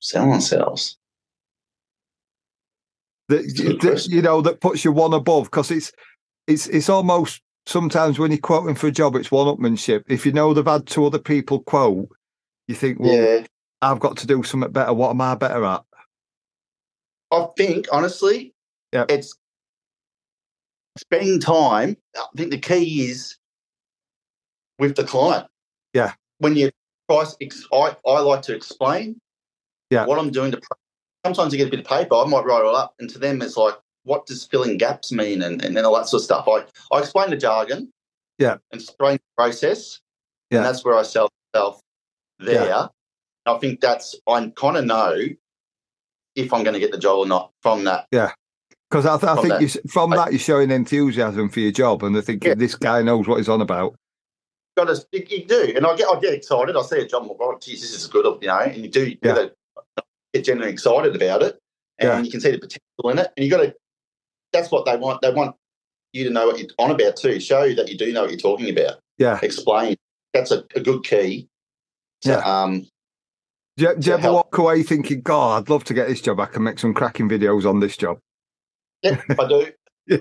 Selling 0.00 0.32
ourselves. 0.32 0.98
That, 3.28 3.78
that, 3.82 4.06
you 4.08 4.20
know 4.20 4.42
that 4.42 4.60
puts 4.60 4.84
you 4.84 4.92
one 4.92 5.14
above 5.14 5.44
because 5.44 5.70
it's 5.70 5.92
it's 6.48 6.66
it's 6.66 6.88
almost 6.90 7.40
sometimes 7.66 8.18
when 8.18 8.32
you're 8.32 8.40
quoting 8.40 8.74
for 8.74 8.88
a 8.88 8.92
job 8.92 9.14
it's 9.14 9.30
one 9.30 9.46
upmanship. 9.46 10.02
If 10.08 10.26
you 10.26 10.32
know 10.32 10.52
they've 10.52 10.66
had 10.66 10.86
two 10.86 11.06
other 11.06 11.20
people 11.20 11.60
quote, 11.62 12.08
you 12.66 12.74
think, 12.74 12.98
well, 12.98 13.14
Yeah, 13.14 13.46
I've 13.80 14.00
got 14.00 14.16
to 14.18 14.26
do 14.26 14.42
something 14.42 14.72
better. 14.72 14.92
What 14.92 15.10
am 15.10 15.20
I 15.20 15.36
better 15.36 15.64
at? 15.64 15.82
I 17.30 17.46
think 17.56 17.86
honestly, 17.92 18.54
yeah. 18.92 19.06
it's 19.08 19.38
spending 20.96 21.40
time. 21.40 21.96
I 22.16 22.24
think 22.36 22.50
the 22.50 22.58
key 22.58 23.06
is 23.08 23.36
with 24.78 24.96
the 24.96 25.04
client. 25.04 25.46
Yeah. 25.92 26.14
when 26.38 26.56
you 26.56 26.70
price, 27.08 27.36
ex- 27.40 27.66
I, 27.72 27.94
I 28.06 28.20
like 28.20 28.42
to 28.42 28.54
explain 28.54 29.20
Yeah. 29.90 30.06
what 30.06 30.18
I'm 30.18 30.30
doing 30.30 30.52
to. 30.52 30.60
Sometimes 31.24 31.52
you 31.52 31.58
get 31.58 31.68
a 31.68 31.70
bit 31.70 31.80
of 31.80 31.86
paper, 31.86 32.14
I 32.16 32.24
might 32.24 32.44
write 32.44 32.60
it 32.60 32.64
all 32.66 32.74
up, 32.76 32.94
and 32.98 33.08
to 33.10 33.18
them 33.18 33.42
it's 33.42 33.56
like, 33.56 33.74
what 34.04 34.26
does 34.26 34.44
filling 34.46 34.76
gaps 34.78 35.12
mean, 35.12 35.42
and, 35.42 35.62
and 35.64 35.76
then 35.76 35.84
all 35.84 35.94
that 35.96 36.08
sort 36.08 36.20
of 36.22 36.24
stuff. 36.24 36.48
I, 36.48 36.64
I 36.94 37.00
explain 37.00 37.30
the 37.30 37.36
jargon, 37.36 37.92
Yeah. 38.38 38.56
and 38.72 38.80
explain 38.80 39.16
the 39.18 39.22
process, 39.36 40.00
Yeah. 40.50 40.58
and 40.58 40.66
that's 40.66 40.84
where 40.84 40.96
I 40.96 41.02
sell 41.02 41.28
myself 41.54 41.80
there. 42.40 42.88
I 43.46 43.58
think 43.58 43.80
that's 43.80 44.16
I 44.26 44.50
kind 44.56 44.76
of 44.76 44.84
know 44.84 45.16
if 46.34 46.52
I'm 46.52 46.62
going 46.64 46.74
to 46.74 46.80
get 46.80 46.90
the 46.92 46.98
job 46.98 47.18
or 47.18 47.26
not 47.26 47.52
from 47.62 47.84
that. 47.84 48.06
Because 48.92 49.06
I, 49.06 49.16
th- 49.16 49.38
I 49.38 49.40
think 49.58 49.74
you, 49.74 49.80
from 49.90 50.12
I- 50.12 50.16
that 50.16 50.32
you're 50.32 50.38
showing 50.38 50.70
enthusiasm 50.70 51.48
for 51.48 51.60
your 51.60 51.72
job, 51.72 52.02
and 52.02 52.14
they 52.14 52.20
think 52.20 52.44
Yeah. 52.44 52.52
this 52.54 52.74
guy 52.74 53.00
knows 53.00 53.26
what 53.26 53.38
he's 53.38 53.48
on 53.48 53.62
about. 53.62 53.94
got 54.76 54.84
to 54.84 55.02
you, 55.12 55.24
you 55.30 55.44
do, 55.46 55.72
and 55.74 55.86
I 55.86 55.96
get 55.96 56.08
I 56.08 56.20
get 56.20 56.34
excited. 56.34 56.76
I 56.76 56.82
see 56.82 56.98
a 56.98 57.06
job, 57.08 57.22
I'm 57.22 57.28
like, 57.28 57.38
oh, 57.40 57.58
geez, 57.58 57.80
this 57.80 57.94
is 57.94 58.06
good, 58.06 58.26
you 58.42 58.48
know, 58.48 58.58
and 58.58 58.76
you 58.84 58.90
do 58.90 59.06
you 59.08 59.16
Yeah. 59.22 59.32
gotta 59.34 59.54
get 60.34 60.44
genuinely 60.44 60.72
excited 60.74 61.16
about 61.16 61.42
it, 61.42 61.58
and 61.98 62.08
Yeah. 62.08 62.20
you 62.20 62.30
can 62.30 62.40
see 62.42 62.50
the 62.50 62.58
potential 62.58 63.10
in 63.10 63.18
it, 63.18 63.28
and 63.34 63.44
you 63.44 63.50
got 63.50 63.62
to. 63.62 63.74
That's 64.52 64.70
what 64.70 64.84
they 64.84 64.96
want. 64.98 65.22
They 65.22 65.32
want 65.32 65.56
you 66.12 66.24
to 66.24 66.30
know 66.30 66.46
what 66.48 66.58
you're 66.58 66.68
on 66.78 66.90
about 66.90 67.16
too. 67.16 67.40
Show 67.40 67.62
you 67.62 67.74
that 67.76 67.88
you 67.88 67.96
do 67.96 68.12
know 68.12 68.22
what 68.22 68.30
you're 68.30 68.38
talking 68.38 68.68
about. 68.68 68.98
Yeah. 69.16 69.38
Explain. 69.42 69.96
That's 70.34 70.50
a, 70.50 70.64
a 70.76 70.80
good 70.80 71.02
key. 71.04 71.48
So, 72.22 72.32
Yeah. 72.32 72.38
Um. 72.44 72.86
Do 73.78 73.84
you, 73.84 73.96
do 73.96 74.06
you 74.08 74.12
ever 74.12 74.22
help. 74.22 74.34
walk 74.34 74.58
away 74.58 74.82
thinking, 74.82 75.22
God, 75.22 75.62
I'd 75.62 75.70
love 75.70 75.84
to 75.84 75.94
get 75.94 76.08
this 76.08 76.20
job. 76.20 76.38
I 76.40 76.44
can 76.46 76.62
make 76.62 76.78
some 76.78 76.92
cracking 76.92 77.26
videos 77.30 77.64
on 77.64 77.80
this 77.80 77.96
job. 77.96 78.18
Yeah, 79.02 79.20
I 79.38 79.48
do. 79.48 79.66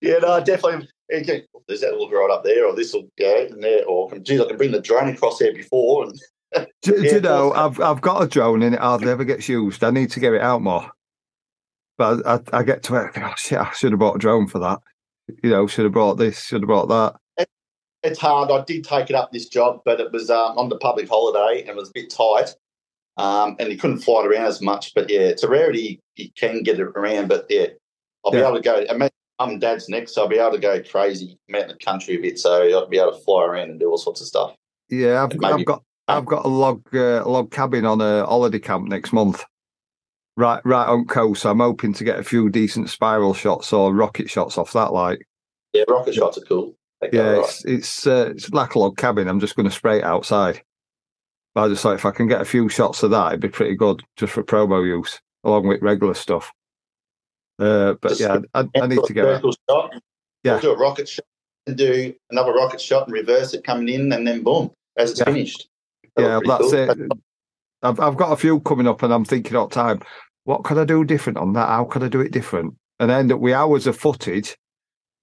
yeah, 0.00 0.18
no, 0.18 0.42
definitely. 0.44 0.88
Okay, 1.12 1.44
There's 1.66 1.80
that 1.80 1.92
little 1.92 2.10
right 2.10 2.30
up 2.30 2.44
there, 2.44 2.66
or 2.66 2.74
this 2.74 2.92
will 2.92 3.08
go 3.18 3.46
in 3.50 3.60
there, 3.60 3.84
or 3.86 4.10
geez, 4.18 4.40
I 4.40 4.46
can 4.46 4.56
bring 4.56 4.72
the 4.72 4.80
drone 4.80 5.08
across 5.08 5.38
there 5.38 5.54
before, 5.54 6.04
and 6.04 6.18
Do, 6.82 6.96
do 6.96 7.02
you 7.02 7.20
know, 7.20 7.52
I've 7.52 7.80
I've 7.80 8.00
got 8.00 8.22
a 8.22 8.26
drone 8.26 8.62
and 8.62 8.74
it 8.74 8.80
hardly 8.80 9.10
ever 9.10 9.24
gets 9.24 9.48
used. 9.48 9.84
I 9.84 9.90
need 9.90 10.10
to 10.12 10.20
get 10.20 10.32
it 10.32 10.40
out 10.40 10.62
more. 10.62 10.90
But 11.98 12.26
I, 12.26 12.40
I 12.58 12.62
get 12.62 12.82
to 12.84 12.94
it, 12.94 13.08
I 13.08 13.10
think, 13.10 13.26
oh 13.26 13.34
shit, 13.36 13.58
I 13.58 13.72
should 13.72 13.92
have 13.92 13.98
bought 13.98 14.16
a 14.16 14.18
drone 14.18 14.46
for 14.46 14.60
that. 14.60 14.78
You 15.42 15.50
know, 15.50 15.66
should 15.66 15.84
have 15.84 15.92
brought 15.92 16.14
this, 16.14 16.42
should 16.44 16.62
have 16.62 16.68
brought 16.68 16.88
that. 16.88 17.46
it's 18.02 18.18
hard. 18.18 18.50
I 18.50 18.64
did 18.64 18.84
take 18.84 19.10
it 19.10 19.16
up 19.16 19.32
this 19.32 19.48
job, 19.48 19.82
but 19.84 20.00
it 20.00 20.12
was 20.12 20.30
um, 20.30 20.56
on 20.56 20.68
the 20.68 20.78
public 20.78 21.08
holiday 21.08 21.60
and 21.60 21.70
it 21.70 21.76
was 21.76 21.90
a 21.90 21.92
bit 21.94 22.08
tight. 22.10 22.54
Um, 23.18 23.56
and 23.58 23.70
you 23.70 23.76
couldn't 23.76 23.98
fly 23.98 24.22
it 24.22 24.26
around 24.26 24.46
as 24.46 24.62
much. 24.62 24.94
But 24.94 25.10
yeah, 25.10 25.20
it's 25.20 25.42
a 25.42 25.48
rarity 25.48 26.00
you 26.16 26.30
can 26.38 26.62
get 26.62 26.78
it 26.78 26.82
around. 26.82 27.28
But 27.28 27.46
yeah, 27.50 27.66
I'll 28.24 28.32
be 28.32 28.38
able 28.38 28.54
to 28.54 28.62
go. 28.62 28.84
I 28.88 28.94
mean, 28.94 29.10
mum 29.38 29.50
and 29.50 29.60
dad's 29.60 29.88
next, 29.88 30.14
so 30.14 30.22
I'll 30.22 30.28
be 30.28 30.38
able 30.38 30.52
to 30.52 30.58
go 30.58 30.82
crazy, 30.82 31.38
I'm 31.48 31.56
out 31.56 31.62
in 31.62 31.68
the 31.68 31.84
country 31.84 32.16
a 32.16 32.20
bit. 32.20 32.38
So 32.38 32.68
I'll 32.68 32.88
be 32.88 32.98
able 32.98 33.12
to 33.12 33.18
fly 33.18 33.44
around 33.44 33.70
and 33.70 33.80
do 33.80 33.90
all 33.90 33.98
sorts 33.98 34.20
of 34.20 34.26
stuff. 34.26 34.54
Yeah, 34.88 35.22
I've, 35.24 35.44
I've 35.44 35.64
got 35.64 35.82
I've 36.08 36.24
got 36.24 36.44
a 36.44 36.48
log 36.48 36.82
uh, 36.94 37.26
log 37.28 37.50
cabin 37.50 37.84
on 37.84 38.00
a 38.00 38.24
holiday 38.24 38.58
camp 38.58 38.88
next 38.88 39.12
month. 39.12 39.44
Right, 40.36 40.62
right 40.64 40.86
on 40.86 41.04
coast. 41.04 41.42
So 41.42 41.50
I'm 41.50 41.58
hoping 41.58 41.92
to 41.94 42.04
get 42.04 42.18
a 42.18 42.24
few 42.24 42.48
decent 42.48 42.90
spiral 42.90 43.34
shots 43.34 43.72
or 43.72 43.92
rocket 43.92 44.30
shots 44.30 44.56
off 44.56 44.72
that. 44.72 44.92
Like, 44.92 45.26
Yeah, 45.72 45.82
rocket 45.88 46.14
shots 46.14 46.38
are 46.38 46.42
cool. 46.42 46.76
They 47.00 47.10
yeah, 47.12 47.30
right. 47.32 47.38
it's 47.40 47.64
it's 47.64 48.06
uh, 48.06 48.30
it's 48.30 48.50
like 48.50 48.74
a 48.74 48.78
log 48.78 48.96
cabin. 48.96 49.28
I'm 49.28 49.40
just 49.40 49.56
going 49.56 49.68
to 49.68 49.74
spray 49.74 49.98
it 49.98 50.04
outside. 50.04 50.62
But 51.58 51.64
I 51.64 51.68
just 51.70 51.82
thought 51.82 51.96
if 51.96 52.04
I 52.04 52.12
can 52.12 52.28
get 52.28 52.40
a 52.40 52.44
few 52.44 52.68
shots 52.68 53.02
of 53.02 53.10
that, 53.10 53.30
it'd 53.30 53.40
be 53.40 53.48
pretty 53.48 53.74
good 53.74 54.04
just 54.16 54.32
for 54.32 54.44
promo 54.44 54.86
use, 54.86 55.18
along 55.42 55.66
with 55.66 55.82
regular 55.82 56.14
stuff. 56.14 56.52
Uh, 57.58 57.94
but 57.94 58.10
Just 58.10 58.20
yeah, 58.20 58.38
I, 58.54 58.60
I 58.80 58.86
need 58.86 59.02
to 59.02 59.12
get. 59.12 59.24
vertical 59.24 59.52
shot. 59.68 59.92
Yeah. 60.44 60.52
We'll 60.52 60.60
do 60.60 60.70
a 60.70 60.76
rocket 60.76 61.08
shot 61.08 61.24
and 61.66 61.76
do 61.76 62.14
another 62.30 62.52
rocket 62.52 62.80
shot 62.80 63.08
and 63.08 63.12
reverse 63.12 63.54
it 63.54 63.64
coming 63.64 63.88
in, 63.88 64.12
and 64.12 64.24
then 64.24 64.44
boom, 64.44 64.70
as 64.96 65.10
it's 65.10 65.18
Yeah. 65.18 65.24
finished. 65.24 65.68
That'll 66.14 66.30
Yeah, 66.30 66.40
that's 66.46 66.70
pretty 66.70 67.02
it. 67.02 67.12
I've 67.82 67.98
I've 67.98 68.16
got 68.16 68.30
a 68.30 68.36
few 68.36 68.60
coming 68.60 68.86
up, 68.86 69.02
and 69.02 69.12
I'm 69.12 69.24
thinking 69.24 69.56
all 69.56 69.66
the 69.66 69.74
time, 69.74 70.00
what 70.44 70.62
could 70.62 70.78
I 70.78 70.84
do 70.84 71.02
different 71.02 71.38
on 71.38 71.54
that? 71.54 71.66
How 71.66 71.86
could 71.86 72.04
I 72.04 72.08
do 72.08 72.20
it 72.20 72.30
different? 72.30 72.76
And 73.00 73.10
I 73.10 73.18
end 73.18 73.32
up 73.32 73.40
with 73.40 73.54
hours 73.54 73.88
of 73.88 73.98
footage, 73.98 74.56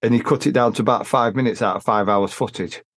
and 0.02 0.12
he 0.12 0.20
cut 0.20 0.46
it 0.46 0.52
down 0.52 0.74
to 0.74 0.82
about 0.82 1.06
five 1.06 1.34
minutes 1.34 1.62
out 1.62 1.76
of 1.76 1.82
five 1.82 2.10
hours 2.10 2.34
footage. 2.34 2.82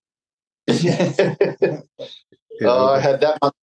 You 2.59 2.67
know, 2.67 2.73
Oh, 2.73 2.93
I 2.93 2.99
had 2.99 3.21
that 3.21 3.37
much 3.41 3.53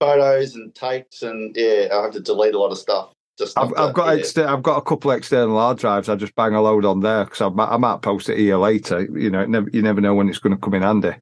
photos 0.00 0.54
and 0.54 0.74
takes, 0.74 1.22
and 1.22 1.54
yeah, 1.56 1.88
I 1.92 2.02
have 2.02 2.12
to 2.12 2.20
delete 2.20 2.54
a 2.54 2.58
lot 2.58 2.72
of 2.72 2.78
stuff. 2.78 3.12
Just 3.38 3.58
I've, 3.58 3.72
I've 3.76 3.88
to- 3.88 3.92
got 3.94 4.06
yeah. 4.14 4.18
exter- 4.20 4.46
I've 4.48 4.62
got 4.62 4.76
a 4.78 4.82
couple 4.82 5.10
of 5.10 5.16
external 5.18 5.58
hard 5.58 5.78
drives. 5.78 6.08
I 6.08 6.16
just 6.16 6.34
bang 6.34 6.54
a 6.54 6.60
load 6.62 6.84
on 6.84 7.00
there 7.00 7.24
because 7.24 7.40
I, 7.40 7.48
might- 7.48 7.70
I 7.70 7.76
might 7.76 8.02
post 8.02 8.28
it 8.28 8.38
here 8.38 8.56
later. 8.58 9.02
You 9.02 9.30
know, 9.30 9.40
it 9.40 9.48
never, 9.48 9.70
you 9.72 9.82
never 9.82 10.00
know 10.00 10.14
when 10.14 10.28
it's 10.28 10.38
going 10.38 10.54
to 10.54 10.60
come 10.60 10.74
in 10.74 10.82
handy. 10.82 11.12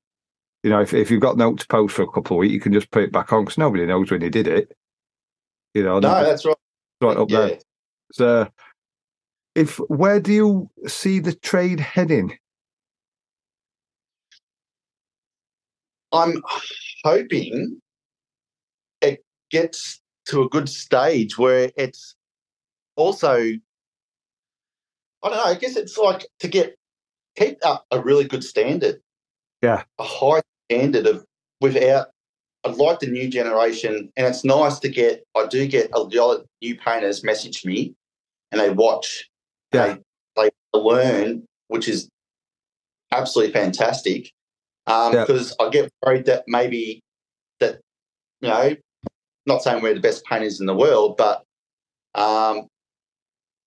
You 0.63 0.71
know, 0.71 0.81
if 0.81 0.93
if 0.93 1.11
you've 1.11 1.23
got 1.23 1.37
note 1.39 1.61
to 1.61 1.67
post 1.69 1.95
for 1.95 2.03
a 2.03 2.11
couple 2.11 2.37
of 2.37 2.41
weeks, 2.41 2.53
you 2.53 2.61
can 2.61 2.73
just 2.73 2.91
put 2.91 3.03
it 3.05 3.13
back 3.13 3.33
on 3.33 3.45
because 3.45 3.59
nobody 3.59 3.87
knows 3.87 4.11
when 4.11 4.21
you 4.21 4.31
did 4.31 4.47
it. 4.47 4.77
You 5.75 5.85
know, 5.85 6.01
no, 6.01 6.23
that's 6.25 6.45
right. 6.45 6.57
it 7.01 7.17
up 7.17 7.29
there. 7.29 7.59
So, 8.13 8.49
if 9.55 9.77
where 9.89 10.21
do 10.21 10.33
you 10.33 10.71
see 10.87 11.19
the 11.21 11.33
trade 11.35 11.81
heading? 11.81 12.37
I'm 16.13 16.43
hoping 17.05 17.81
it 19.01 19.23
gets 19.51 20.01
to 20.27 20.43
a 20.43 20.49
good 20.49 20.69
stage 20.69 21.39
where 21.39 21.71
it's 21.77 22.15
also, 22.97 23.37
I 23.37 23.59
don't 25.23 25.33
know, 25.37 25.45
I 25.45 25.55
guess 25.55 25.77
it's 25.77 25.97
like 25.97 26.27
to 26.41 26.49
get 26.49 26.75
keep 27.37 27.59
up 27.65 27.85
a 27.91 28.01
really 28.01 28.25
good 28.25 28.45
standard. 28.45 29.01
Yeah. 29.63 29.85
A 29.99 30.05
high 30.05 30.43
standard 30.71 31.07
of 31.07 31.25
without, 31.61 32.09
I'd 32.65 32.77
like 32.77 33.01
the 33.01 33.07
new 33.07 33.29
generation, 33.29 34.11
and 34.17 34.27
it's 34.27 34.45
nice 34.45 34.79
to 34.81 34.89
get, 34.89 35.25
I 35.37 35.47
do 35.47 35.67
get 35.67 35.91
a 35.95 36.01
lot 36.01 36.37
of 36.37 36.47
new 36.61 36.77
painters 36.77 37.23
message 37.25 37.65
me 37.65 37.95
and 38.53 38.61
they 38.61 38.71
watch, 38.71 39.29
Yeah. 39.73 39.97
they, 40.37 40.51
they 40.73 40.79
learn, 40.79 41.45
which 41.69 41.89
is 41.89 42.09
absolutely 43.13 43.53
fantastic. 43.53 44.31
Um, 44.91 45.13
Yeah. 45.15 45.25
Because 45.25 45.55
I 45.61 45.69
get 45.71 45.91
worried 46.05 46.27
that 46.27 46.45
maybe 46.47 47.03
that, 47.61 47.81
you 48.41 48.49
know, 48.49 48.75
not 49.47 49.63
saying 49.63 49.83
we're 49.83 49.95
the 49.95 50.01
best 50.01 50.25
painters 50.25 50.61
in 50.61 50.67
the 50.67 50.75
world, 50.75 51.17
but 51.17 51.45
um, 52.15 52.67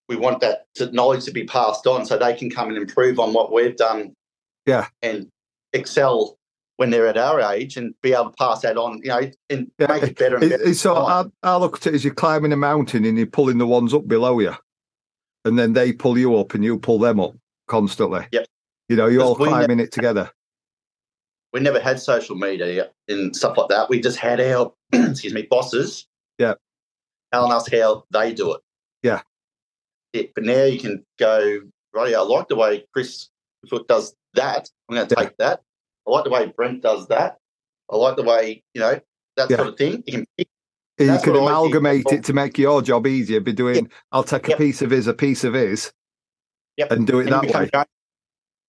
we 0.10 0.16
want 0.16 0.42
that 0.42 0.66
to, 0.76 0.92
knowledge 0.92 1.26
to 1.26 1.32
be 1.32 1.46
passed 1.46 1.88
on 1.88 2.06
so 2.06 2.18
they 2.18 2.36
can 2.36 2.50
come 2.50 2.70
and 2.70 2.78
improve 2.78 3.20
on 3.20 3.34
what 3.34 3.52
we've 3.52 3.76
done. 3.76 4.14
Yeah. 4.66 4.88
And 5.02 5.28
excel 5.74 6.38
when 6.78 6.90
they're 6.90 7.08
at 7.08 7.18
our 7.18 7.40
age 7.54 7.78
and 7.78 7.94
be 8.02 8.14
able 8.14 8.32
to 8.32 8.36
pass 8.38 8.62
that 8.62 8.78
on, 8.78 9.00
you 9.04 9.10
know, 9.10 9.30
and 9.50 9.72
Yeah, 9.78 9.88
make 9.88 10.04
it 10.04 10.18
better 10.18 10.38
and 10.38 10.50
better. 10.50 10.64
it's 10.64 10.80
so 10.80 10.96
I, 10.96 11.26
I 11.44 11.56
look 11.58 11.78
at 11.78 11.88
it 11.88 11.94
as 11.94 12.04
you're 12.04 12.14
climbing 12.14 12.52
a 12.52 12.58
mountain 12.58 13.06
and 13.06 13.18
you're 13.18 13.28
pulling 13.28 13.60
the 13.60 13.68
ones 13.68 13.94
up 13.94 14.08
below 14.08 14.40
you, 14.40 14.56
and 15.46 15.58
then 15.58 15.74
they 15.74 15.94
pull 15.94 16.18
you 16.18 16.36
up 16.38 16.54
and 16.56 16.64
you 16.64 16.80
pull 16.80 16.98
them 17.00 17.20
up 17.20 17.36
constantly. 17.68 18.26
Yep. 18.32 18.48
You 18.90 18.96
know, 18.96 19.08
you're 19.08 19.24
all 19.24 19.36
climbing 19.36 19.80
it 19.80 19.92
together. 19.92 20.32
We 21.54 21.60
never 21.60 21.80
had 21.80 22.00
social 22.00 22.36
media 22.36 22.90
and 23.08 23.36
stuff 23.36 23.58
like 23.58 23.70
that. 23.70 23.90
We 23.90 24.02
just 24.02 24.18
had 24.18 24.42
our, 24.42 24.74
excuse 24.94 25.34
me, 25.34 25.44
bosses. 25.50 26.08
Yeah. 26.40 26.56
Telling 27.32 27.52
us 27.52 27.70
how 27.72 28.04
they 28.12 28.34
do 28.34 28.54
it. 28.54 28.62
Yeah. 29.04 29.22
Yeah, 30.14 30.24
but 30.36 30.44
now 30.44 30.64
you 30.64 30.80
can 30.80 31.04
go, 31.20 31.62
right, 31.94 32.14
I 32.14 32.22
like 32.22 32.48
the 32.48 32.56
way 32.56 32.86
Chris 32.94 33.30
Foot 33.70 33.88
does 33.88 34.16
that. 34.34 34.70
I'm 34.90 34.96
going 34.96 35.08
to 35.08 35.16
Yeah. 35.18 35.24
take 35.26 35.38
that. 35.38 35.62
I 36.08 36.12
like 36.12 36.24
the 36.26 36.30
way 36.32 36.48
Brent 36.48 36.82
does 36.82 37.08
that. 37.08 37.38
I 37.90 37.96
like 37.96 38.16
the 38.18 38.24
way, 38.24 38.64
you 38.74 38.82
know, 38.82 39.00
that 39.38 39.50
Yeah. 39.50 39.58
sort 39.58 39.70
of 39.70 39.78
thing. 39.78 40.04
You 40.08 40.14
can 40.14 40.26
pick, 40.38 40.48
You 41.00 41.08
That's 41.08 41.24
can 41.24 41.34
what 41.34 41.42
I 41.44 41.46
think. 41.46 41.50
amalgamate 41.76 42.12
it 42.12 42.24
to 42.26 42.34
make 42.34 42.58
your 42.58 42.82
job 42.82 43.08
easier. 43.08 43.40
Be 43.40 43.54
doing, 43.54 43.90
I'll 44.12 44.24
take 44.24 44.48
a 44.48 44.52
Yep. 44.52 44.58
piece 44.60 44.82
of 44.82 44.90
his, 44.92 45.08
a 45.08 45.14
piece 45.14 45.44
of 45.44 45.54
his, 45.54 45.92
Yep. 46.78 46.92
and 46.92 47.08
do 47.08 47.20
it 47.20 47.24
and 47.24 47.32
that 47.34 47.54
way. 47.54 47.70
own- 47.74 47.86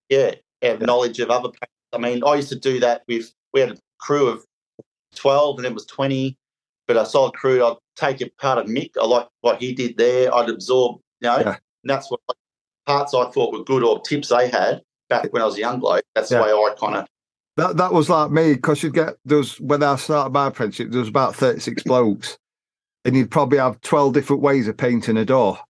yeah, 0.08 0.76
knowledge 0.78 1.18
of 1.20 1.30
other. 1.30 1.50
I 1.94 1.98
mean, 1.98 2.22
I 2.24 2.34
used 2.34 2.48
to 2.50 2.58
do 2.58 2.80
that 2.80 3.02
with, 3.08 3.32
we 3.52 3.60
had 3.60 3.70
a 3.70 3.76
crew 3.98 4.26
of 4.28 4.44
12 5.16 5.58
and 5.58 5.66
it 5.66 5.74
was 5.74 5.86
20, 5.86 6.36
but 6.86 6.96
I 6.96 7.04
saw 7.04 7.28
a 7.28 7.32
crew, 7.32 7.64
I'd 7.64 7.76
take 7.96 8.20
a 8.20 8.28
part 8.40 8.58
of 8.58 8.66
Mick. 8.66 8.90
I 9.00 9.06
like 9.06 9.28
what 9.40 9.60
he 9.60 9.72
did 9.72 9.96
there. 9.96 10.34
I'd 10.34 10.50
absorb, 10.50 11.00
you 11.20 11.28
know, 11.28 11.38
Yeah. 11.38 11.48
and 11.82 11.90
that's 11.90 12.10
what 12.10 12.20
parts 12.86 13.14
I 13.14 13.30
thought 13.30 13.52
were 13.52 13.64
good 13.64 13.82
or 13.82 14.00
tips 14.02 14.28
they 14.28 14.48
had 14.48 14.82
back 15.08 15.32
when 15.32 15.42
I 15.42 15.46
was 15.46 15.56
a 15.56 15.60
young 15.60 15.80
bloke. 15.80 16.04
That's 16.14 16.30
Yeah. 16.30 16.38
the 16.38 16.44
way 16.44 16.50
I 16.52 16.74
kind 16.78 16.96
of, 16.96 17.06
That 17.56 17.76
that 17.76 17.92
was 17.92 18.10
like 18.10 18.30
me 18.32 18.54
because 18.54 18.82
you'd 18.82 18.94
get 18.94 19.14
those 19.24 19.60
when 19.60 19.82
I 19.82 19.94
started 19.96 20.32
my 20.34 20.48
apprenticeship. 20.48 20.90
There 20.90 20.98
was 21.00 21.08
about 21.08 21.36
thirty 21.36 21.60
six 21.60 21.84
blokes, 21.84 22.36
and 23.04 23.14
you'd 23.16 23.30
probably 23.30 23.58
have 23.58 23.80
twelve 23.80 24.12
different 24.12 24.42
ways 24.42 24.66
of 24.66 24.76
painting 24.76 25.16
a 25.16 25.24
door. 25.24 25.60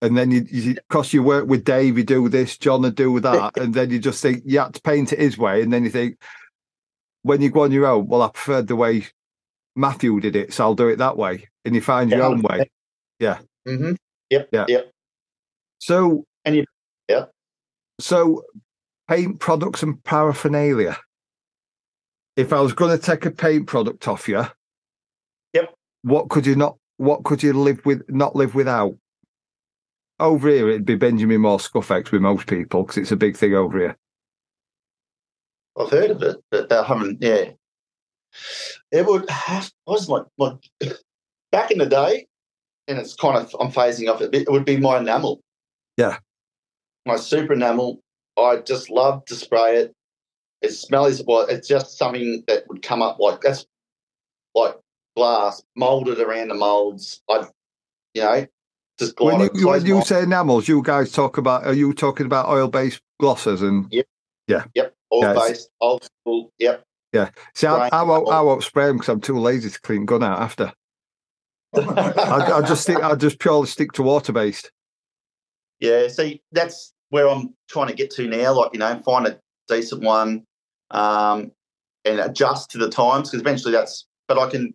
And 0.00 0.16
then 0.16 0.30
you, 0.30 0.42
because 0.74 1.12
you 1.12 1.22
work 1.24 1.46
with 1.48 1.64
Dave, 1.64 1.98
you 1.98 2.04
do 2.04 2.28
this, 2.28 2.56
John 2.56 2.84
and 2.84 2.94
do 2.94 3.18
that, 3.20 3.56
and 3.56 3.74
then 3.74 3.90
you 3.90 3.98
just 3.98 4.22
think 4.22 4.42
you 4.46 4.60
had 4.60 4.74
to 4.74 4.80
paint 4.82 5.12
it 5.12 5.18
his 5.18 5.36
way, 5.38 5.62
and 5.62 5.72
then 5.72 5.84
you 5.84 5.90
think 5.90 6.18
when 7.22 7.42
you 7.42 7.50
go 7.50 7.62
on 7.62 7.72
your 7.72 7.86
own, 7.86 8.06
well, 8.06 8.22
I 8.22 8.28
preferred 8.28 8.68
the 8.68 8.76
way 8.76 9.06
Matthew 9.74 10.20
did 10.20 10.36
it, 10.36 10.52
so 10.52 10.64
I'll 10.64 10.74
do 10.74 10.88
it 10.88 10.96
that 10.96 11.16
way, 11.16 11.48
and 11.64 11.74
you 11.74 11.80
find 11.80 12.10
your 12.10 12.22
own 12.22 12.42
way. 12.42 12.70
hmm 13.66 13.92
yep, 14.30 14.48
Yeah. 14.52 14.66
yep. 14.68 14.92
So 15.80 16.24
And 16.44 16.56
you- 16.56 16.64
yeah. 17.08 17.26
So 18.00 18.44
paint 19.08 19.40
products 19.40 19.82
and 19.82 20.02
paraphernalia. 20.04 20.96
If 22.36 22.52
I 22.52 22.60
was 22.60 22.72
going 22.72 22.96
to 22.96 23.04
take 23.04 23.26
a 23.26 23.30
paint 23.32 23.66
product 23.66 24.06
off 24.06 24.28
you, 24.28 24.44
Yep. 25.54 25.74
What 26.02 26.28
could 26.28 26.46
you 26.46 26.54
not? 26.54 26.76
What 26.98 27.24
could 27.24 27.42
you 27.42 27.52
live 27.52 27.84
with? 27.84 28.08
Not 28.08 28.36
live 28.36 28.54
without? 28.54 28.94
Over 30.20 30.48
here, 30.48 30.68
it'd 30.68 30.84
be 30.84 30.96
Benjamin 30.96 31.42
Moore 31.42 31.60
Scuff-X 31.60 32.10
with 32.10 32.22
most 32.22 32.48
people 32.48 32.82
because 32.82 32.98
it's 32.98 33.12
a 33.12 33.16
big 33.16 33.36
thing 33.36 33.54
over 33.54 33.78
here. 33.78 33.96
I've 35.78 35.90
heard 35.90 36.10
of 36.10 36.22
it, 36.22 36.38
but 36.50 36.72
I 36.72 36.82
haven't. 36.82 37.22
Yeah, 37.22 37.50
it 38.90 39.06
would 39.06 39.28
have. 39.30 39.70
Was 39.86 40.08
like 40.08 40.24
like 40.36 40.56
back 41.52 41.70
in 41.70 41.78
the 41.78 41.86
day, 41.86 42.26
and 42.88 42.98
it's 42.98 43.14
kind 43.14 43.36
of 43.36 43.54
I'm 43.60 43.70
phasing 43.70 44.12
off 44.12 44.20
it 44.20 44.26
a 44.26 44.30
bit. 44.30 44.42
It 44.42 44.50
would 44.50 44.64
be 44.64 44.76
my 44.76 44.98
enamel. 44.98 45.40
Yeah. 45.96 46.18
my 47.06 47.16
super 47.16 47.52
enamel. 47.52 48.00
I 48.36 48.56
just 48.58 48.90
love 48.90 49.24
to 49.26 49.34
spray 49.34 49.76
it. 49.76 49.94
It 50.62 50.70
smells 50.72 51.22
well. 51.26 51.46
It's 51.48 51.68
just 51.68 51.96
something 51.98 52.42
that 52.48 52.68
would 52.68 52.82
come 52.82 53.02
up 53.02 53.18
like 53.20 53.40
that's 53.40 53.66
like 54.54 54.76
glass 55.16 55.62
molded 55.76 56.20
around 56.20 56.48
the 56.48 56.54
molds. 56.54 57.22
I, 57.28 57.46
you 58.14 58.22
know, 58.22 58.46
just 58.98 59.20
When 59.20 59.50
you, 59.54 59.68
when 59.68 59.86
you 59.86 60.02
say 60.02 60.22
enamels, 60.22 60.68
you 60.68 60.82
guys 60.82 61.12
talk 61.12 61.38
about. 61.38 61.64
Are 61.64 61.74
you 61.74 61.92
talking 61.92 62.26
about 62.26 62.48
oil-based 62.48 63.00
glosses 63.20 63.62
and? 63.62 63.86
Yep, 63.92 64.06
Yeah, 64.48 64.64
it's- 65.12 65.48
based, 65.48 65.70
old 65.80 66.04
school. 66.04 66.52
Yep. 66.58 66.84
See, 67.54 67.66
I, 67.66 67.88
I 67.92 68.02
won't. 68.02 68.28
I 68.28 68.40
won't 68.40 68.62
spray 68.62 68.86
them 68.86 68.96
because 68.96 69.08
I'm 69.08 69.20
too 69.20 69.38
lazy 69.38 69.70
to 69.70 69.80
clean 69.80 70.04
gun 70.04 70.22
out 70.22 70.40
after. 70.40 70.72
I, 71.74 72.52
I 72.56 72.60
just 72.66 72.82
stick. 72.82 73.02
I 73.02 73.14
just 73.14 73.38
purely 73.38 73.66
stick 73.66 73.92
to 73.92 74.02
water-based. 74.02 74.70
Yeah, 75.80 76.08
see, 76.08 76.42
that's 76.52 76.92
where 77.10 77.28
I'm 77.28 77.54
trying 77.68 77.88
to 77.88 77.94
get 77.94 78.10
to 78.12 78.26
now. 78.26 78.52
Like, 78.52 78.70
you 78.72 78.78
know, 78.78 79.00
find 79.04 79.26
a 79.26 79.38
decent 79.68 80.02
one 80.02 80.44
um, 80.90 81.52
and 82.04 82.20
adjust 82.20 82.70
to 82.72 82.78
the 82.78 82.90
times 82.90 83.30
because 83.30 83.40
eventually 83.40 83.72
that's, 83.72 84.06
but 84.26 84.38
I 84.38 84.50
can, 84.50 84.74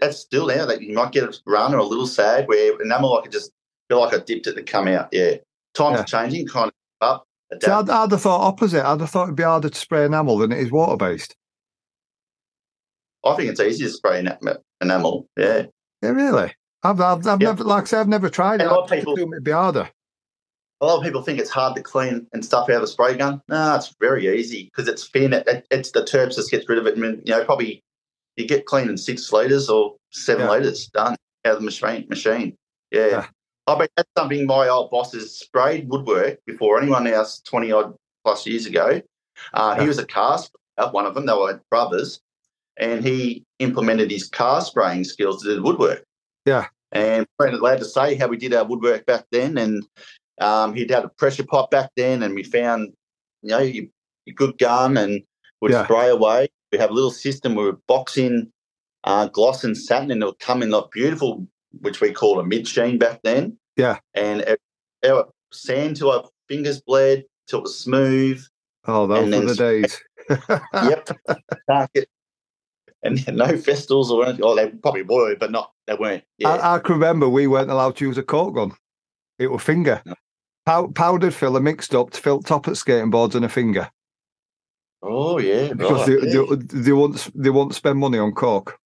that's 0.00 0.18
still 0.18 0.46
there 0.46 0.66
that 0.66 0.82
you 0.82 0.94
might 0.94 1.12
get 1.12 1.24
a 1.24 1.36
run 1.46 1.74
or 1.74 1.78
a 1.78 1.84
little 1.84 2.06
sad 2.06 2.46
where 2.48 2.80
enamel, 2.80 3.18
I 3.18 3.22
could 3.22 3.32
just 3.32 3.50
feel 3.88 4.00
like 4.00 4.14
I 4.14 4.18
dipped 4.18 4.46
it 4.46 4.54
to 4.54 4.62
come 4.62 4.88
out. 4.88 5.08
Yeah. 5.12 5.36
Times 5.74 5.96
Yeah. 5.96 6.00
are 6.02 6.04
changing, 6.04 6.46
kind 6.48 6.68
of 6.68 7.08
up, 7.08 7.24
See, 7.62 7.70
I'd. 7.70 7.88
I'd 7.88 8.10
have 8.10 8.20
thought 8.22 8.40
opposite. 8.46 8.84
I'd 8.84 9.00
have 9.00 9.10
thought 9.10 9.24
it'd 9.24 9.36
be 9.36 9.42
harder 9.42 9.68
to 9.70 9.78
spray 9.78 10.04
enamel 10.04 10.38
than 10.38 10.52
it 10.52 10.58
is 10.58 10.70
water-based. 10.70 11.34
I 13.24 13.34
think 13.36 13.50
it's 13.50 13.60
easier 13.60 13.88
to 13.88 13.92
spray 13.92 14.22
enam- 14.22 14.58
enamel. 14.80 15.26
Yeah. 15.36 15.66
Yeah, 16.02 16.10
really. 16.10 16.54
I've, 16.82 17.00
I've, 17.00 17.26
I've 17.26 17.40
Yeah. 17.42 17.48
never, 17.48 17.64
like 17.64 17.84
I 17.84 17.86
said, 17.86 18.00
I've 18.00 18.08
never 18.08 18.28
tried 18.30 18.60
it. 18.60 18.66
A 18.66 18.70
lot 18.70 18.84
of 18.84 18.90
people- 18.90 19.18
it'd 19.18 19.44
be 19.44 19.50
harder. 19.50 19.88
A 20.80 20.86
lot 20.86 20.98
of 20.98 21.02
people 21.04 21.22
think 21.22 21.40
it's 21.40 21.50
hard 21.50 21.74
to 21.74 21.82
clean 21.82 22.28
and 22.32 22.44
stuff 22.44 22.70
out 22.70 22.76
of 22.76 22.82
a 22.84 22.86
spray 22.86 23.16
gun. 23.16 23.42
No, 23.48 23.74
it's 23.74 23.94
very 23.98 24.28
easy 24.38 24.64
because 24.64 24.86
it's 24.86 25.08
thin. 25.08 25.32
It, 25.32 25.46
it- 25.48 25.66
it's 25.72 25.90
the 25.90 26.02
terps 26.02 26.36
that 26.36 26.48
gets 26.50 26.68
rid 26.68 26.78
of 26.78 26.86
it. 26.86 26.96
I 26.96 27.00
mean, 27.00 27.20
you 27.24 27.32
know, 27.32 27.44
probably 27.44 27.82
you 28.38 28.46
get 28.46 28.66
clean 28.66 28.88
in 28.88 28.96
six 28.96 29.32
litres 29.32 29.68
or 29.68 29.96
seven 30.12 30.44
Yeah. 30.44 30.50
litres 30.50 30.86
done 30.88 31.16
out 31.44 31.52
of 31.54 31.58
the 31.58 31.64
machine. 31.64 32.06
Machine. 32.08 32.56
Yeah. 32.90 33.06
Yeah. 33.08 33.26
I 33.66 33.78
bet 33.78 33.90
that's 33.96 34.08
something 34.16 34.46
my 34.46 34.68
old 34.68 34.90
bosses 34.90 35.38
sprayed 35.38 35.88
woodwork 35.88 36.38
before 36.46 36.80
anyone 36.80 37.06
else 37.06 37.40
20 37.40 37.72
odd 37.72 37.94
plus 38.24 38.46
years 38.46 38.64
ago. 38.66 39.02
Uh, 39.52 39.74
Yeah. 39.76 39.82
He 39.82 39.88
was 39.88 39.98
a 39.98 40.06
car 40.06 40.38
sprayer, 40.38 40.90
one 40.90 41.04
of 41.06 41.14
them. 41.14 41.26
They 41.26 41.32
were 41.34 41.60
brothers. 41.70 42.20
And 42.78 43.04
he 43.04 43.44
implemented 43.58 44.10
his 44.10 44.28
car 44.28 44.60
spraying 44.60 45.02
skills 45.04 45.42
to 45.42 45.48
do 45.48 45.56
the 45.56 45.62
woodwork. 45.62 46.04
Yeah. 46.46 46.66
And 46.92 47.26
we're 47.38 47.48
allowed 47.48 47.80
to 47.80 47.84
say 47.84 48.14
how 48.14 48.28
we 48.28 48.36
did 48.36 48.54
our 48.54 48.64
woodwork 48.64 49.04
back 49.04 49.26
then. 49.32 49.58
And 49.58 49.84
um, 50.40 50.74
he'd 50.74 50.90
had 50.90 51.04
a 51.04 51.08
pressure 51.08 51.44
pot 51.44 51.70
back 51.72 51.90
then, 51.96 52.22
and 52.22 52.34
we 52.36 52.44
found, 52.44 52.92
you 53.42 53.50
know, 53.50 53.58
your, 53.58 53.86
your 54.26 54.34
good 54.34 54.56
gun 54.58 54.96
and 54.96 55.22
would 55.60 55.72
Yeah. 55.72 55.84
spray 55.84 56.08
away. 56.08 56.48
We 56.72 56.78
have 56.78 56.90
a 56.90 56.94
little 56.94 57.10
system 57.10 57.54
where 57.54 57.70
we 57.70 57.78
box 57.86 58.18
in 58.18 58.52
uh, 59.04 59.28
gloss 59.28 59.64
and 59.64 59.76
satin, 59.76 60.10
and 60.10 60.22
it'll 60.22 60.34
come 60.34 60.62
in 60.62 60.70
like 60.70 60.90
beautiful, 60.92 61.46
which 61.80 62.00
we 62.00 62.12
called 62.12 62.38
a 62.38 62.44
mid 62.44 62.68
sheen 62.68 62.98
back 62.98 63.20
then. 63.22 63.56
Yeah. 63.76 63.98
And 64.14 64.40
it 64.42 64.60
sand 65.52 65.96
till 65.96 66.10
our 66.10 66.24
fingers 66.48 66.80
bled 66.80 67.24
till 67.46 67.60
it 67.60 67.62
was 67.62 67.78
smooth. 67.78 68.42
Oh, 68.86 69.06
those 69.06 69.34
were 69.34 69.46
the 69.46 69.54
days. 69.54 70.02
yep. 70.28 71.08
And 73.02 73.26
no 73.36 73.46
Festools 73.46 74.10
or 74.10 74.24
anything. 74.24 74.44
Oh, 74.44 74.54
they 74.54 74.68
probably 74.68 75.02
were, 75.02 75.36
but 75.36 75.50
not 75.50 75.72
they 75.86 75.94
weren't. 75.94 76.24
Yeah. 76.38 76.50
I, 76.50 76.76
I 76.76 76.78
can 76.78 76.94
remember 76.94 77.28
we 77.28 77.46
weren't 77.46 77.70
allowed 77.70 77.96
to 77.96 78.06
use 78.06 78.18
a 78.18 78.22
caulk 78.22 78.54
gun. 78.54 78.72
It 79.38 79.50
was 79.50 79.62
finger. 79.62 80.02
No. 80.04 80.14
Pow- 80.66 80.88
powdered 80.88 81.32
filler 81.32 81.60
mixed 81.60 81.94
up 81.94 82.10
to 82.10 82.20
fill 82.20 82.42
top 82.42 82.68
at 82.68 82.76
skirting 82.76 83.10
boards 83.10 83.34
and 83.34 83.44
a 83.44 83.48
finger 83.48 83.90
oh 85.02 85.38
yeah. 85.38 85.72
because 85.72 86.08
right, 86.08 86.20
they, 86.20 86.28
yeah. 86.28 86.44
they, 86.48 86.80
they 86.80 86.92
won't 86.92 87.30
they 87.34 87.50
won't 87.50 87.74
spend 87.74 87.98
money 87.98 88.18
on 88.18 88.32
caulk. 88.32 88.78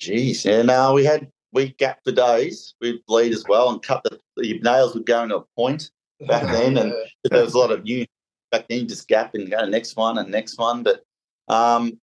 Jeez, 0.00 0.44
yeah. 0.44 0.62
No, 0.62 0.94
we 0.94 1.04
had 1.04 1.30
we 1.52 1.70
gap 1.72 2.00
the 2.04 2.12
days. 2.12 2.74
We'd 2.80 3.04
bleed 3.06 3.32
as 3.32 3.44
well 3.48 3.70
and 3.70 3.82
cut 3.82 4.02
the, 4.04 4.18
the 4.36 4.60
nails 4.60 4.94
would 4.94 5.06
go 5.06 5.22
into 5.22 5.36
a 5.36 5.44
point 5.56 5.90
back 6.26 6.42
then, 6.52 6.76
and 6.76 6.92
there 7.24 7.42
was 7.42 7.54
a 7.54 7.58
lot 7.58 7.72
of 7.72 7.84
new 7.84 8.06
back 8.50 8.68
then. 8.68 8.80
You 8.80 8.86
just 8.86 9.08
gap 9.08 9.34
and 9.34 9.50
go 9.50 9.58
to 9.58 9.70
next 9.70 9.96
one 9.96 10.18
and 10.18 10.30
next 10.30 10.58
one, 10.58 10.82
but 10.82 11.04
um, 11.48 11.98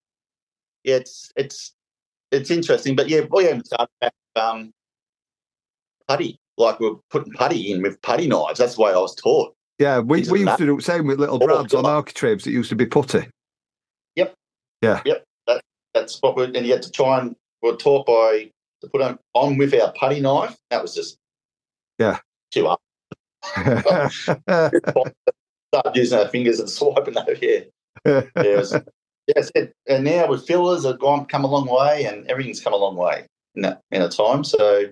yeah, 0.82 0.96
it's 0.96 1.32
it's 1.36 1.72
it's 2.30 2.50
interesting. 2.50 2.96
But 2.96 3.08
yeah, 3.08 3.22
we 3.30 3.44
haven't 3.44 3.66
started 3.66 3.90
back 4.00 4.14
um, 4.36 4.72
putty 6.08 6.38
like 6.56 6.80
we're 6.80 6.94
putting 7.10 7.32
putty 7.32 7.72
in 7.72 7.82
with 7.82 8.00
putty 8.02 8.26
knives. 8.26 8.58
That's 8.58 8.76
the 8.76 8.82
way 8.82 8.92
I 8.92 8.98
was 8.98 9.14
taught. 9.14 9.54
Yeah, 9.78 9.98
we, 9.98 10.22
we 10.30 10.40
used 10.40 10.58
to 10.58 10.66
do 10.66 10.76
the 10.76 10.82
same 10.82 11.06
with 11.06 11.18
little 11.18 11.42
Oh, 11.42 11.46
brads 11.46 11.74
on 11.74 11.84
architraves 11.86 12.44
that 12.44 12.52
used 12.52 12.68
to 12.70 12.76
be 12.76 12.86
putty. 12.86 13.26
Yep. 14.16 14.34
Yeah. 14.82 15.02
Yep. 15.04 15.24
That, 15.46 15.62
that's 15.94 16.18
what 16.20 16.36
we're, 16.36 16.44
and 16.44 16.64
you 16.64 16.72
had 16.72 16.82
to 16.82 16.90
try 16.92 17.20
and 17.20 17.34
we're 17.62 17.76
taught 17.76 18.06
by 18.06 18.50
to 18.82 18.88
put 18.88 19.00
on, 19.02 19.18
on 19.34 19.56
with 19.58 19.74
our 19.74 19.92
putty 19.92 20.20
knife. 20.20 20.56
That 20.70 20.80
was 20.82 20.94
just 20.94 21.16
Yeah. 21.98 22.18
too 22.52 22.68
up. 22.68 22.80
Start 25.74 25.96
using 25.96 26.18
our 26.18 26.28
fingers 26.28 26.60
and 26.60 26.70
swiping 26.70 27.18
over 27.18 27.34
here. 27.34 27.66
Yeah, 28.06 28.22
it 28.36 28.56
was- 28.56 28.80
it, 29.54 29.72
and 29.88 30.04
now 30.04 30.28
with 30.28 30.46
fillers 30.46 30.84
have 30.84 30.98
gone 30.98 31.24
come 31.24 31.44
a 31.44 31.46
long 31.46 31.66
way, 31.66 32.04
and 32.04 32.26
everything's 32.30 32.60
come 32.60 32.74
a 32.74 32.76
long 32.76 32.94
way 32.94 33.26
in 33.54 33.62
that 33.62 33.80
in 33.90 34.02
a 34.02 34.08
time. 34.10 34.44
So 34.44 34.84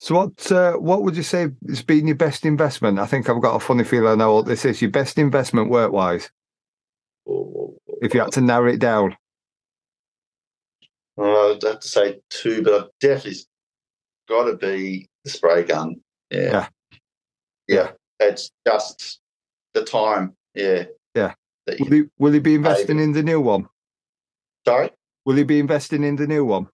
so 0.00 0.14
what 0.14 0.50
uh, 0.50 0.72
what 0.74 1.02
would 1.02 1.14
you 1.14 1.22
say 1.22 1.48
has 1.68 1.82
been 1.82 2.06
your 2.06 2.16
best 2.16 2.46
investment? 2.46 2.98
I 2.98 3.06
think 3.06 3.28
I've 3.28 3.42
got 3.42 3.54
a 3.56 3.60
funny 3.60 3.84
feeling 3.84 4.08
I 4.08 4.14
know 4.14 4.34
what 4.34 4.46
this 4.46 4.64
is. 4.64 4.80
Your 4.80 4.90
best 4.90 5.18
investment 5.18 5.68
work 5.68 5.92
wise, 5.92 6.30
if 7.26 8.14
you 8.14 8.20
had 8.20 8.32
to 8.32 8.40
narrow 8.40 8.72
it 8.72 8.80
down. 8.80 9.16
I'd 11.18 11.58
have 11.62 11.80
to 11.80 11.88
say 11.88 12.20
two, 12.30 12.62
but 12.62 12.72
I've 12.72 12.88
definitely 13.00 13.40
got 14.26 14.44
to 14.44 14.56
be 14.56 15.06
the 15.24 15.30
spray 15.30 15.64
gun. 15.64 15.96
Yeah. 16.30 16.40
Yeah. 16.40 16.68
yeah, 17.68 17.90
It's 18.20 18.50
just 18.66 19.20
the 19.74 19.84
time. 19.84 20.34
Yeah, 20.54 20.84
Yeah. 21.14 21.34
That 21.66 21.78
you, 21.78 21.84
Will 21.84 21.92
he 21.92 22.02
will 22.18 22.32
he 22.32 22.38
be 22.38 22.54
investing 22.54 22.98
in 22.98 23.12
the 23.12 23.22
new 23.22 23.40
one? 23.40 23.68
sorry. 24.66 24.90
Will 25.26 25.36
he 25.36 25.44
be 25.44 25.58
investing 25.58 26.04
in 26.04 26.16
the 26.16 26.26
new 26.26 26.44
one? 26.44 26.68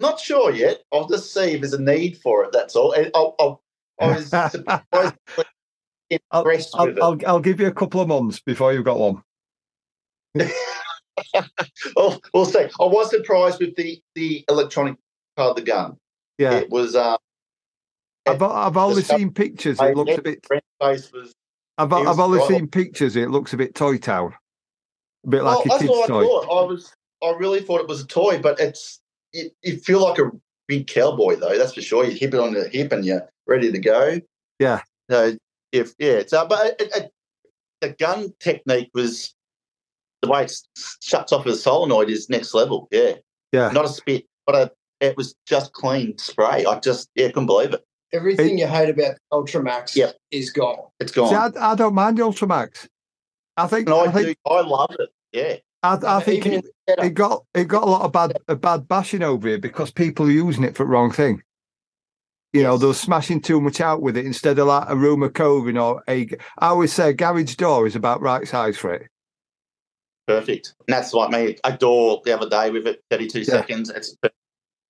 Not 0.00 0.18
sure 0.18 0.52
yet. 0.52 0.82
I'll 0.92 1.08
just 1.08 1.32
see 1.32 1.52
if 1.52 1.60
there's 1.60 1.74
a 1.74 1.82
need 1.82 2.18
for 2.18 2.44
it. 2.44 2.52
That's 2.52 2.74
all. 2.74 2.94
I'll, 3.14 3.34
I'll, 3.38 3.62
I 4.00 4.16
was 4.16 4.26
surprised, 4.50 5.14
impressed 6.10 6.74
I'll, 6.74 6.86
with 6.86 6.96
it. 6.96 7.02
I'll, 7.02 7.18
I'll 7.26 7.40
give 7.40 7.60
you 7.60 7.66
a 7.66 7.72
couple 7.72 8.00
of 8.00 8.08
months 8.08 8.40
before 8.40 8.72
you've 8.72 8.84
got 8.84 8.98
one. 8.98 9.22
oh, 11.96 12.18
we'll 12.32 12.46
see. 12.46 12.60
I 12.80 12.84
was 12.84 13.10
surprised 13.10 13.60
with 13.60 13.76
the 13.76 14.00
the 14.14 14.44
electronic 14.48 14.96
part 15.36 15.50
of 15.50 15.56
the 15.56 15.62
gun. 15.62 15.96
Yeah, 16.38 16.54
It 16.54 16.70
was 16.70 16.96
uh, 16.96 17.16
I've, 18.26 18.42
I've 18.42 18.76
only 18.76 19.02
seen 19.02 19.32
pictures. 19.32 19.80
It 19.80 19.96
looks 19.96 20.16
a 20.16 20.22
bit. 20.22 20.46
face 20.80 21.12
was. 21.12 21.34
I've, 21.78 21.92
I've 21.92 22.18
only 22.18 22.38
right 22.38 22.48
seen 22.48 22.66
pictures. 22.68 23.16
It 23.16 23.30
looks 23.30 23.52
a 23.52 23.56
bit 23.56 23.74
toy 23.74 23.96
town, 23.98 24.34
a 25.26 25.30
bit 25.30 25.42
like 25.42 25.64
a 25.64 25.68
kid's 25.78 25.90
I 25.90 26.06
toy. 26.06 26.24
I 26.24 26.64
was. 26.64 26.92
I 27.22 27.34
really 27.38 27.60
thought 27.60 27.80
it 27.80 27.88
was 27.88 28.02
a 28.02 28.06
toy, 28.06 28.38
but 28.40 28.60
it's. 28.60 29.00
You, 29.32 29.50
you 29.62 29.76
feel 29.78 30.02
like 30.02 30.18
a 30.18 30.30
big 30.66 30.86
cowboy 30.86 31.36
though. 31.36 31.56
That's 31.56 31.74
for 31.74 31.82
sure. 31.82 32.04
You 32.04 32.12
hip 32.12 32.34
it 32.34 32.40
on 32.40 32.54
the 32.54 32.68
hip 32.68 32.92
and 32.92 33.04
you're 33.04 33.28
ready 33.46 33.72
to 33.72 33.78
go. 33.78 34.20
Yeah. 34.58 34.82
So 35.10 35.36
if 35.72 35.94
yeah, 35.98 36.12
it's 36.12 36.32
uh, 36.32 36.46
but 36.46 36.80
it, 36.80 36.90
it, 36.94 37.12
the 37.80 37.90
gun 37.90 38.32
technique 38.40 38.90
was 38.94 39.34
the 40.22 40.28
way 40.28 40.44
it 40.44 40.52
shuts 41.00 41.32
off 41.32 41.46
a 41.46 41.56
solenoid 41.56 42.10
is 42.10 42.28
next 42.28 42.54
level. 42.54 42.88
Yeah. 42.90 43.14
Yeah. 43.52 43.70
Not 43.70 43.86
a 43.86 43.88
spit, 43.88 44.26
but 44.46 44.54
a, 44.54 44.70
it 45.00 45.16
was 45.16 45.34
just 45.46 45.72
clean 45.72 46.18
spray. 46.18 46.64
I 46.64 46.78
just 46.80 47.08
yeah 47.14 47.28
couldn't 47.28 47.46
believe 47.46 47.74
it. 47.74 47.84
Everything 48.12 48.58
you 48.58 48.66
hate 48.66 48.90
about 48.90 49.16
Ultramax 49.32 49.94
Yep. 49.94 50.16
is 50.32 50.50
gone. 50.50 50.88
It's 50.98 51.12
gone. 51.12 51.28
See, 51.28 51.58
I, 51.60 51.72
I 51.72 51.74
don't 51.76 51.94
mind 51.94 52.18
the 52.18 52.22
Ultramax. 52.22 52.88
I 53.56 53.66
think 53.68 53.88
and 53.88 53.94
I, 53.94 54.00
I 54.06 54.10
think 54.10 54.26
do. 54.26 54.34
I 54.52 54.60
love 54.62 54.94
it. 54.98 55.10
Yeah. 55.32 55.56
I, 55.82 55.98
I 56.18 56.20
think 56.20 56.46
it, 56.46 56.52
in 56.52 56.60
the 56.62 56.70
setup. 56.88 57.04
it 57.04 57.10
got 57.14 57.44
it 57.54 57.68
got 57.68 57.82
a 57.82 57.86
lot 57.90 58.02
of 58.02 58.12
bad 58.12 58.38
a 58.48 58.56
bad 58.56 58.86
bashing 58.88 59.22
over 59.22 59.48
here 59.48 59.58
because 59.58 59.90
people 59.90 60.26
are 60.26 60.30
using 60.30 60.64
it 60.64 60.76
for 60.76 60.84
the 60.84 60.90
wrong 60.90 61.10
thing. 61.10 61.42
You 62.52 62.62
know, 62.64 62.76
they're 62.76 62.92
smashing 62.94 63.42
too 63.42 63.60
much 63.60 63.80
out 63.80 64.02
with 64.02 64.16
it 64.16 64.26
instead 64.26 64.58
of 64.58 64.66
like 64.66 64.88
a 64.88 64.96
room 64.96 65.22
of 65.22 65.32
coving 65.32 65.78
or 65.78 66.02
a. 66.08 66.28
I 66.58 66.68
always 66.68 66.92
say 66.92 67.10
a 67.10 67.12
garage 67.14 67.54
door 67.54 67.86
is 67.86 67.94
about 67.96 68.20
right 68.20 68.46
size 68.46 68.76
for 68.76 68.92
it. 68.92 69.06
Perfect. 70.26 70.74
And 70.86 70.94
that's 70.94 71.12
like 71.14 71.30
me, 71.30 71.56
a 71.64 71.76
door 71.76 72.20
the 72.24 72.36
other 72.36 72.48
day 72.48 72.70
with 72.70 72.86
it, 72.86 73.02
32 73.10 73.40
Yeah. 73.40 73.44
seconds. 73.44 73.90
It's 73.90 74.16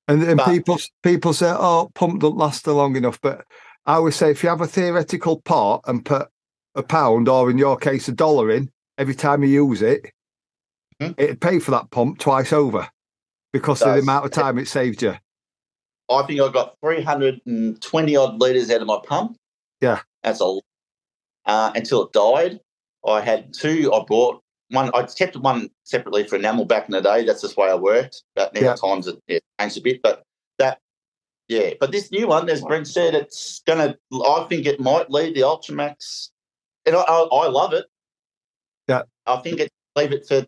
And, 0.09 0.23
and 0.23 0.37
But- 0.39 0.47
people 0.47 0.79
people 1.03 1.33
say, 1.33 1.51
"Oh, 1.57 1.91
pump 1.95 2.21
don't 2.21 2.37
last 2.37 2.67
long 2.67 2.97
enough." 2.97 3.21
But 3.21 3.45
I 3.87 3.95
always 3.95 4.17
say, 4.17 4.31
if 4.31 4.43
you 4.43 4.49
have 4.49 4.61
a 4.61 4.67
theoretical 4.67 5.41
pot 5.41 5.83
and 5.87 6.05
put 6.05 6.29
a 6.75 6.83
pound, 6.83 7.29
or 7.29 7.51
in 7.51 7.59
your 7.59 7.77
case, 7.77 8.09
a 8.09 8.13
dollar 8.13 8.51
in 8.51 8.71
every 8.99 9.15
time 9.15 9.43
you 9.45 9.67
use 9.67 9.83
it, 9.83 10.11
Mhm. 11.01 11.15
it'd 11.19 11.41
pay 11.41 11.59
for 11.59 11.71
that 11.71 11.91
pump 11.91 12.19
twice 12.19 12.53
over 12.53 12.89
because 13.53 13.81
of 13.83 13.95
the 13.95 14.01
amount 14.01 14.27
of 14.27 14.31
time 14.33 14.59
it 14.59 14.69
saved 14.69 15.03
you. 15.03 15.15
I 16.11 16.23
think 16.25 16.41
I 16.41 16.51
got 16.51 16.77
320 16.83 18.17
odd 18.17 18.41
litres 18.41 18.71
out 18.71 18.81
of 18.81 18.87
my 18.87 18.99
pump. 19.07 19.37
Yeah. 19.81 20.03
That's 20.23 20.41
a 20.41 20.45
lot. 20.45 20.65
Uh, 21.47 21.73
until 21.75 22.03
it 22.03 22.13
died. 22.13 22.61
I 23.07 23.21
had 23.23 23.55
two 23.55 23.93
I 23.95 24.05
bought. 24.07 24.43
One 24.69 24.91
I 24.95 25.03
kept 25.05 25.37
one 25.37 25.71
separately 25.85 26.25
for 26.25 26.37
enamel 26.37 26.65
back 26.65 26.87
in 26.87 26.93
the 26.93 27.01
day. 27.01 27.25
That's 27.25 27.41
just 27.41 27.55
the 27.57 27.61
way 27.63 27.71
I 27.71 27.75
worked. 27.75 28.23
But 28.35 28.53
now 28.55 28.61
Yeah. 28.61 28.75
times 28.75 29.07
it 29.07 29.19
yeah, 29.27 29.39
changed 29.59 29.79
a 29.79 29.81
bit. 29.81 30.03
But 30.03 30.23
that 30.59 30.79
yeah. 31.49 31.71
But 31.81 31.93
this 31.93 32.11
new 32.13 32.29
one, 32.29 32.49
as 32.51 32.61
Brent 32.61 32.87
said, 32.87 33.15
it's 33.15 33.61
gonna 33.67 33.97
I 34.13 34.47
think 34.49 34.67
it 34.67 34.79
might 34.81 35.11
leave 35.11 35.35
the 35.35 35.41
Ultramax 35.41 36.29
and 36.87 36.95
I, 36.95 37.01
I, 37.01 37.23
I 37.33 37.49
love 37.49 37.73
it. 37.73 37.87
Yeah. 38.87 39.03
I 39.27 39.37
think 39.39 39.61
it 39.61 39.71
leave 39.97 40.13
it 40.13 40.27
for 40.27 40.47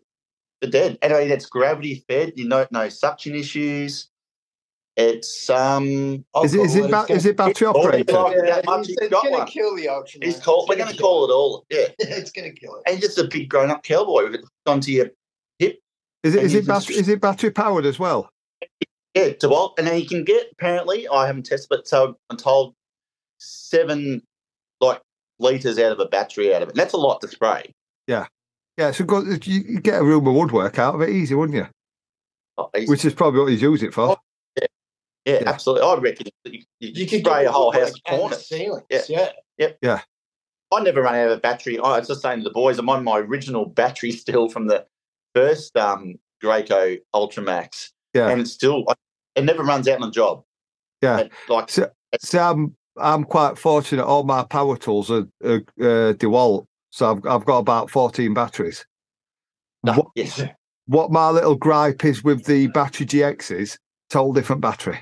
for 0.63 0.69
dead. 0.69 0.97
And 1.01 1.13
I 1.13 1.21
mean 1.21 1.31
it's 1.31 1.45
gravity 1.45 2.03
fed, 2.07 2.33
you 2.35 2.47
know 2.47 2.65
no 2.71 2.89
suction 2.89 3.35
issues. 3.35 4.09
It's 4.95 5.49
um 5.49 6.23
I'll 6.35 6.43
Is 6.43 6.53
it 6.53 6.61
is 6.61 6.73
call 6.75 6.83
it, 6.85 6.87
ba- 6.87 6.91
gonna- 7.07 7.13
is 7.15 7.25
it 7.25 7.35
battery 7.37 7.67
operated? 7.67 8.11
like- 8.13 8.35
Yeah, 8.35 8.41
that 8.55 8.65
much, 8.65 8.89
it's, 8.89 9.01
it's 9.01 9.09
got 9.11 9.23
gonna 9.23 9.37
one. 9.39 9.47
kill 9.47 9.75
the 9.75 9.89
Ultra. 9.89 10.19
He's 10.23 10.39
called. 10.39 10.69
We're 10.69 10.75
gonna 10.75 10.95
call 10.95 11.25
it 11.27 11.33
all. 11.33 11.65
Yeah, 11.69 11.87
it's 11.99 12.31
gonna 12.31 12.51
kill 12.51 12.75
it. 12.75 12.83
and 12.91 13.01
just 13.01 13.17
a 13.17 13.23
big 13.23 13.49
grown-up 13.49 13.83
cowboy 13.83 14.23
with 14.25 14.35
it 14.35 14.45
onto 14.67 14.91
your 14.91 15.07
hip. 15.59 15.79
Is 16.21 16.35
it 16.35 16.43
and 16.43 16.53
it 16.53 16.67
bat- 16.67 16.89
is 16.91 17.09
it 17.09 17.19
battery 17.21 17.49
powered 17.51 17.85
as 17.87 17.97
well? 17.97 18.29
Yeah, 19.15 19.33
to 19.33 19.49
what? 19.49 19.73
And 19.79 19.87
then 19.87 19.99
you 19.99 20.05
can 20.07 20.23
get. 20.23 20.47
Apparently, 20.53 21.07
I 21.07 21.25
haven't 21.27 21.47
tested, 21.47 21.67
but 21.69 21.87
so 21.87 22.15
I'm 22.29 22.37
told 22.37 22.75
seven 23.39 24.21
like 24.79 25.01
liters 25.39 25.79
out 25.79 25.91
of 25.91 25.99
a 25.99 26.05
battery 26.05 26.53
out 26.53 26.61
of 26.61 26.69
it. 26.69 26.73
And 26.73 26.79
that's 26.79 26.93
a 26.93 26.97
lot 26.97 27.19
to 27.21 27.27
spray. 27.27 27.73
Yeah, 28.07 28.27
so 28.91 29.03
good. 29.05 29.45
You 29.45 29.61
you 29.67 29.79
get 29.79 30.01
a 30.01 30.03
room 30.03 30.27
of 30.27 30.33
woodwork 30.35 30.79
out 30.79 30.95
of 30.95 31.01
it 31.01 31.09
easy, 31.09 31.35
wouldn't 31.35 31.57
you? 31.57 31.67
Oh, 32.57 32.69
easy. 32.77 32.87
Which 32.87 33.05
is 33.05 33.13
probably 33.13 33.39
what 33.41 33.51
he's 33.51 33.61
used 33.61 33.83
it 33.83 33.93
for. 33.93 34.09
Oh, 34.11 34.17
yeah, 34.59 34.65
yeah. 35.25 35.43
absolutely. 35.45 35.87
I 35.87 35.95
reckon 35.95 36.27
you, 36.45 36.59
you, 36.79 36.91
You 36.93 37.07
could 37.07 37.19
spray 37.25 37.45
a 37.45 37.51
whole 37.51 37.67
woodwork 37.67 37.89
house 37.89 37.99
and 38.07 38.15
the 38.15 38.19
corner. 38.19 38.35
ceilings. 38.35 38.83
Yeah. 39.09 39.29
Yeah. 39.81 40.01
I 40.71 40.81
never 40.81 41.01
run 41.03 41.15
out 41.15 41.27
of 41.27 41.37
a 41.37 41.41
battery. 41.41 41.77
I 41.77 41.99
was 41.99 42.07
just 42.07 42.21
saying 42.21 42.39
to 42.39 42.43
the 42.43 42.49
boys, 42.51 42.79
I'm 42.79 42.89
on 42.89 43.03
my 43.03 43.19
original 43.19 43.65
battery 43.67 44.11
still 44.23 44.49
from 44.49 44.67
the 44.67 44.85
first 45.35 45.75
um, 45.77 46.15
Graco 46.43 46.99
Ultramax, 47.13 47.89
Yeah. 48.13 48.29
and 48.29 48.41
it's 48.41 48.51
still 48.51 48.85
it 49.35 49.43
never 49.43 49.63
runs 49.63 49.87
out 49.87 49.95
on 50.01 50.07
the 50.07 50.11
job. 50.11 50.43
Yeah. 51.01 51.19
And, 51.19 51.29
like 51.49 51.69
So, 51.69 51.89
so 52.19 52.39
I'm 52.39 52.75
I'm 52.97 53.23
quite 53.23 53.57
fortunate. 53.57 54.05
All 54.05 54.23
my 54.23 54.43
power 54.43 54.77
tools 54.77 55.09
are, 55.09 55.27
are 55.43 55.61
uh, 55.79 56.13
DeWalt, 56.13 56.65
so 56.93 57.09
I've 57.09 57.25
I've 57.25 57.45
got 57.45 57.57
about 57.57 57.89
fourteen 57.89 58.35
batteries. 58.35 58.85
no, 59.83 59.93
What, 59.93 60.07
yes, 60.15 60.39
what 60.85 61.11
my 61.11 61.29
little 61.31 61.55
gripe 61.55 62.05
is 62.05 62.23
with 62.23 62.45
the 62.45 62.67
battery 62.67 63.07
GXs, 63.07 63.79
total 64.11 64.31
different 64.31 64.61
battery. 64.61 64.99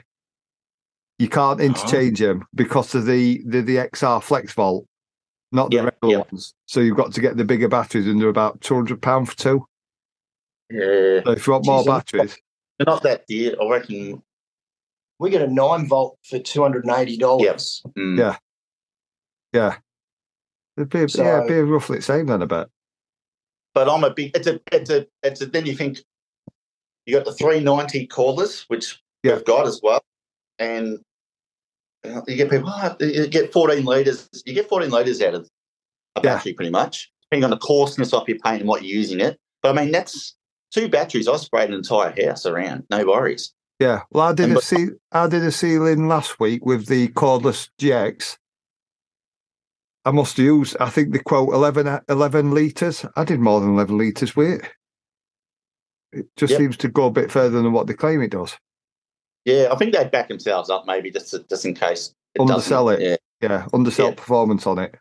You 1.20 1.28
can't 1.28 1.60
Oh. 1.60 1.64
interchange 1.64 2.20
them 2.20 2.46
because 2.56 2.96
of 2.96 3.06
the 3.06 3.44
the, 3.46 3.62
the 3.62 3.76
XR 3.76 4.24
Flex 4.24 4.54
Volt, 4.54 4.86
not 5.52 5.70
the 5.70 5.76
Yeah, 5.78 5.84
regular 5.84 6.14
yeah. 6.14 6.24
ones. 6.32 6.54
So 6.66 6.80
you've 6.80 6.96
got 6.96 7.12
to 7.14 7.22
get 7.22 7.36
the 7.36 7.44
bigger 7.44 7.68
batteries, 7.68 8.08
and 8.08 8.22
they're 8.22 8.30
about 8.30 8.62
two 8.62 8.76
hundred 8.76 9.02
pound 9.02 9.28
for 9.30 9.36
two. 9.36 9.66
yeah. 10.70 11.22
So 11.26 11.32
if 11.32 11.46
you 11.46 11.54
want 11.54 11.66
more 11.66 11.84
Jeez, 11.84 11.88
batteries, 11.88 12.38
They're 12.80 12.86
not 12.86 13.04
that 13.04 13.28
dear. 13.28 13.54
I 13.62 13.68
reckon. 13.70 14.24
We 15.20 15.30
get 15.30 15.42
a 15.44 15.48
nine 15.48 15.88
volt 15.90 16.18
for 16.24 16.40
two 16.40 16.62
hundred 16.64 16.86
and 16.86 16.96
eighty 16.96 17.18
dollars. 17.18 17.84
mm, 17.98 18.18
Yeah. 18.18 18.38
yeah, 19.54 19.76
it'd 20.82 20.90
be, 20.90 21.08
So- 21.08 21.24
yeah, 21.24 21.38
it'd 21.38 21.48
be 21.48 21.62
roughly 21.62 21.98
the 21.98 22.04
same 22.04 22.26
then. 22.28 22.42
I 22.44 22.46
bet. 22.46 22.68
But 23.74 23.88
I'm 23.90 24.04
a 24.04 24.10
big. 24.14 24.36
It's 24.36 24.48
a. 24.48 24.60
It's 24.72 24.90
a. 24.90 25.08
It's 25.24 25.42
a. 25.42 25.46
Then 25.46 25.66
you 25.66 25.76
think 25.76 26.00
you 27.06 27.16
got 27.16 27.26
the 27.26 27.34
390 27.34 28.08
cordless, 28.08 28.66
which 28.68 29.02
Yeah. 29.24 29.36
we've 29.36 29.46
got 29.46 29.66
as 29.66 29.80
well, 29.82 30.02
and 30.60 31.00
you, 32.04 32.36
get 32.36 32.50
people. 32.50 32.70
Oh, 32.70 32.96
you 33.00 33.28
get 33.28 33.54
14 33.54 33.86
liters. 33.86 34.28
You 34.46 34.54
get 34.54 34.68
14 34.70 34.90
liters 34.90 35.22
out 35.22 35.36
of 35.36 35.44
a 36.16 36.22
Yeah. 36.22 36.36
battery, 36.36 36.54
pretty 36.54 36.72
much, 36.72 37.10
depending 37.24 37.46
on 37.46 37.50
the 37.52 37.58
coarseness 37.58 38.14
of 38.14 38.28
your 38.28 38.38
paint 38.40 38.62
and 38.62 38.68
what 38.68 38.84
you're 38.84 38.98
using 38.98 39.20
it. 39.22 39.40
But 39.64 39.78
I 39.78 39.82
mean, 39.84 39.92
that's 39.94 40.36
two 40.74 40.90
batteries. 40.90 41.28
I 41.30 41.38
sprayed 41.38 41.70
an 41.70 41.76
entire 41.76 42.14
house 42.26 42.46
around. 42.46 42.84
No 42.90 43.06
worries. 43.06 43.54
Yeah, 43.80 44.02
well, 44.12 44.28
I 44.28 44.34
did 44.34 44.44
And 44.50 44.52
a 44.52 44.56
but- 44.56 44.64
ce- 44.64 44.98
I 45.14 45.28
did 45.28 45.44
a 45.44 45.52
ceiling 45.52 46.08
last 46.08 46.40
week 46.40 46.66
with 46.66 46.88
the 46.88 47.08
cordless 47.10 47.70
GX. 47.80 48.38
I 50.06 50.12
must 50.12 50.38
use, 50.38 50.76
I 50.80 50.90
think 50.90 51.14
they 51.14 51.20
quote 51.20 51.54
11, 51.54 52.00
11 52.10 52.52
litres. 52.52 53.06
I 53.16 53.24
did 53.24 53.40
more 53.40 53.60
than 53.60 53.74
11 53.74 53.98
litres 53.98 54.36
with 54.36 54.62
it. 54.64 54.70
It 56.14 56.26
just 56.38 56.52
Yep. 56.52 56.58
seems 56.60 56.78
to 56.78 56.88
go 56.90 57.06
a 57.06 57.12
bit 57.12 57.32
further 57.32 57.62
than 57.62 57.72
what 57.72 57.88
they 57.88 57.94
claim 57.94 58.22
it 58.22 58.32
does. 58.32 58.58
Yeah, 59.46 59.70
I 59.72 59.76
think 59.76 59.94
they 59.94 60.04
back 60.06 60.28
themselves 60.28 60.70
up 60.70 60.86
maybe 60.86 61.12
just 61.12 61.30
to, 61.32 61.40
just 61.48 61.66
in 61.66 61.74
case. 61.74 62.14
It 62.36 62.42
Undersell 62.42 62.88
doesn't. 62.88 63.02
it. 63.02 63.22
Yeah. 63.42 63.50
Yeah, 63.50 63.68
undersell 63.74 64.10
Yeah. 64.10 64.16
performance 64.16 64.68
on 64.68 64.78
it. 64.80 64.96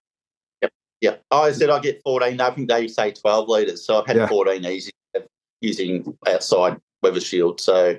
Yeah, 1.03 1.17
I 1.31 1.53
said 1.53 1.71
I 1.71 1.79
get 1.81 2.03
14. 2.05 2.39
I 2.41 2.51
think 2.51 2.69
they 2.69 2.87
say 2.89 3.11
12 3.13 3.49
litres. 3.49 3.85
So 3.85 3.99
I've 4.01 4.07
had 4.07 4.17
Yeah. 4.17 4.27
14 4.29 4.65
easy 4.67 4.91
using 5.63 6.17
outside 6.27 6.79
weather 7.03 7.21
shield. 7.21 7.61
So, 7.61 7.97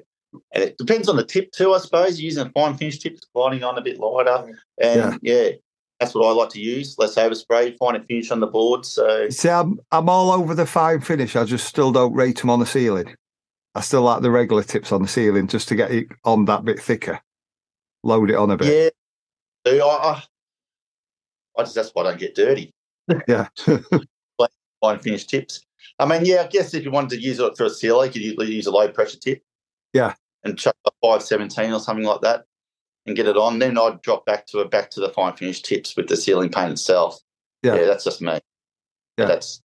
and 0.53 0.63
it 0.63 0.77
depends 0.77 1.09
on 1.09 1.15
the 1.15 1.23
tip 1.23 1.51
too, 1.51 1.73
I 1.73 1.79
suppose. 1.79 2.19
You're 2.19 2.25
using 2.25 2.45
a 2.47 2.51
fine 2.51 2.77
finish 2.77 2.99
tip, 2.99 3.17
sliding 3.33 3.63
on 3.63 3.77
a 3.77 3.81
bit 3.81 3.99
lighter. 3.99 4.55
And 4.79 5.19
yeah. 5.23 5.49
That's 6.01 6.15
what 6.15 6.27
I 6.27 6.31
like 6.31 6.49
to 6.49 6.59
use. 6.59 6.97
Less 6.97 7.13
overspray, 7.15 7.77
fine 7.77 8.03
finish 8.05 8.31
on 8.31 8.39
the 8.39 8.47
board. 8.47 8.87
So, 8.87 9.29
See, 9.29 9.49
I'm, 9.49 9.79
I'm 9.91 10.09
all 10.09 10.31
over 10.31 10.55
the 10.55 10.65
fine 10.65 10.99
finish. 10.99 11.35
I 11.35 11.45
just 11.45 11.67
still 11.67 11.91
don't 11.91 12.15
rate 12.15 12.39
them 12.39 12.49
on 12.49 12.59
the 12.59 12.65
ceiling. 12.65 13.15
I 13.75 13.81
still 13.81 14.01
like 14.01 14.23
the 14.23 14.31
regular 14.31 14.63
tips 14.63 14.91
on 14.91 15.03
the 15.03 15.07
ceiling 15.07 15.47
just 15.47 15.67
to 15.67 15.75
get 15.75 15.91
it 15.91 16.07
on 16.25 16.45
that 16.45 16.65
bit 16.65 16.79
thicker. 16.79 17.21
Load 18.03 18.31
it 18.31 18.35
on 18.35 18.49
a 18.49 18.57
bit. 18.57 18.95
yeah. 19.63 19.73
I, 19.73 19.79
I, 19.79 20.23
I 21.59 21.63
just, 21.63 21.75
that's 21.75 21.91
why 21.91 22.01
I 22.01 22.09
don't 22.09 22.19
get 22.19 22.33
dirty. 22.33 22.73
Yeah. 23.27 23.49
Fine 24.81 24.99
finish 25.01 25.27
tips. 25.27 25.61
I 25.99 26.07
mean, 26.07 26.25
yeah, 26.25 26.41
I 26.41 26.47
guess 26.47 26.73
if 26.73 26.83
you 26.83 26.89
wanted 26.89 27.11
to 27.11 27.21
use 27.21 27.37
it 27.37 27.55
for 27.55 27.65
a 27.65 27.69
seal, 27.69 28.03
you 28.03 28.11
could 28.35 28.49
use 28.49 28.65
a 28.65 28.71
low 28.71 28.87
pressure 28.87 29.19
tip. 29.19 29.43
Yeah. 29.93 30.15
And 30.43 30.57
chuck 30.57 30.75
a 30.87 30.91
517 31.03 31.71
or 31.71 31.79
something 31.79 32.05
like 32.05 32.21
that 32.21 32.45
and 33.05 33.15
get 33.15 33.27
it 33.27 33.37
on. 33.37 33.59
Then 33.59 33.77
I'd 33.77 34.01
drop 34.01 34.25
back 34.25 34.45
to 34.47 34.59
it, 34.59 34.71
back 34.71 34.91
to 34.91 34.99
the 34.99 35.09
fine 35.09 35.35
finish 35.35 35.61
tips 35.61 35.95
with 35.95 36.07
the 36.07 36.17
ceiling 36.17 36.49
paint 36.49 36.71
itself. 36.71 37.19
Yeah. 37.63 37.77
that's 37.85 38.03
just 38.03 38.21
me. 38.21 38.39
Yeah. 39.17 39.25
That's, 39.25 39.61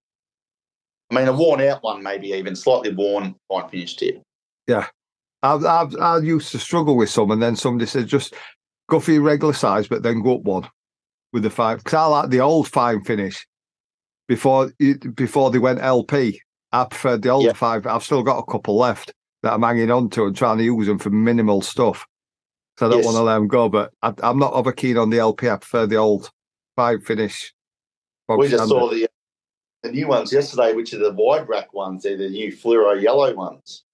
I 1.11 1.15
mean, 1.15 1.29
a 1.29 1.33
worn 1.33 1.61
out 1.61 1.83
one, 1.83 2.03
maybe 2.03 2.29
even 2.29 2.57
slightly 2.57 2.93
worn 2.93 3.35
fine 3.49 3.69
finish 3.69 3.97
tip. 3.97 4.23
Yeah, 4.67 4.87
I've, 5.43 5.65
I've, 5.65 5.95
I 5.97 6.19
used 6.19 6.51
to 6.53 6.59
struggle 6.59 6.97
with 6.97 7.11
some, 7.11 7.31
and 7.31 7.41
then 7.43 7.55
somebody 7.57 7.87
said 7.87 8.09
just 8.09 8.35
go 8.89 8.99
for 9.01 9.13
your 9.13 9.23
regular 9.23 9.53
size, 9.53 9.87
but 9.87 10.03
then 10.03 10.23
go 10.23 10.37
up 10.37 10.43
one 10.43 10.69
with 11.33 11.45
the 11.45 11.51
five. 11.51 11.79
Because 11.79 11.95
I 11.95 12.07
like 12.07 12.31
the 12.31 12.41
old 12.41 12.69
fine 12.69 13.05
finish 13.05 13.47
before 14.29 14.73
before 15.15 15.51
they 15.51 15.59
went 15.59 15.81
LP. 15.81 16.41
I 16.73 16.85
preferred 16.85 17.23
the 17.23 17.31
old 17.31 17.45
Yeah. 17.45 17.53
five. 17.53 17.87
I've 17.87 18.03
still 18.03 18.25
got 18.25 18.39
a 18.39 18.51
couple 18.51 18.77
left 18.77 19.13
that 19.43 19.53
I'm 19.53 19.63
hanging 19.63 19.91
on 19.91 20.11
to 20.11 20.27
and 20.27 20.37
trying 20.37 20.59
to 20.59 20.65
use 20.65 20.87
them 20.89 20.99
for 20.99 21.11
minimal 21.11 21.63
stuff. 21.63 22.05
So 22.79 22.87
I 22.87 22.89
don't 22.91 22.99
Yes. 22.99 23.05
want 23.07 23.17
to 23.17 23.23
let 23.23 23.35
them 23.35 23.49
go. 23.49 23.69
But 23.69 23.93
I, 24.03 24.13
I'm 24.23 24.39
not 24.39 24.53
over 24.53 24.73
keen 24.73 24.99
on 24.99 25.11
the 25.11 25.19
LP. 25.19 25.49
I 25.49 25.57
prefer 25.57 25.87
the 25.87 25.97
old 25.97 26.31
five 26.77 27.03
finish. 27.05 27.53
we 28.29 28.49
just 28.49 28.65
standard. 28.65 28.69
saw 28.81 28.91
the 28.91 29.09
the 29.83 29.93
new 29.93 30.09
ones 30.09 30.33
yesterday, 30.33 30.73
which 30.73 30.93
are 30.95 30.99
the 30.99 31.13
wide 31.13 31.49
rack 31.49 31.73
ones. 31.73 32.03
They're 32.03 32.17
the 32.17 32.29
new 32.29 32.53
fluoro 32.53 33.01
yellow 33.01 33.33
ones. 33.35 33.85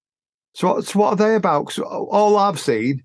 So, 0.55 0.67
what- 0.75 0.85
so 0.85 0.99
what 0.99 1.09
are 1.13 1.15
they 1.15 1.35
about? 1.35 1.65
'Cause 1.67 1.79
all 1.79 2.37
I've 2.37 2.59
seen, 2.59 3.03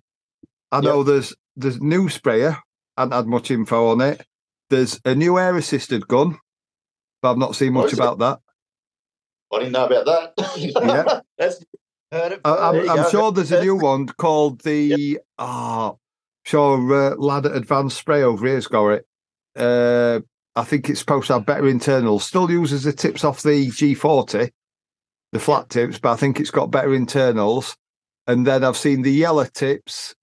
I 0.73 0.81
know 0.81 1.03
there's 1.03 1.35
there's 1.57 1.81
new 1.81 2.09
sprayer. 2.09 2.57
I 2.97 3.03
haven't 3.03 3.17
had 3.17 3.27
much 3.27 3.51
info 3.51 3.89
on 3.89 4.01
it. 4.01 4.25
There's 4.71 5.01
a 5.05 5.15
new 5.15 5.39
air 5.39 5.57
assisted 5.57 6.07
gun, 6.09 6.39
but 7.23 7.33
I've 7.33 7.39
not 7.39 7.57
seen 7.57 7.73
much 7.73 7.87
is 7.87 7.93
it? 7.95 7.99
about 7.99 8.19
that. 8.19 8.41
I 9.53 9.59
didn't 9.61 9.73
know 9.73 9.87
about 9.87 10.35
that. 10.37 10.57
Yeah. 10.59 11.21
that's 11.39 11.65
Heard 12.11 12.33
it. 12.33 12.41
I, 12.45 12.73
There 12.73 12.91
I'm, 12.91 12.99
I'm 13.01 13.11
sure 13.11 13.33
there's 13.33 13.53
a 13.53 13.63
new 13.63 13.77
one 13.77 14.07
called 14.07 14.61
the 14.63 15.21
ah, 15.39 15.95
sure 16.45 17.13
uh, 17.13 17.17
lad 17.17 17.47
at 17.47 17.57
Advanced 17.57 17.99
Spray 17.99 18.23
over 18.23 18.47
here's 18.47 18.67
got 18.67 18.89
it. 18.89 19.07
Uh, 19.57 20.21
I 20.57 20.65
think 20.65 20.89
it's 20.89 21.01
supposed 21.01 21.27
to 21.29 21.35
have 21.35 21.47
better 21.47 21.69
internals. 21.69 22.25
Still 22.25 22.51
uses 22.51 22.85
the 22.85 22.93
tips 22.93 23.25
off 23.25 23.43
the 23.43 23.69
G40, 23.69 24.51
the 25.33 25.39
flat 25.39 25.69
tips, 25.69 25.99
but 25.99 26.13
I 26.13 26.17
think 26.17 26.41
it's 26.41 26.51
got 26.51 26.71
better 26.71 26.95
internals. 26.95 27.77
And 28.27 28.47
then 28.47 28.65
I've 28.65 28.77
seen 28.77 29.03
the 29.03 29.13
yellow 29.13 29.45
tips 29.45 30.15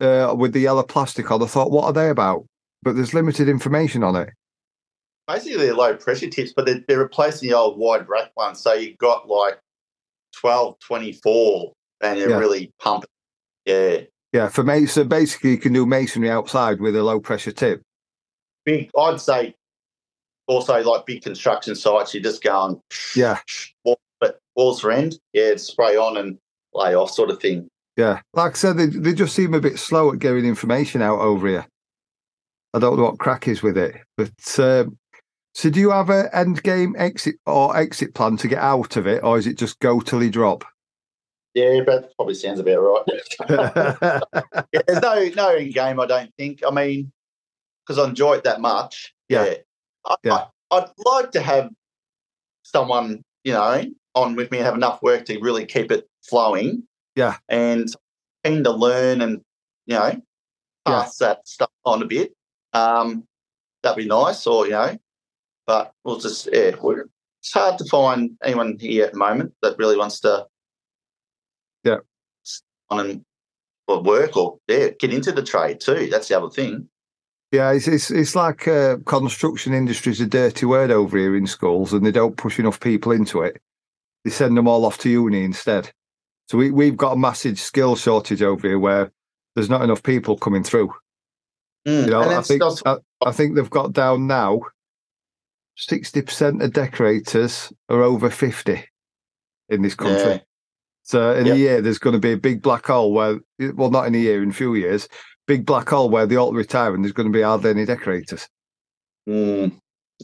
uh, 0.00 0.34
with 0.36 0.52
the 0.52 0.60
yellow 0.60 0.82
plastic 0.82 1.30
on. 1.30 1.42
I 1.42 1.46
thought, 1.46 1.70
what 1.70 1.84
are 1.84 1.92
they 1.92 2.08
about? 2.08 2.46
But 2.82 2.96
there's 2.96 3.14
limited 3.14 3.48
information 3.48 4.02
on 4.02 4.16
it. 4.16 4.30
Basically, 5.28 5.56
they're 5.56 5.74
low 5.74 5.94
pressure 5.96 6.28
tips, 6.28 6.52
but 6.54 6.66
they're, 6.66 6.82
they're 6.88 6.98
replacing 6.98 7.48
the 7.48 7.54
old 7.56 7.78
wide 7.78 8.08
rack 8.08 8.32
ones. 8.36 8.60
So 8.60 8.72
you've 8.72 8.98
got 8.98 9.28
like 9.28 9.60
12, 10.40 10.78
24, 10.80 11.72
and 12.02 12.18
they're 12.20 12.30
Yeah. 12.30 12.38
really 12.38 12.72
pumping. 12.80 13.08
Yeah. 13.64 14.00
Yeah, 14.32 14.48
for 14.48 14.64
me, 14.64 14.86
so 14.86 15.04
basically 15.04 15.50
you 15.50 15.58
can 15.58 15.72
do 15.74 15.84
masonry 15.84 16.30
outside 16.30 16.80
with 16.80 16.96
a 16.96 17.02
low 17.02 17.20
pressure 17.20 17.52
tip. 17.52 17.82
Big, 18.64 18.90
I'd 18.98 19.20
say 19.20 19.54
also 20.46 20.82
like 20.82 21.04
big 21.06 21.22
construction 21.22 21.74
sites, 21.74 22.14
you're 22.14 22.22
just 22.22 22.42
going, 22.42 22.80
Yeah, 23.14 23.38
wall, 23.84 23.98
but 24.20 24.38
walls 24.56 24.80
for 24.80 24.90
end, 24.90 25.18
yeah, 25.32 25.54
spray 25.56 25.96
on 25.96 26.16
and 26.16 26.38
lay 26.74 26.94
off 26.94 27.10
sort 27.10 27.30
of 27.30 27.40
thing. 27.40 27.68
yeah. 27.96 28.20
Like 28.32 28.52
I 28.52 28.54
said, 28.54 28.78
they, 28.78 28.86
they 28.86 29.12
just 29.12 29.34
seem 29.36 29.52
a 29.54 29.60
bit 29.60 29.78
slow 29.78 30.12
at 30.12 30.18
getting 30.18 30.46
information 30.46 31.02
out 31.02 31.20
over 31.20 31.46
here. 31.46 31.66
I 32.74 32.78
don't 32.78 32.96
know 32.96 33.02
what 33.04 33.18
crack 33.18 33.48
is 33.48 33.62
with 33.62 33.76
it, 33.76 33.96
but 34.16 34.58
um, 34.58 34.96
so 35.54 35.70
do 35.70 35.80
you 35.80 35.90
have 35.90 36.10
an 36.10 36.28
end 36.32 36.62
game 36.62 36.94
exit 36.98 37.36
or 37.46 37.76
exit 37.76 38.14
plan 38.14 38.36
to 38.38 38.48
get 38.48 38.58
out 38.58 38.96
of 38.96 39.06
it, 39.06 39.22
or 39.22 39.38
is 39.38 39.46
it 39.46 39.58
just 39.58 39.80
go 39.80 40.00
till 40.00 40.22
you 40.22 40.30
drop? 40.30 40.64
Yeah, 41.54 41.80
but 41.84 42.02
that 42.02 42.16
probably 42.16 42.34
sounds 42.34 42.60
about 42.60 42.78
right. 42.78 43.02
yeah, 44.72 44.80
there's 44.86 45.02
no 45.02 45.28
no 45.36 45.54
in 45.56 45.70
game. 45.70 46.00
I 46.00 46.06
don't 46.06 46.32
think. 46.38 46.62
I 46.66 46.70
mean, 46.70 47.12
because 47.86 47.98
I 48.02 48.08
enjoy 48.08 48.34
it 48.34 48.44
that 48.44 48.60
much. 48.60 49.14
Yeah. 49.28 49.44
Yeah, 49.44 49.54
I, 50.06 50.14
Yeah. 50.24 50.44
I, 50.70 50.76
I'd 50.78 50.90
like 51.04 51.30
to 51.32 51.40
have 51.42 51.70
someone 52.62 53.22
you 53.44 53.52
know 53.52 53.84
on 54.14 54.34
with 54.36 54.50
me 54.50 54.58
and 54.58 54.64
have 54.64 54.74
enough 54.74 55.02
work 55.02 55.26
to 55.26 55.38
really 55.40 55.66
keep 55.66 55.92
it 55.92 56.08
flowing. 56.22 56.84
Yeah. 57.14 57.36
and 57.50 57.88
keen 58.44 58.64
to 58.64 58.70
learn 58.70 59.20
and 59.20 59.42
you 59.84 59.96
know 59.96 60.22
pass 60.86 61.18
that 61.18 61.46
stuff 61.46 61.70
on 61.84 62.02
a 62.02 62.06
bit. 62.06 62.32
Um, 62.72 63.24
that'd 63.82 64.02
be 64.02 64.08
nice, 64.08 64.46
or 64.46 64.64
you 64.64 64.72
know, 64.72 64.96
but 65.66 65.92
we'll 66.04 66.18
just 66.18 66.48
yeah. 66.52 66.72
We're, 66.80 67.06
it's 67.40 67.52
hard 67.52 67.78
to 67.78 67.84
find 67.86 68.32
anyone 68.44 68.76
here 68.78 69.04
at 69.06 69.12
the 69.12 69.18
moment 69.18 69.52
that 69.62 69.78
really 69.78 69.96
wants 69.96 70.20
to 70.20 70.46
Yeah. 71.84 71.98
on 72.90 73.00
and 73.00 73.24
or 73.88 74.00
work 74.02 74.36
or 74.36 74.58
yeah, 74.68 74.90
get 74.98 75.12
into 75.12 75.32
the 75.32 75.42
trade 75.42 75.80
too. 75.80 76.08
That's 76.10 76.28
the 76.28 76.38
other 76.38 76.50
thing. 76.50 76.88
Yeah, 77.50 77.72
it's 77.72 77.86
it's, 77.88 78.10
it's 78.10 78.34
like 78.34 78.66
uh, 78.66 78.96
construction 79.04 79.74
industry's 79.74 80.20
a 80.20 80.26
dirty 80.26 80.64
word 80.66 80.90
over 80.90 81.18
here 81.18 81.36
in 81.36 81.46
schools, 81.46 81.92
and 81.92 82.06
they 82.06 82.12
don't 82.12 82.36
push 82.36 82.58
enough 82.58 82.80
people 82.80 83.12
into 83.12 83.42
it. 83.42 83.60
They 84.24 84.30
send 84.30 84.56
them 84.56 84.68
all 84.68 84.86
off 84.86 84.98
to 84.98 85.10
uni 85.10 85.44
instead. 85.44 85.90
So 86.48 86.56
we 86.58 86.70
we've 86.70 86.96
got 86.96 87.12
a 87.12 87.16
massive 87.16 87.58
skill 87.58 87.96
shortage 87.96 88.42
over 88.42 88.68
here 88.68 88.78
where 88.78 89.12
there's 89.54 89.68
not 89.68 89.82
enough 89.82 90.02
people 90.02 90.38
coming 90.38 90.62
through. 90.62 90.94
Mm, 91.86 92.04
You 92.04 92.10
know, 92.12 92.22
I 92.22 92.42
think 92.42 92.62
I, 92.86 92.96
I 93.26 93.32
think 93.32 93.54
they've 93.56 93.68
got 93.68 93.92
down 93.92 94.26
now. 94.26 94.60
Sixty 95.88 96.22
percent 96.22 96.62
of 96.62 96.72
decorators 96.72 97.72
are 97.88 98.02
over 98.02 98.30
fifty 98.30 98.84
in 99.68 99.82
this 99.82 99.94
country. 99.96 100.34
Yeah. 100.34 100.38
So 101.02 101.34
in 101.34 101.46
Yep. 101.46 101.54
a 101.54 101.58
year, 101.58 101.80
there's 101.82 101.98
going 101.98 102.12
to 102.14 102.20
be 102.20 102.32
a 102.32 102.36
big 102.36 102.62
black 102.62 102.86
hole 102.86 103.12
where, 103.12 103.40
well, 103.74 103.90
not 103.90 104.06
in 104.06 104.14
a 104.14 104.18
year, 104.18 104.42
in 104.44 104.50
a 104.50 104.54
few 104.54 104.76
years, 104.76 105.08
big 105.48 105.66
black 105.66 105.88
hole 105.88 106.08
where 106.08 106.24
they 106.26 106.36
all 106.36 106.52
retire 106.52 106.94
and 106.94 107.02
there's 107.04 107.12
going 107.12 107.26
to 107.30 107.36
be 107.36 107.42
hardly 107.42 107.70
any 107.70 107.84
decorators. 107.84 108.48
mm, 109.28 109.72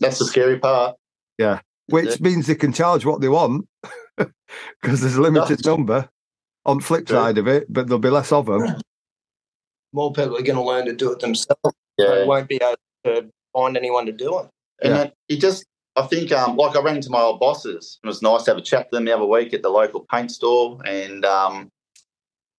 that's 0.01 0.21
the 0.21 0.27
scary 0.27 0.61
part. 0.61 0.97
Yeah. 1.39 1.61
Which 1.89 2.07
Yeah. 2.11 2.17
means 2.21 2.47
they 2.47 2.55
can 2.55 2.73
charge 2.73 3.05
what 3.05 3.21
they 3.21 3.29
want 3.29 3.67
because 4.17 5.01
there's 5.01 5.17
a 5.17 5.21
limited 5.23 5.65
number 5.67 6.09
on 6.67 6.81
flip 6.81 7.07
True. 7.07 7.17
side 7.17 7.39
of 7.39 7.49
it, 7.49 7.67
but 7.69 7.89
there'll 7.89 7.99
be 7.99 8.11
less 8.11 8.31
of 8.31 8.47
them. 8.47 8.63
More 9.93 10.13
people 10.13 10.37
are 10.37 10.43
going 10.43 10.57
to 10.57 10.63
learn 10.63 10.87
to 10.87 10.93
do 10.93 11.11
it 11.13 11.19
themselves. 11.19 11.61
Yeah, 11.97 12.15
They 12.15 12.27
won't 12.27 12.49
be 12.49 12.57
able 12.63 12.77
to 13.07 13.29
find 13.53 13.77
anyone 13.77 14.07
to 14.07 14.13
do 14.13 14.39
it. 14.39 14.47
And 14.83 15.13
Yeah. 15.29 15.37
just. 15.37 15.65
I 15.97 16.03
think, 16.03 16.31
um, 16.31 16.57
like 16.57 16.77
I 16.77 16.81
ran 16.81 17.01
to 17.01 17.11
my 17.11 17.21
old 17.21 17.41
bosses. 17.41 17.99
It 18.05 18.07
was 18.07 18.23
nice 18.23 18.45
to 18.45 18.53
have 18.53 18.59
a 18.59 18.63
chat 18.63 18.89
to 18.89 18.97
them 18.97 19.05
the 19.05 19.13
other 19.17 19.25
week 19.25 19.53
at 19.53 19.63
the 19.63 19.69
local 19.69 20.07
paint 20.09 20.31
store, 20.31 20.79
and 20.85 21.25
um, 21.25 21.73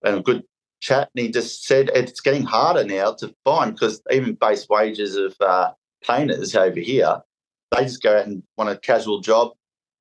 and 0.04 0.16
a 0.16 0.20
good 0.20 0.42
chat. 0.80 1.08
And 1.14 1.24
he 1.24 1.30
just 1.30 1.64
said 1.64 1.90
it's 1.94 2.20
getting 2.20 2.42
harder 2.42 2.84
now 2.84 3.14
to 3.14 3.34
find 3.46 3.72
because 3.72 4.02
even 4.10 4.34
base 4.34 4.68
wages 4.68 5.16
of 5.16 5.34
uh, 5.40 5.72
painters 6.06 6.54
over 6.54 6.78
here, 6.80 7.22
they 7.70 7.84
just 7.84 8.02
go 8.02 8.18
out 8.18 8.26
and 8.26 8.42
want 8.58 8.68
a 8.68 8.76
casual 8.76 9.20
job 9.20 9.52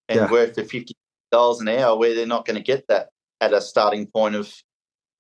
and 0.09 0.19
Yeah. 0.19 0.29
work 0.29 0.55
for 0.55 0.63
fifty 0.65 0.93
dollars 1.31 1.61
an 1.61 1.69
hour, 1.69 1.97
where 1.97 2.15
they're 2.15 2.25
not 2.25 2.45
going 2.45 2.57
to 2.57 2.63
get 2.63 2.87
that 2.89 3.07
at 3.39 3.53
a 3.53 3.61
starting 3.61 4.05
point 4.05 4.35
of 4.35 4.53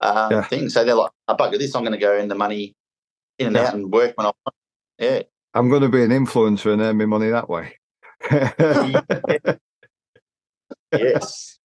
uh, 0.01 0.27
Yeah. 0.31 0.43
thing. 0.43 0.67
So 0.67 0.83
they're 0.83 0.93
like, 0.93 1.11
"I 1.29 1.35
bugger 1.35 1.57
this. 1.57 1.73
I'm 1.73 1.83
going 1.83 1.93
to 1.93 1.97
go 1.97 2.17
in 2.17 2.27
the 2.27 2.35
money 2.35 2.75
in 3.37 3.47
and 3.47 3.55
Yeah. 3.55 3.67
out 3.67 3.73
and 3.75 3.89
work 3.93 4.17
when 4.17 4.27
I 4.27 4.31
want." 4.45 4.55
Yeah, 4.97 5.21
I'm 5.53 5.69
going 5.69 5.81
to 5.81 5.89
be 5.89 6.03
an 6.03 6.11
influencer 6.11 6.71
and 6.73 6.81
earn 6.81 6.97
me 6.97 7.05
money 7.05 7.29
that 7.29 7.49
way. 7.49 7.75
yes. 10.91 11.59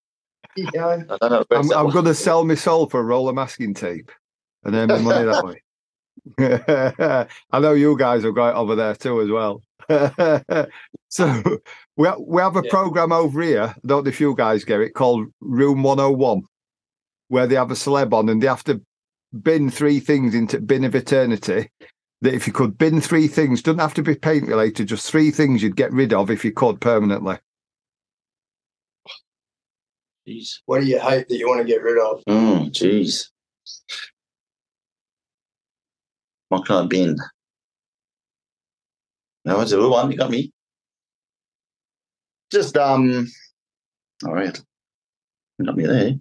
Yeah. 0.57 1.03
I 1.21 1.29
know, 1.29 1.45
I'm, 1.51 1.73
I'm 1.73 1.91
going 1.91 2.05
to 2.07 2.15
sell 2.15 2.45
my 2.45 2.55
soul 2.55 2.89
for 2.89 3.01
a 3.01 3.05
roll 3.05 3.29
of 3.29 3.35
masking 3.35 3.75
tape 3.75 4.11
and 4.65 4.75
earn 4.75 4.89
me 4.89 5.03
money 5.03 5.25
that 5.25 5.45
way. 5.45 5.63
I 7.53 7.61
know 7.61 7.73
you 7.73 7.99
guys 7.99 8.23
have 8.23 8.35
got 8.35 8.51
it 8.51 8.57
over 8.57 8.75
there 8.75 8.95
too 8.95 9.21
as 9.21 9.29
well. 9.31 9.63
so 11.09 11.43
we 11.97 12.09
we 12.27 12.41
have 12.41 12.57
a 12.57 12.63
Yeah. 12.65 12.71
program 12.71 13.13
over 13.13 13.43
here. 13.43 13.75
I 13.77 13.81
don't 13.87 14.05
know 14.05 14.09
if 14.09 14.21
you 14.21 14.35
guys 14.35 14.65
get 14.65 14.81
it 14.81 14.95
called 14.95 15.27
Room 15.41 15.83
101, 15.83 16.43
where 17.29 17.47
they 17.47 17.57
have 17.57 17.71
a 17.71 17.75
celeb 17.75 18.15
on 18.15 18.29
and 18.31 18.43
they 18.43 18.47
have 18.47 18.65
to 18.65 18.81
bin 19.43 19.71
three 19.71 20.01
things 20.01 20.35
into 20.35 20.61
bin 20.61 20.85
of 20.85 20.95
eternity. 20.95 21.71
That 22.25 22.33
if 22.33 22.47
you 22.47 22.55
could 22.55 22.79
bin 22.79 23.03
three 23.03 23.29
things, 23.29 23.61
doesn't 23.61 23.81
have 23.81 23.93
to 23.95 24.03
be 24.03 24.15
paint 24.15 24.49
related, 24.49 24.89
just 24.89 25.11
three 25.11 25.31
things 25.31 25.63
you'd 25.63 25.77
get 25.77 25.93
rid 25.93 26.15
of 26.15 26.31
if 26.31 26.43
you 26.43 26.53
could 26.53 26.81
permanently. 26.81 27.37
Jeez. 30.27 30.61
What 30.65 30.81
do 30.81 30.87
you 30.87 30.99
hate 30.99 31.29
that 31.29 31.37
you 31.37 31.47
want 31.47 31.61
to 31.61 31.67
get 31.71 31.83
rid 31.83 31.99
of? 31.99 32.23
Mm, 32.27 32.71
jeez. 32.71 33.29
What 36.49 36.65
can 36.65 36.77
I 36.77 36.87
bin? 36.87 37.19
No, 39.45 39.61
it's 39.61 39.73
a 39.73 39.77
good 39.77 39.91
one. 39.91 40.11
You 40.11 40.17
got 40.17 40.31
me. 40.31 40.51
Just 42.51 42.75
um. 42.79 43.29
All 44.25 44.33
right. 44.33 44.59
You 45.59 45.67
got 45.67 45.77
me 45.77 45.87
there. 45.87 46.15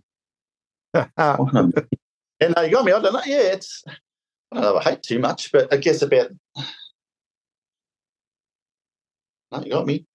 What 1.15 1.49
can 1.51 1.57
I 1.57 1.61
bin? 1.61 1.87
Yeah, 2.41 2.47
no, 2.49 2.61
you 2.63 2.71
got 2.73 2.83
me. 2.83 2.91
I 2.91 3.01
don't 3.01 3.13
know. 3.13 3.21
Yeah, 3.25 3.53
it's. 3.53 3.85
I 4.53 4.61
don't 4.61 4.63
know. 4.63 4.77
I 4.77 4.83
hate 4.83 5.01
too 5.03 5.19
much, 5.19 5.51
but 5.51 5.73
I 5.73 5.77
guess 5.77 6.01
about. 6.03 6.29
No, 9.51 9.63
you 9.63 9.71
got 9.71 9.87
me. 9.87 10.05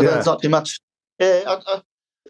Yeah. 0.00 0.18
It's 0.18 0.26
not 0.26 0.40
too 0.40 0.48
much. 0.48 0.78
Yeah, 1.18 1.42
I, 1.46 1.60
I, 1.66 1.82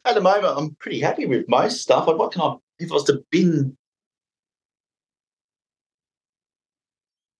at 0.06 0.14
the 0.14 0.20
moment, 0.22 0.54
I'm 0.56 0.74
pretty 0.76 1.00
happy 1.00 1.26
with 1.26 1.48
most 1.48 1.82
stuff. 1.82 2.06
Like, 2.06 2.16
what 2.16 2.32
can 2.32 2.42
I? 2.42 2.56
If 2.78 2.90
I 2.90 2.94
was 2.94 3.04
to 3.04 3.22
bin. 3.30 3.76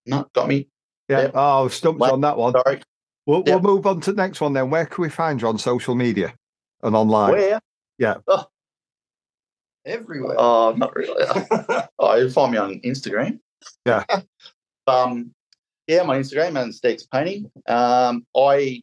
No, 0.05 0.27
got 0.35 0.49
me. 0.49 0.69
Yeah. 1.09 1.23
Yep. 1.23 1.33
Oh, 1.35 1.69
stumped 1.69 2.01
Well, 2.01 2.13
on 2.13 2.21
that 2.21 2.37
one. 2.37 2.53
Sorry. 2.53 2.83
We'll, 3.27 3.43
Yep. 3.47 3.63
we'll 3.63 3.77
move 3.77 3.87
on 3.87 4.01
to 4.03 4.13
the 4.13 4.17
next 4.17 4.41
one 4.41 4.53
then. 4.53 4.71
Where 4.71 4.87
can 4.87 5.03
we 5.03 5.09
find 5.09 5.41
you 5.41 5.49
on 5.49 5.59
social 5.59 5.95
media 5.95 6.35
and 6.83 6.95
online? 6.95 7.33
Where? 7.33 7.61
Yeah. 7.99 8.17
Oh. 8.27 8.47
Everywhere. 9.87 10.37
Oh, 10.39 10.75
not 10.77 10.95
really. 10.95 11.25
oh, 11.99 12.15
you'll 12.17 12.31
find 12.31 12.53
me 12.53 12.59
on 12.59 12.81
Instagram. 12.81 13.41
Yeah. 13.87 14.05
um, 14.87 15.33
yeah, 15.87 16.03
my 16.03 16.19
Instagram 16.19 16.57
Aesthetics 16.57 17.07
Painting. 17.07 17.51
Um, 17.67 18.27
I 18.37 18.83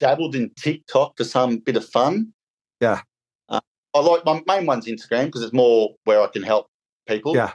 dabbled 0.00 0.34
in 0.34 0.50
TikTok 0.58 1.16
for 1.16 1.24
some 1.24 1.58
bit 1.58 1.76
of 1.76 1.88
fun. 1.88 2.32
Yeah. 2.80 3.02
Uh, 3.48 3.60
I 3.94 4.00
like 4.00 4.24
my 4.24 4.42
main 4.46 4.66
one's 4.66 4.86
Instagram 4.86 5.26
because 5.26 5.42
it's 5.42 5.52
more 5.52 5.94
where 6.04 6.20
I 6.20 6.26
can 6.28 6.42
help 6.42 6.68
people. 7.06 7.36
Yeah. 7.36 7.52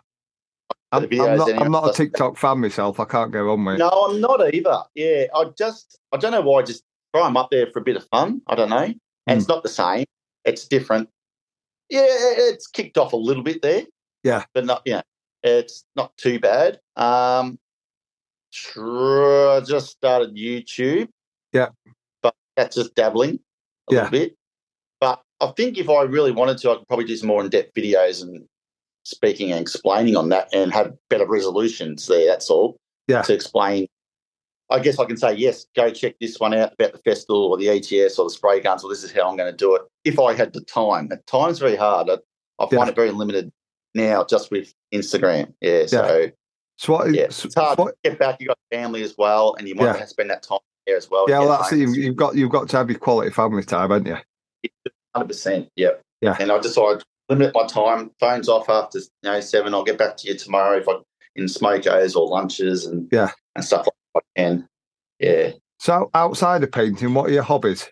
I'm, 0.92 1.08
I'm 1.12 1.38
not. 1.38 1.50
I'm 1.62 1.72
not 1.72 1.90
a 1.90 1.94
TikTok 1.94 2.38
fan 2.38 2.60
myself. 2.60 3.00
I 3.00 3.06
can't 3.06 3.32
go 3.32 3.52
on 3.52 3.66
with. 3.66 3.80
No, 3.80 3.90
I'm 3.90 4.22
not 4.22 4.54
either. 4.54 4.84
Yeah, 4.94 5.26
I 5.34 5.46
just 5.58 5.98
I 6.12 6.18
don't 6.18 6.32
know 6.32 6.42
why. 6.42 6.60
I 6.60 6.64
just 6.64 6.84
throw 7.12 7.24
them 7.24 7.36
up 7.36 7.50
there 7.50 7.66
for 7.72 7.80
a 7.80 7.84
bit 7.84 7.96
of 7.98 8.06
fun. 8.10 8.42
I 8.46 8.54
don't 8.54 8.70
know, 8.70 8.78
and 8.78 8.96
Hmm. 9.28 9.38
it's 9.38 9.48
not 9.48 9.64
the 9.64 9.70
same. 9.70 10.06
It's 10.46 10.68
different. 10.68 11.10
Yeah, 11.90 12.06
it's 12.06 12.68
kicked 12.68 13.00
off 13.00 13.14
a 13.14 13.18
little 13.18 13.42
bit 13.42 13.64
there. 13.64 13.86
Yeah. 14.24 14.46
but 14.54 14.66
not 14.66 14.84
yeah, 14.86 15.02
it's 15.44 15.86
not 15.96 16.16
too 16.18 16.40
bad. 16.40 16.80
Um, 16.96 17.60
I 18.76 19.62
just 19.66 19.90
started 19.92 20.36
YouTube. 20.36 21.10
Yeah. 21.52 21.70
but 22.24 22.34
that's 22.56 22.76
just 22.76 22.96
dabbling 22.96 23.40
a 23.90 23.94
Yeah. 23.94 24.04
little 24.04 24.12
bit. 24.12 24.36
But 25.00 25.22
I 25.42 25.48
think 25.58 25.78
if 25.78 25.90
I 25.90 26.04
really 26.04 26.32
wanted 26.32 26.58
to, 26.60 26.72
I 26.72 26.76
could 26.78 26.88
probably 26.88 27.06
do 27.06 27.16
some 27.18 27.28
more 27.28 27.44
in-depth 27.44 27.74
videos 27.76 28.22
and 28.24 28.48
speaking 29.04 29.52
and 29.52 29.60
explaining 29.60 30.16
on 30.16 30.30
that, 30.30 30.50
and 30.54 30.72
have 30.72 30.94
better 31.10 31.28
resolutions 31.28 32.08
there. 32.08 32.26
That's 32.26 32.50
all 32.50 32.78
Yeah. 33.08 33.22
to 33.24 33.34
explain. 33.34 33.88
I 34.70 34.80
guess 34.80 34.98
I 34.98 35.06
can 35.06 35.18
say, 35.18 35.34
yes, 35.34 35.66
go 35.76 35.92
check 35.92 36.16
this 36.20 36.40
one 36.40 36.54
out 36.54 36.74
about 36.74 36.94
the 36.94 37.00
Festool 37.00 37.50
or 37.50 37.58
the 37.58 37.70
ETS 37.70 38.18
or 38.18 38.26
the 38.26 38.30
spray 38.34 38.62
guns, 38.62 38.84
or 38.84 38.90
this 38.90 39.04
is 39.04 39.12
how 39.12 39.30
I'm 39.30 39.36
going 39.38 39.52
to 39.52 39.56
do 39.58 39.76
it. 39.76 39.82
If 40.06 40.18
I 40.20 40.34
had 40.34 40.54
the 40.54 40.62
time, 40.62 41.10
at 41.12 41.28
times 41.28 41.60
very 41.60 41.76
hard. 41.76 42.10
I, 42.10 42.14
I 42.60 42.70
find 42.70 42.72
Yeah. 42.74 42.88
it 42.88 42.96
very 42.96 43.12
limited 43.12 43.52
now 43.94 44.24
just 44.24 44.50
with 44.50 44.74
Instagram. 44.94 45.54
Yeah. 45.62 45.86
So 45.88 46.30
So 46.78 46.94
what? 46.94 47.14
Yeah, 47.14 47.24
it's 47.24 47.54
hard 47.56 47.78
to 47.78 47.94
get 48.04 48.20
back. 48.20 48.40
You 48.40 48.48
got 48.48 48.58
family 48.72 49.04
as 49.04 49.16
well, 49.18 49.56
and 49.58 49.68
you 49.68 49.76
want 49.76 49.96
Yeah. 49.98 50.02
to 50.04 50.08
spend 50.08 50.30
that 50.30 50.44
time 50.44 50.60
there 50.86 50.98
as 50.98 51.10
well. 51.10 51.26
yeah, 51.30 51.40
well, 51.40 51.50
that's 51.50 51.72
it. 51.72 51.80
You've, 51.80 51.96
you've 51.96 52.16
got 52.16 52.36
you've 52.36 52.52
got 52.52 52.70
to 52.70 52.78
have 52.78 52.90
your 52.90 53.00
quality 53.00 53.32
family 53.32 53.64
time, 53.64 53.92
haven't 53.92 54.08
you? 54.08 54.18
hundred 55.16 55.28
percent. 55.28 55.70
Yep. 55.76 56.02
Yeah. 56.22 56.38
And 56.40 56.52
I 56.52 56.60
decided 56.60 57.04
limit 57.30 57.52
my 57.54 57.66
time. 57.68 58.12
Phones 58.20 58.50
off 58.50 58.70
after 58.70 59.00
you 59.00 59.06
know 59.24 59.40
seven. 59.40 59.74
I'll 59.74 59.84
get 59.84 59.98
back 59.98 60.18
to 60.18 60.28
you 60.28 60.38
tomorrow 60.38 60.78
if 60.78 60.88
I 60.90 60.94
in 61.36 61.48
smokers 61.48 62.16
or 62.16 62.28
lunches 62.28 62.86
and 62.86 63.08
Yeah. 63.12 63.32
and 63.56 63.64
stuff 63.66 63.88
like 64.16 64.24
that. 64.36 64.42
Can. 64.42 64.68
Yeah. 65.20 65.52
So 65.80 66.10
outside 66.14 66.64
of 66.64 66.72
painting, 66.72 67.14
what 67.14 67.30
are 67.30 67.34
your 67.34 67.44
hobbies? 67.44 67.90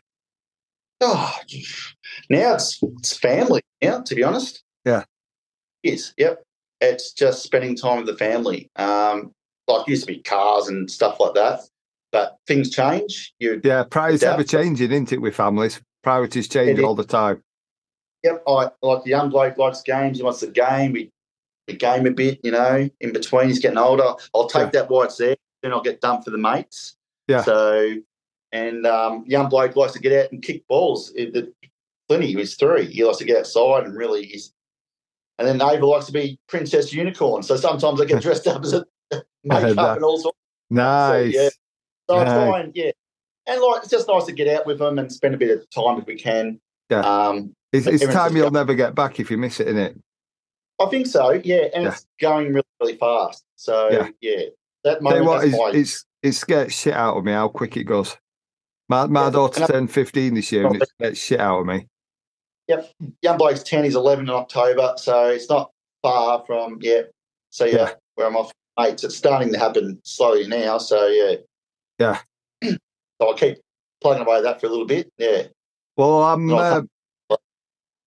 Oh, 1.01 1.33
now 2.29 2.55
it's 2.55 2.79
it's 2.81 3.17
family. 3.17 3.61
Now, 3.81 4.01
to 4.01 4.15
be 4.15 4.23
honest. 4.23 4.63
Yeah. 4.85 5.03
Yes. 5.83 6.13
Yep. 6.17 6.43
It's 6.81 7.13
just 7.13 7.43
spending 7.43 7.75
time 7.75 7.97
with 7.97 8.07
the 8.07 8.17
family. 8.17 8.69
Um, 8.75 9.33
like 9.67 9.87
used 9.87 10.05
to 10.07 10.13
be 10.13 10.19
cars 10.21 10.67
and 10.67 10.89
stuff 10.89 11.19
like 11.19 11.33
that, 11.35 11.61
but 12.11 12.37
things 12.47 12.69
change. 12.71 13.33
You 13.39 13.61
Yeah, 13.63 13.83
priorities 13.83 14.23
ever 14.23 14.43
changing, 14.43 14.91
isn't 14.91 15.13
it, 15.13 15.21
with 15.21 15.35
families? 15.35 15.79
Priorities 16.03 16.47
change 16.47 16.79
all 16.79 16.95
the 16.95 17.03
time. 17.05 17.43
Yep, 18.23 18.43
I 18.47 18.69
like 18.81 19.03
the 19.03 19.09
young 19.11 19.29
bloke 19.29 19.57
likes 19.57 19.81
games. 19.81 20.17
He 20.17 20.23
wants 20.23 20.41
the 20.41 20.47
game. 20.47 20.93
We 20.93 21.09
we 21.67 21.75
game 21.75 22.05
a 22.07 22.11
bit, 22.11 22.39
you 22.43 22.51
know. 22.51 22.89
In 22.99 23.13
between, 23.13 23.47
he's 23.47 23.59
getting 23.59 23.77
older. 23.77 24.13
I'll 24.33 24.47
take 24.47 24.73
Yeah. 24.73 24.81
that 24.81 24.89
while 24.89 25.03
it's 25.03 25.17
there. 25.17 25.35
Then 25.61 25.71
I'll 25.71 25.81
get 25.81 26.01
done 26.01 26.21
for 26.23 26.31
the 26.31 26.37
mates. 26.39 26.95
Yeah. 27.27 27.43
So, 27.43 27.95
and 28.51 28.85
um, 28.87 29.23
young 29.27 29.47
bloke 29.47 29.75
likes 29.75 29.93
to 29.93 29.99
get 29.99 30.25
out 30.25 30.31
and 30.31 30.41
kick 30.41 30.67
balls. 30.67 31.13
It, 31.15 31.33
the, 31.33 31.53
Plenty, 32.09 32.33
he's 32.33 32.55
three. 32.55 32.87
He 32.91 33.05
likes 33.05 33.19
to 33.19 33.25
get 33.25 33.37
outside 33.37 33.85
and 33.85 33.95
really 33.95 34.25
he's. 34.25 34.51
And 35.37 35.47
then 35.47 35.61
Ava 35.61 35.85
likes 35.85 36.05
to 36.05 36.11
be 36.11 36.39
princess 36.47 36.93
unicorn. 36.93 37.41
So 37.43 37.55
sometimes 37.55 37.99
I 38.01 38.05
get 38.05 38.21
dressed 38.21 38.47
up 38.47 38.63
as 38.63 38.73
a 38.73 38.85
makeup 39.43 39.95
and 39.97 40.03
all 40.03 40.19
sorts. 40.19 40.37
Nice. 40.69 41.33
yeah. 41.33 41.49
So 42.09 42.17
I 42.17 42.23
Nice. 42.23 42.33
try 42.49 42.59
and 42.59 42.71
yeah, 42.75 42.91
and 43.47 43.61
like 43.61 43.81
it's 43.81 43.89
just 43.91 44.07
nice 44.07 44.25
to 44.25 44.31
get 44.33 44.47
out 44.47 44.65
with 44.65 44.79
them 44.79 44.99
and 44.99 45.11
spend 45.11 45.33
a 45.33 45.37
bit 45.37 45.51
of 45.51 45.69
time 45.69 45.99
if 45.99 46.05
we 46.05 46.15
can. 46.15 46.59
Yeah. 46.89 46.99
Um, 47.01 47.53
It's, 47.73 47.87
it's 47.87 48.05
time 48.13 48.35
you'll 48.35 48.47
got- 48.47 48.53
never 48.53 48.73
get 48.75 48.95
back 48.95 49.19
if 49.19 49.31
you 49.31 49.37
miss 49.37 49.59
it, 49.59 49.67
isn't 49.67 49.79
it? 49.79 49.97
I 50.81 50.85
think 50.87 51.07
so. 51.07 51.31
Yeah, 51.31 51.67
and 51.73 51.83
Yeah. 51.85 51.91
it's 51.91 52.05
going 52.19 52.47
really, 52.53 52.65
really 52.81 52.97
fast. 52.97 53.43
So 53.55 53.89
Yeah. 53.89 54.09
yeah, 54.21 54.45
that 54.83 55.01
moment. 55.01 55.25
what, 55.25 55.43
it's, 55.45 55.57
my, 55.57 55.71
it's 55.73 56.05
it 56.23 56.31
scares 56.33 56.73
shit 56.73 56.93
out 56.93 57.15
of 57.17 57.23
me 57.23 57.31
how 57.31 57.47
quick 57.47 57.77
it 57.77 57.83
goes. 57.85 58.15
My 58.89 59.05
my 59.07 59.25
Yeah, 59.25 59.29
daughter 59.31 59.65
turned 59.67 59.91
15 59.91 60.33
this 60.33 60.51
year 60.51 60.67
and 60.67 60.75
it 60.81 60.89
scares 60.89 61.17
shit 61.17 61.39
out 61.39 61.59
of 61.61 61.65
me. 61.65 61.87
Young 63.21 63.37
bloke's 63.37 63.63
ten. 63.63 63.83
He's 63.83 63.95
eleven 63.95 64.25
in 64.25 64.33
October, 64.33 64.93
so 64.97 65.29
it's 65.29 65.49
not 65.49 65.71
far 66.01 66.43
from 66.45 66.77
yeah. 66.81 67.01
So 67.49 67.65
yeah, 67.65 67.75
Yeah. 67.75 67.93
where 68.15 68.27
I'm 68.27 68.35
off 68.37 68.51
mates, 68.79 69.03
it's 69.03 69.15
starting 69.15 69.51
to 69.53 69.59
happen 69.59 69.99
slowly 70.03 70.47
now. 70.47 70.77
So 70.77 71.07
yeah, 71.07 71.35
Yeah. 71.99 72.19
so 72.71 72.77
I'll 73.21 73.33
keep 73.35 73.57
plugging 74.01 74.25
away 74.25 74.37
at 74.37 74.43
that 74.43 74.61
for 74.61 74.67
a 74.67 74.69
little 74.69 74.85
bit. 74.85 75.11
Yeah, 75.17 75.43
Well, 75.97 76.23
I'm 76.23 76.49
uh, 76.53 76.81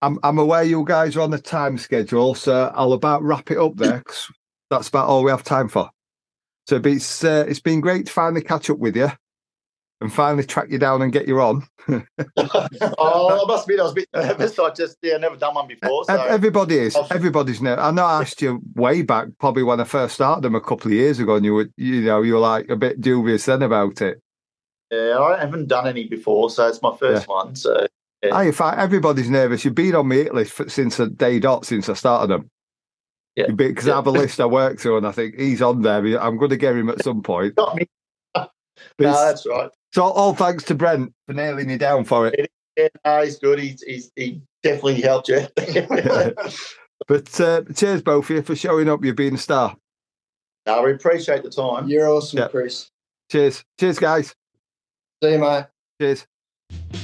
I'm 0.01 0.19
I'm 0.23 0.37
aware 0.37 0.63
you 0.63 0.83
guys 0.85 1.15
are 1.15 1.21
on 1.21 1.31
the 1.31 1.39
time 1.39 1.77
schedule, 1.77 2.35
so 2.35 2.71
I'll 2.75 2.93
about 2.93 3.23
wrap 3.23 3.49
it 3.51 3.57
up 3.57 3.75
there 3.77 4.01
'cause 4.01 4.31
that's 4.69 4.87
about 4.89 5.07
all 5.07 5.23
we 5.23 5.31
have 5.31 5.43
time 5.43 5.69
for. 5.69 5.89
So 6.67 6.81
it's 6.83 7.23
uh, 7.23 7.45
it's 7.47 7.59
been 7.61 7.81
great 7.81 8.07
to 8.07 8.11
finally 8.11 8.41
catch 8.41 8.69
up 8.69 8.79
with 8.79 8.95
you 8.97 9.09
and 10.01 10.11
finally 10.11 10.43
track 10.43 10.67
you 10.69 10.77
down 10.77 11.01
and 11.01 11.11
get 11.11 11.27
you 11.27 11.39
on. 11.41 11.65
oh, 11.87 12.03
I 12.37 13.47
must 13.47 13.63
admit, 13.65 13.79
I 13.79 13.83
was 13.83 13.91
a 13.91 13.95
bit 13.95 14.09
nervous. 14.13 14.59
I 14.59 14.69
just 14.71 14.97
yeah, 15.01 15.17
never 15.17 15.37
done 15.37 15.55
one 15.55 15.67
before. 15.67 16.03
So 16.05 16.13
Everybody 16.15 16.77
is. 16.77 16.97
Everybody's 17.11 17.61
nervous. 17.61 17.83
I 17.83 17.91
know 17.91 18.05
I 18.05 18.21
asked 18.21 18.41
you 18.41 18.61
way 18.75 19.01
back, 19.01 19.27
probably 19.39 19.63
when 19.63 19.79
I 19.79 19.85
first 19.85 20.15
started 20.15 20.43
them 20.43 20.55
a 20.55 20.61
couple 20.61 20.87
of 20.87 20.93
years 20.93 21.19
ago, 21.19 21.35
and 21.35 21.45
you 21.45 21.53
were, 21.53 21.69
you 21.77 22.01
know, 22.01 22.21
you 22.21 22.33
were 22.33 22.39
like 22.39 22.69
a 22.69 22.75
bit 22.75 22.99
dubious 23.01 23.45
then 23.45 23.61
about 23.61 24.01
it. 24.01 24.21
yeah, 24.91 25.17
I 25.17 25.39
haven't 25.39 25.67
done 25.67 25.87
any 25.87 26.07
before, 26.07 26.49
so 26.49 26.67
it's 26.67 26.81
my 26.81 26.95
first 26.97 27.27
one. 27.27 27.55
So 27.55 27.87
Yeah. 28.23 28.35
I, 28.35 28.43
in 28.43 28.51
fact, 28.53 28.79
everybody's 28.79 29.29
nervous. 29.29 29.63
You've 29.63 29.75
been 29.75 29.95
on 29.95 30.07
my 30.07 30.15
hit 30.15 30.33
list 30.33 30.51
for, 30.53 30.67
since 30.69 30.99
a 30.99 31.07
day 31.07 31.39
dot 31.39 31.65
since 31.65 31.87
I 31.89 31.93
started 31.93 32.29
them. 32.29 32.49
Yeah. 33.35 33.51
Because 33.51 33.87
I 33.87 33.95
have 33.95 34.07
a 34.07 34.11
list 34.11 34.39
I 34.39 34.45
work 34.45 34.79
through, 34.79 34.97
and 34.97 35.07
I 35.07 35.11
think 35.11 35.39
he's 35.39 35.61
on 35.61 35.81
there. 35.81 35.97
I'm 36.19 36.37
going 36.37 36.51
to 36.51 36.57
get 36.57 36.75
him 36.75 36.89
at 36.89 37.03
some 37.03 37.21
point. 37.21 37.55
got 37.55 37.75
me. 37.75 37.87
No, 38.99 39.11
that's 39.13 39.45
right. 39.47 39.69
So 39.95 40.03
all 40.03 40.33
thanks 40.35 40.65
to 40.65 40.75
Brent 40.75 41.13
for 41.25 41.33
nailing 41.33 41.69
you 41.69 41.77
down 41.77 42.03
for 42.03 42.27
it. 42.27 42.51
Yeah, 42.75 42.89
no, 43.05 43.23
he's 43.23 43.39
good. 43.39 43.59
He's, 43.59 43.81
he's 43.81 44.11
he 44.17 44.41
definitely 44.61 44.99
helped 45.01 45.29
you. 45.29 45.47
But 47.07 47.39
uh, 47.41 47.61
cheers 47.75 48.01
both 48.01 48.25
of 48.29 48.35
you 48.35 48.41
for 48.41 48.55
showing 48.55 48.89
up. 48.89 49.03
You've 49.03 49.15
been 49.17 49.35
a 49.35 49.37
star. 49.37 49.75
no, 50.65 50.81
we 50.81 50.93
appreciate 50.93 51.43
the 51.43 51.49
time. 51.49 51.87
You're 51.89 52.09
awesome, 52.09 52.39
Yeah. 52.39 52.47
Chris. 52.47 52.89
Cheers. 53.31 53.63
Cheers, 53.79 53.99
guys. 53.99 54.33
See 55.21 55.31
you, 55.33 55.39
mate. 55.39 55.65
Cheers. 56.01 56.25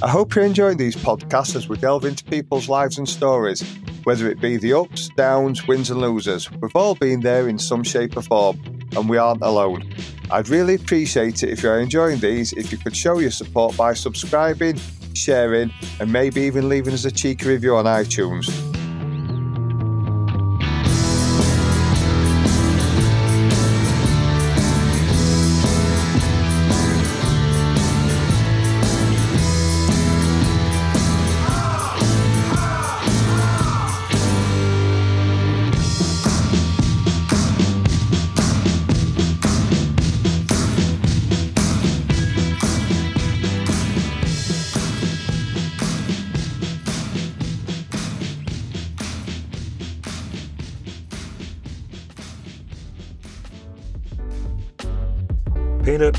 I 0.04 0.10
hope 0.10 0.34
you're 0.34 0.46
enjoying 0.46 0.78
these 0.78 0.96
podcasts 0.96 1.56
as 1.56 1.70
we 1.70 1.78
delve 1.78 2.06
into 2.06 2.24
people's 2.24 2.68
lives 2.68 2.98
and 2.98 3.08
stories, 3.08 3.62
whether 4.04 4.28
it 4.32 4.42
be 4.42 4.58
the 4.58 4.74
ups, 4.74 5.10
downs, 5.16 5.68
wins, 5.68 5.92
and 5.92 6.02
losers. 6.02 6.52
We've 6.52 6.76
all 6.76 6.96
been 6.96 7.20
there 7.20 7.48
in 7.48 7.60
some 7.60 7.84
shape 7.84 8.18
or 8.18 8.24
form, 8.24 8.60
and 8.96 9.08
we 9.08 9.18
aren't 9.18 9.44
alone. 9.44 9.94
I'd 10.32 10.50
really 10.50 10.74
appreciate 10.74 11.44
it 11.44 11.50
if 11.50 11.62
you're 11.62 11.80
enjoying 11.80 12.20
these 12.20 12.52
if 12.54 12.72
you 12.72 12.80
could 12.80 12.96
show 12.96 13.20
your 13.20 13.30
support 13.30 13.78
by 13.78 13.94
subscribing, 13.94 14.80
sharing, 15.14 15.72
and 16.00 16.12
maybe 16.12 16.42
even 16.42 16.68
leaving 16.68 16.96
us 16.96 17.06
a 17.06 17.12
cheeky 17.12 17.50
review 17.50 17.76
on 17.76 17.86
iTunes. 17.86 18.71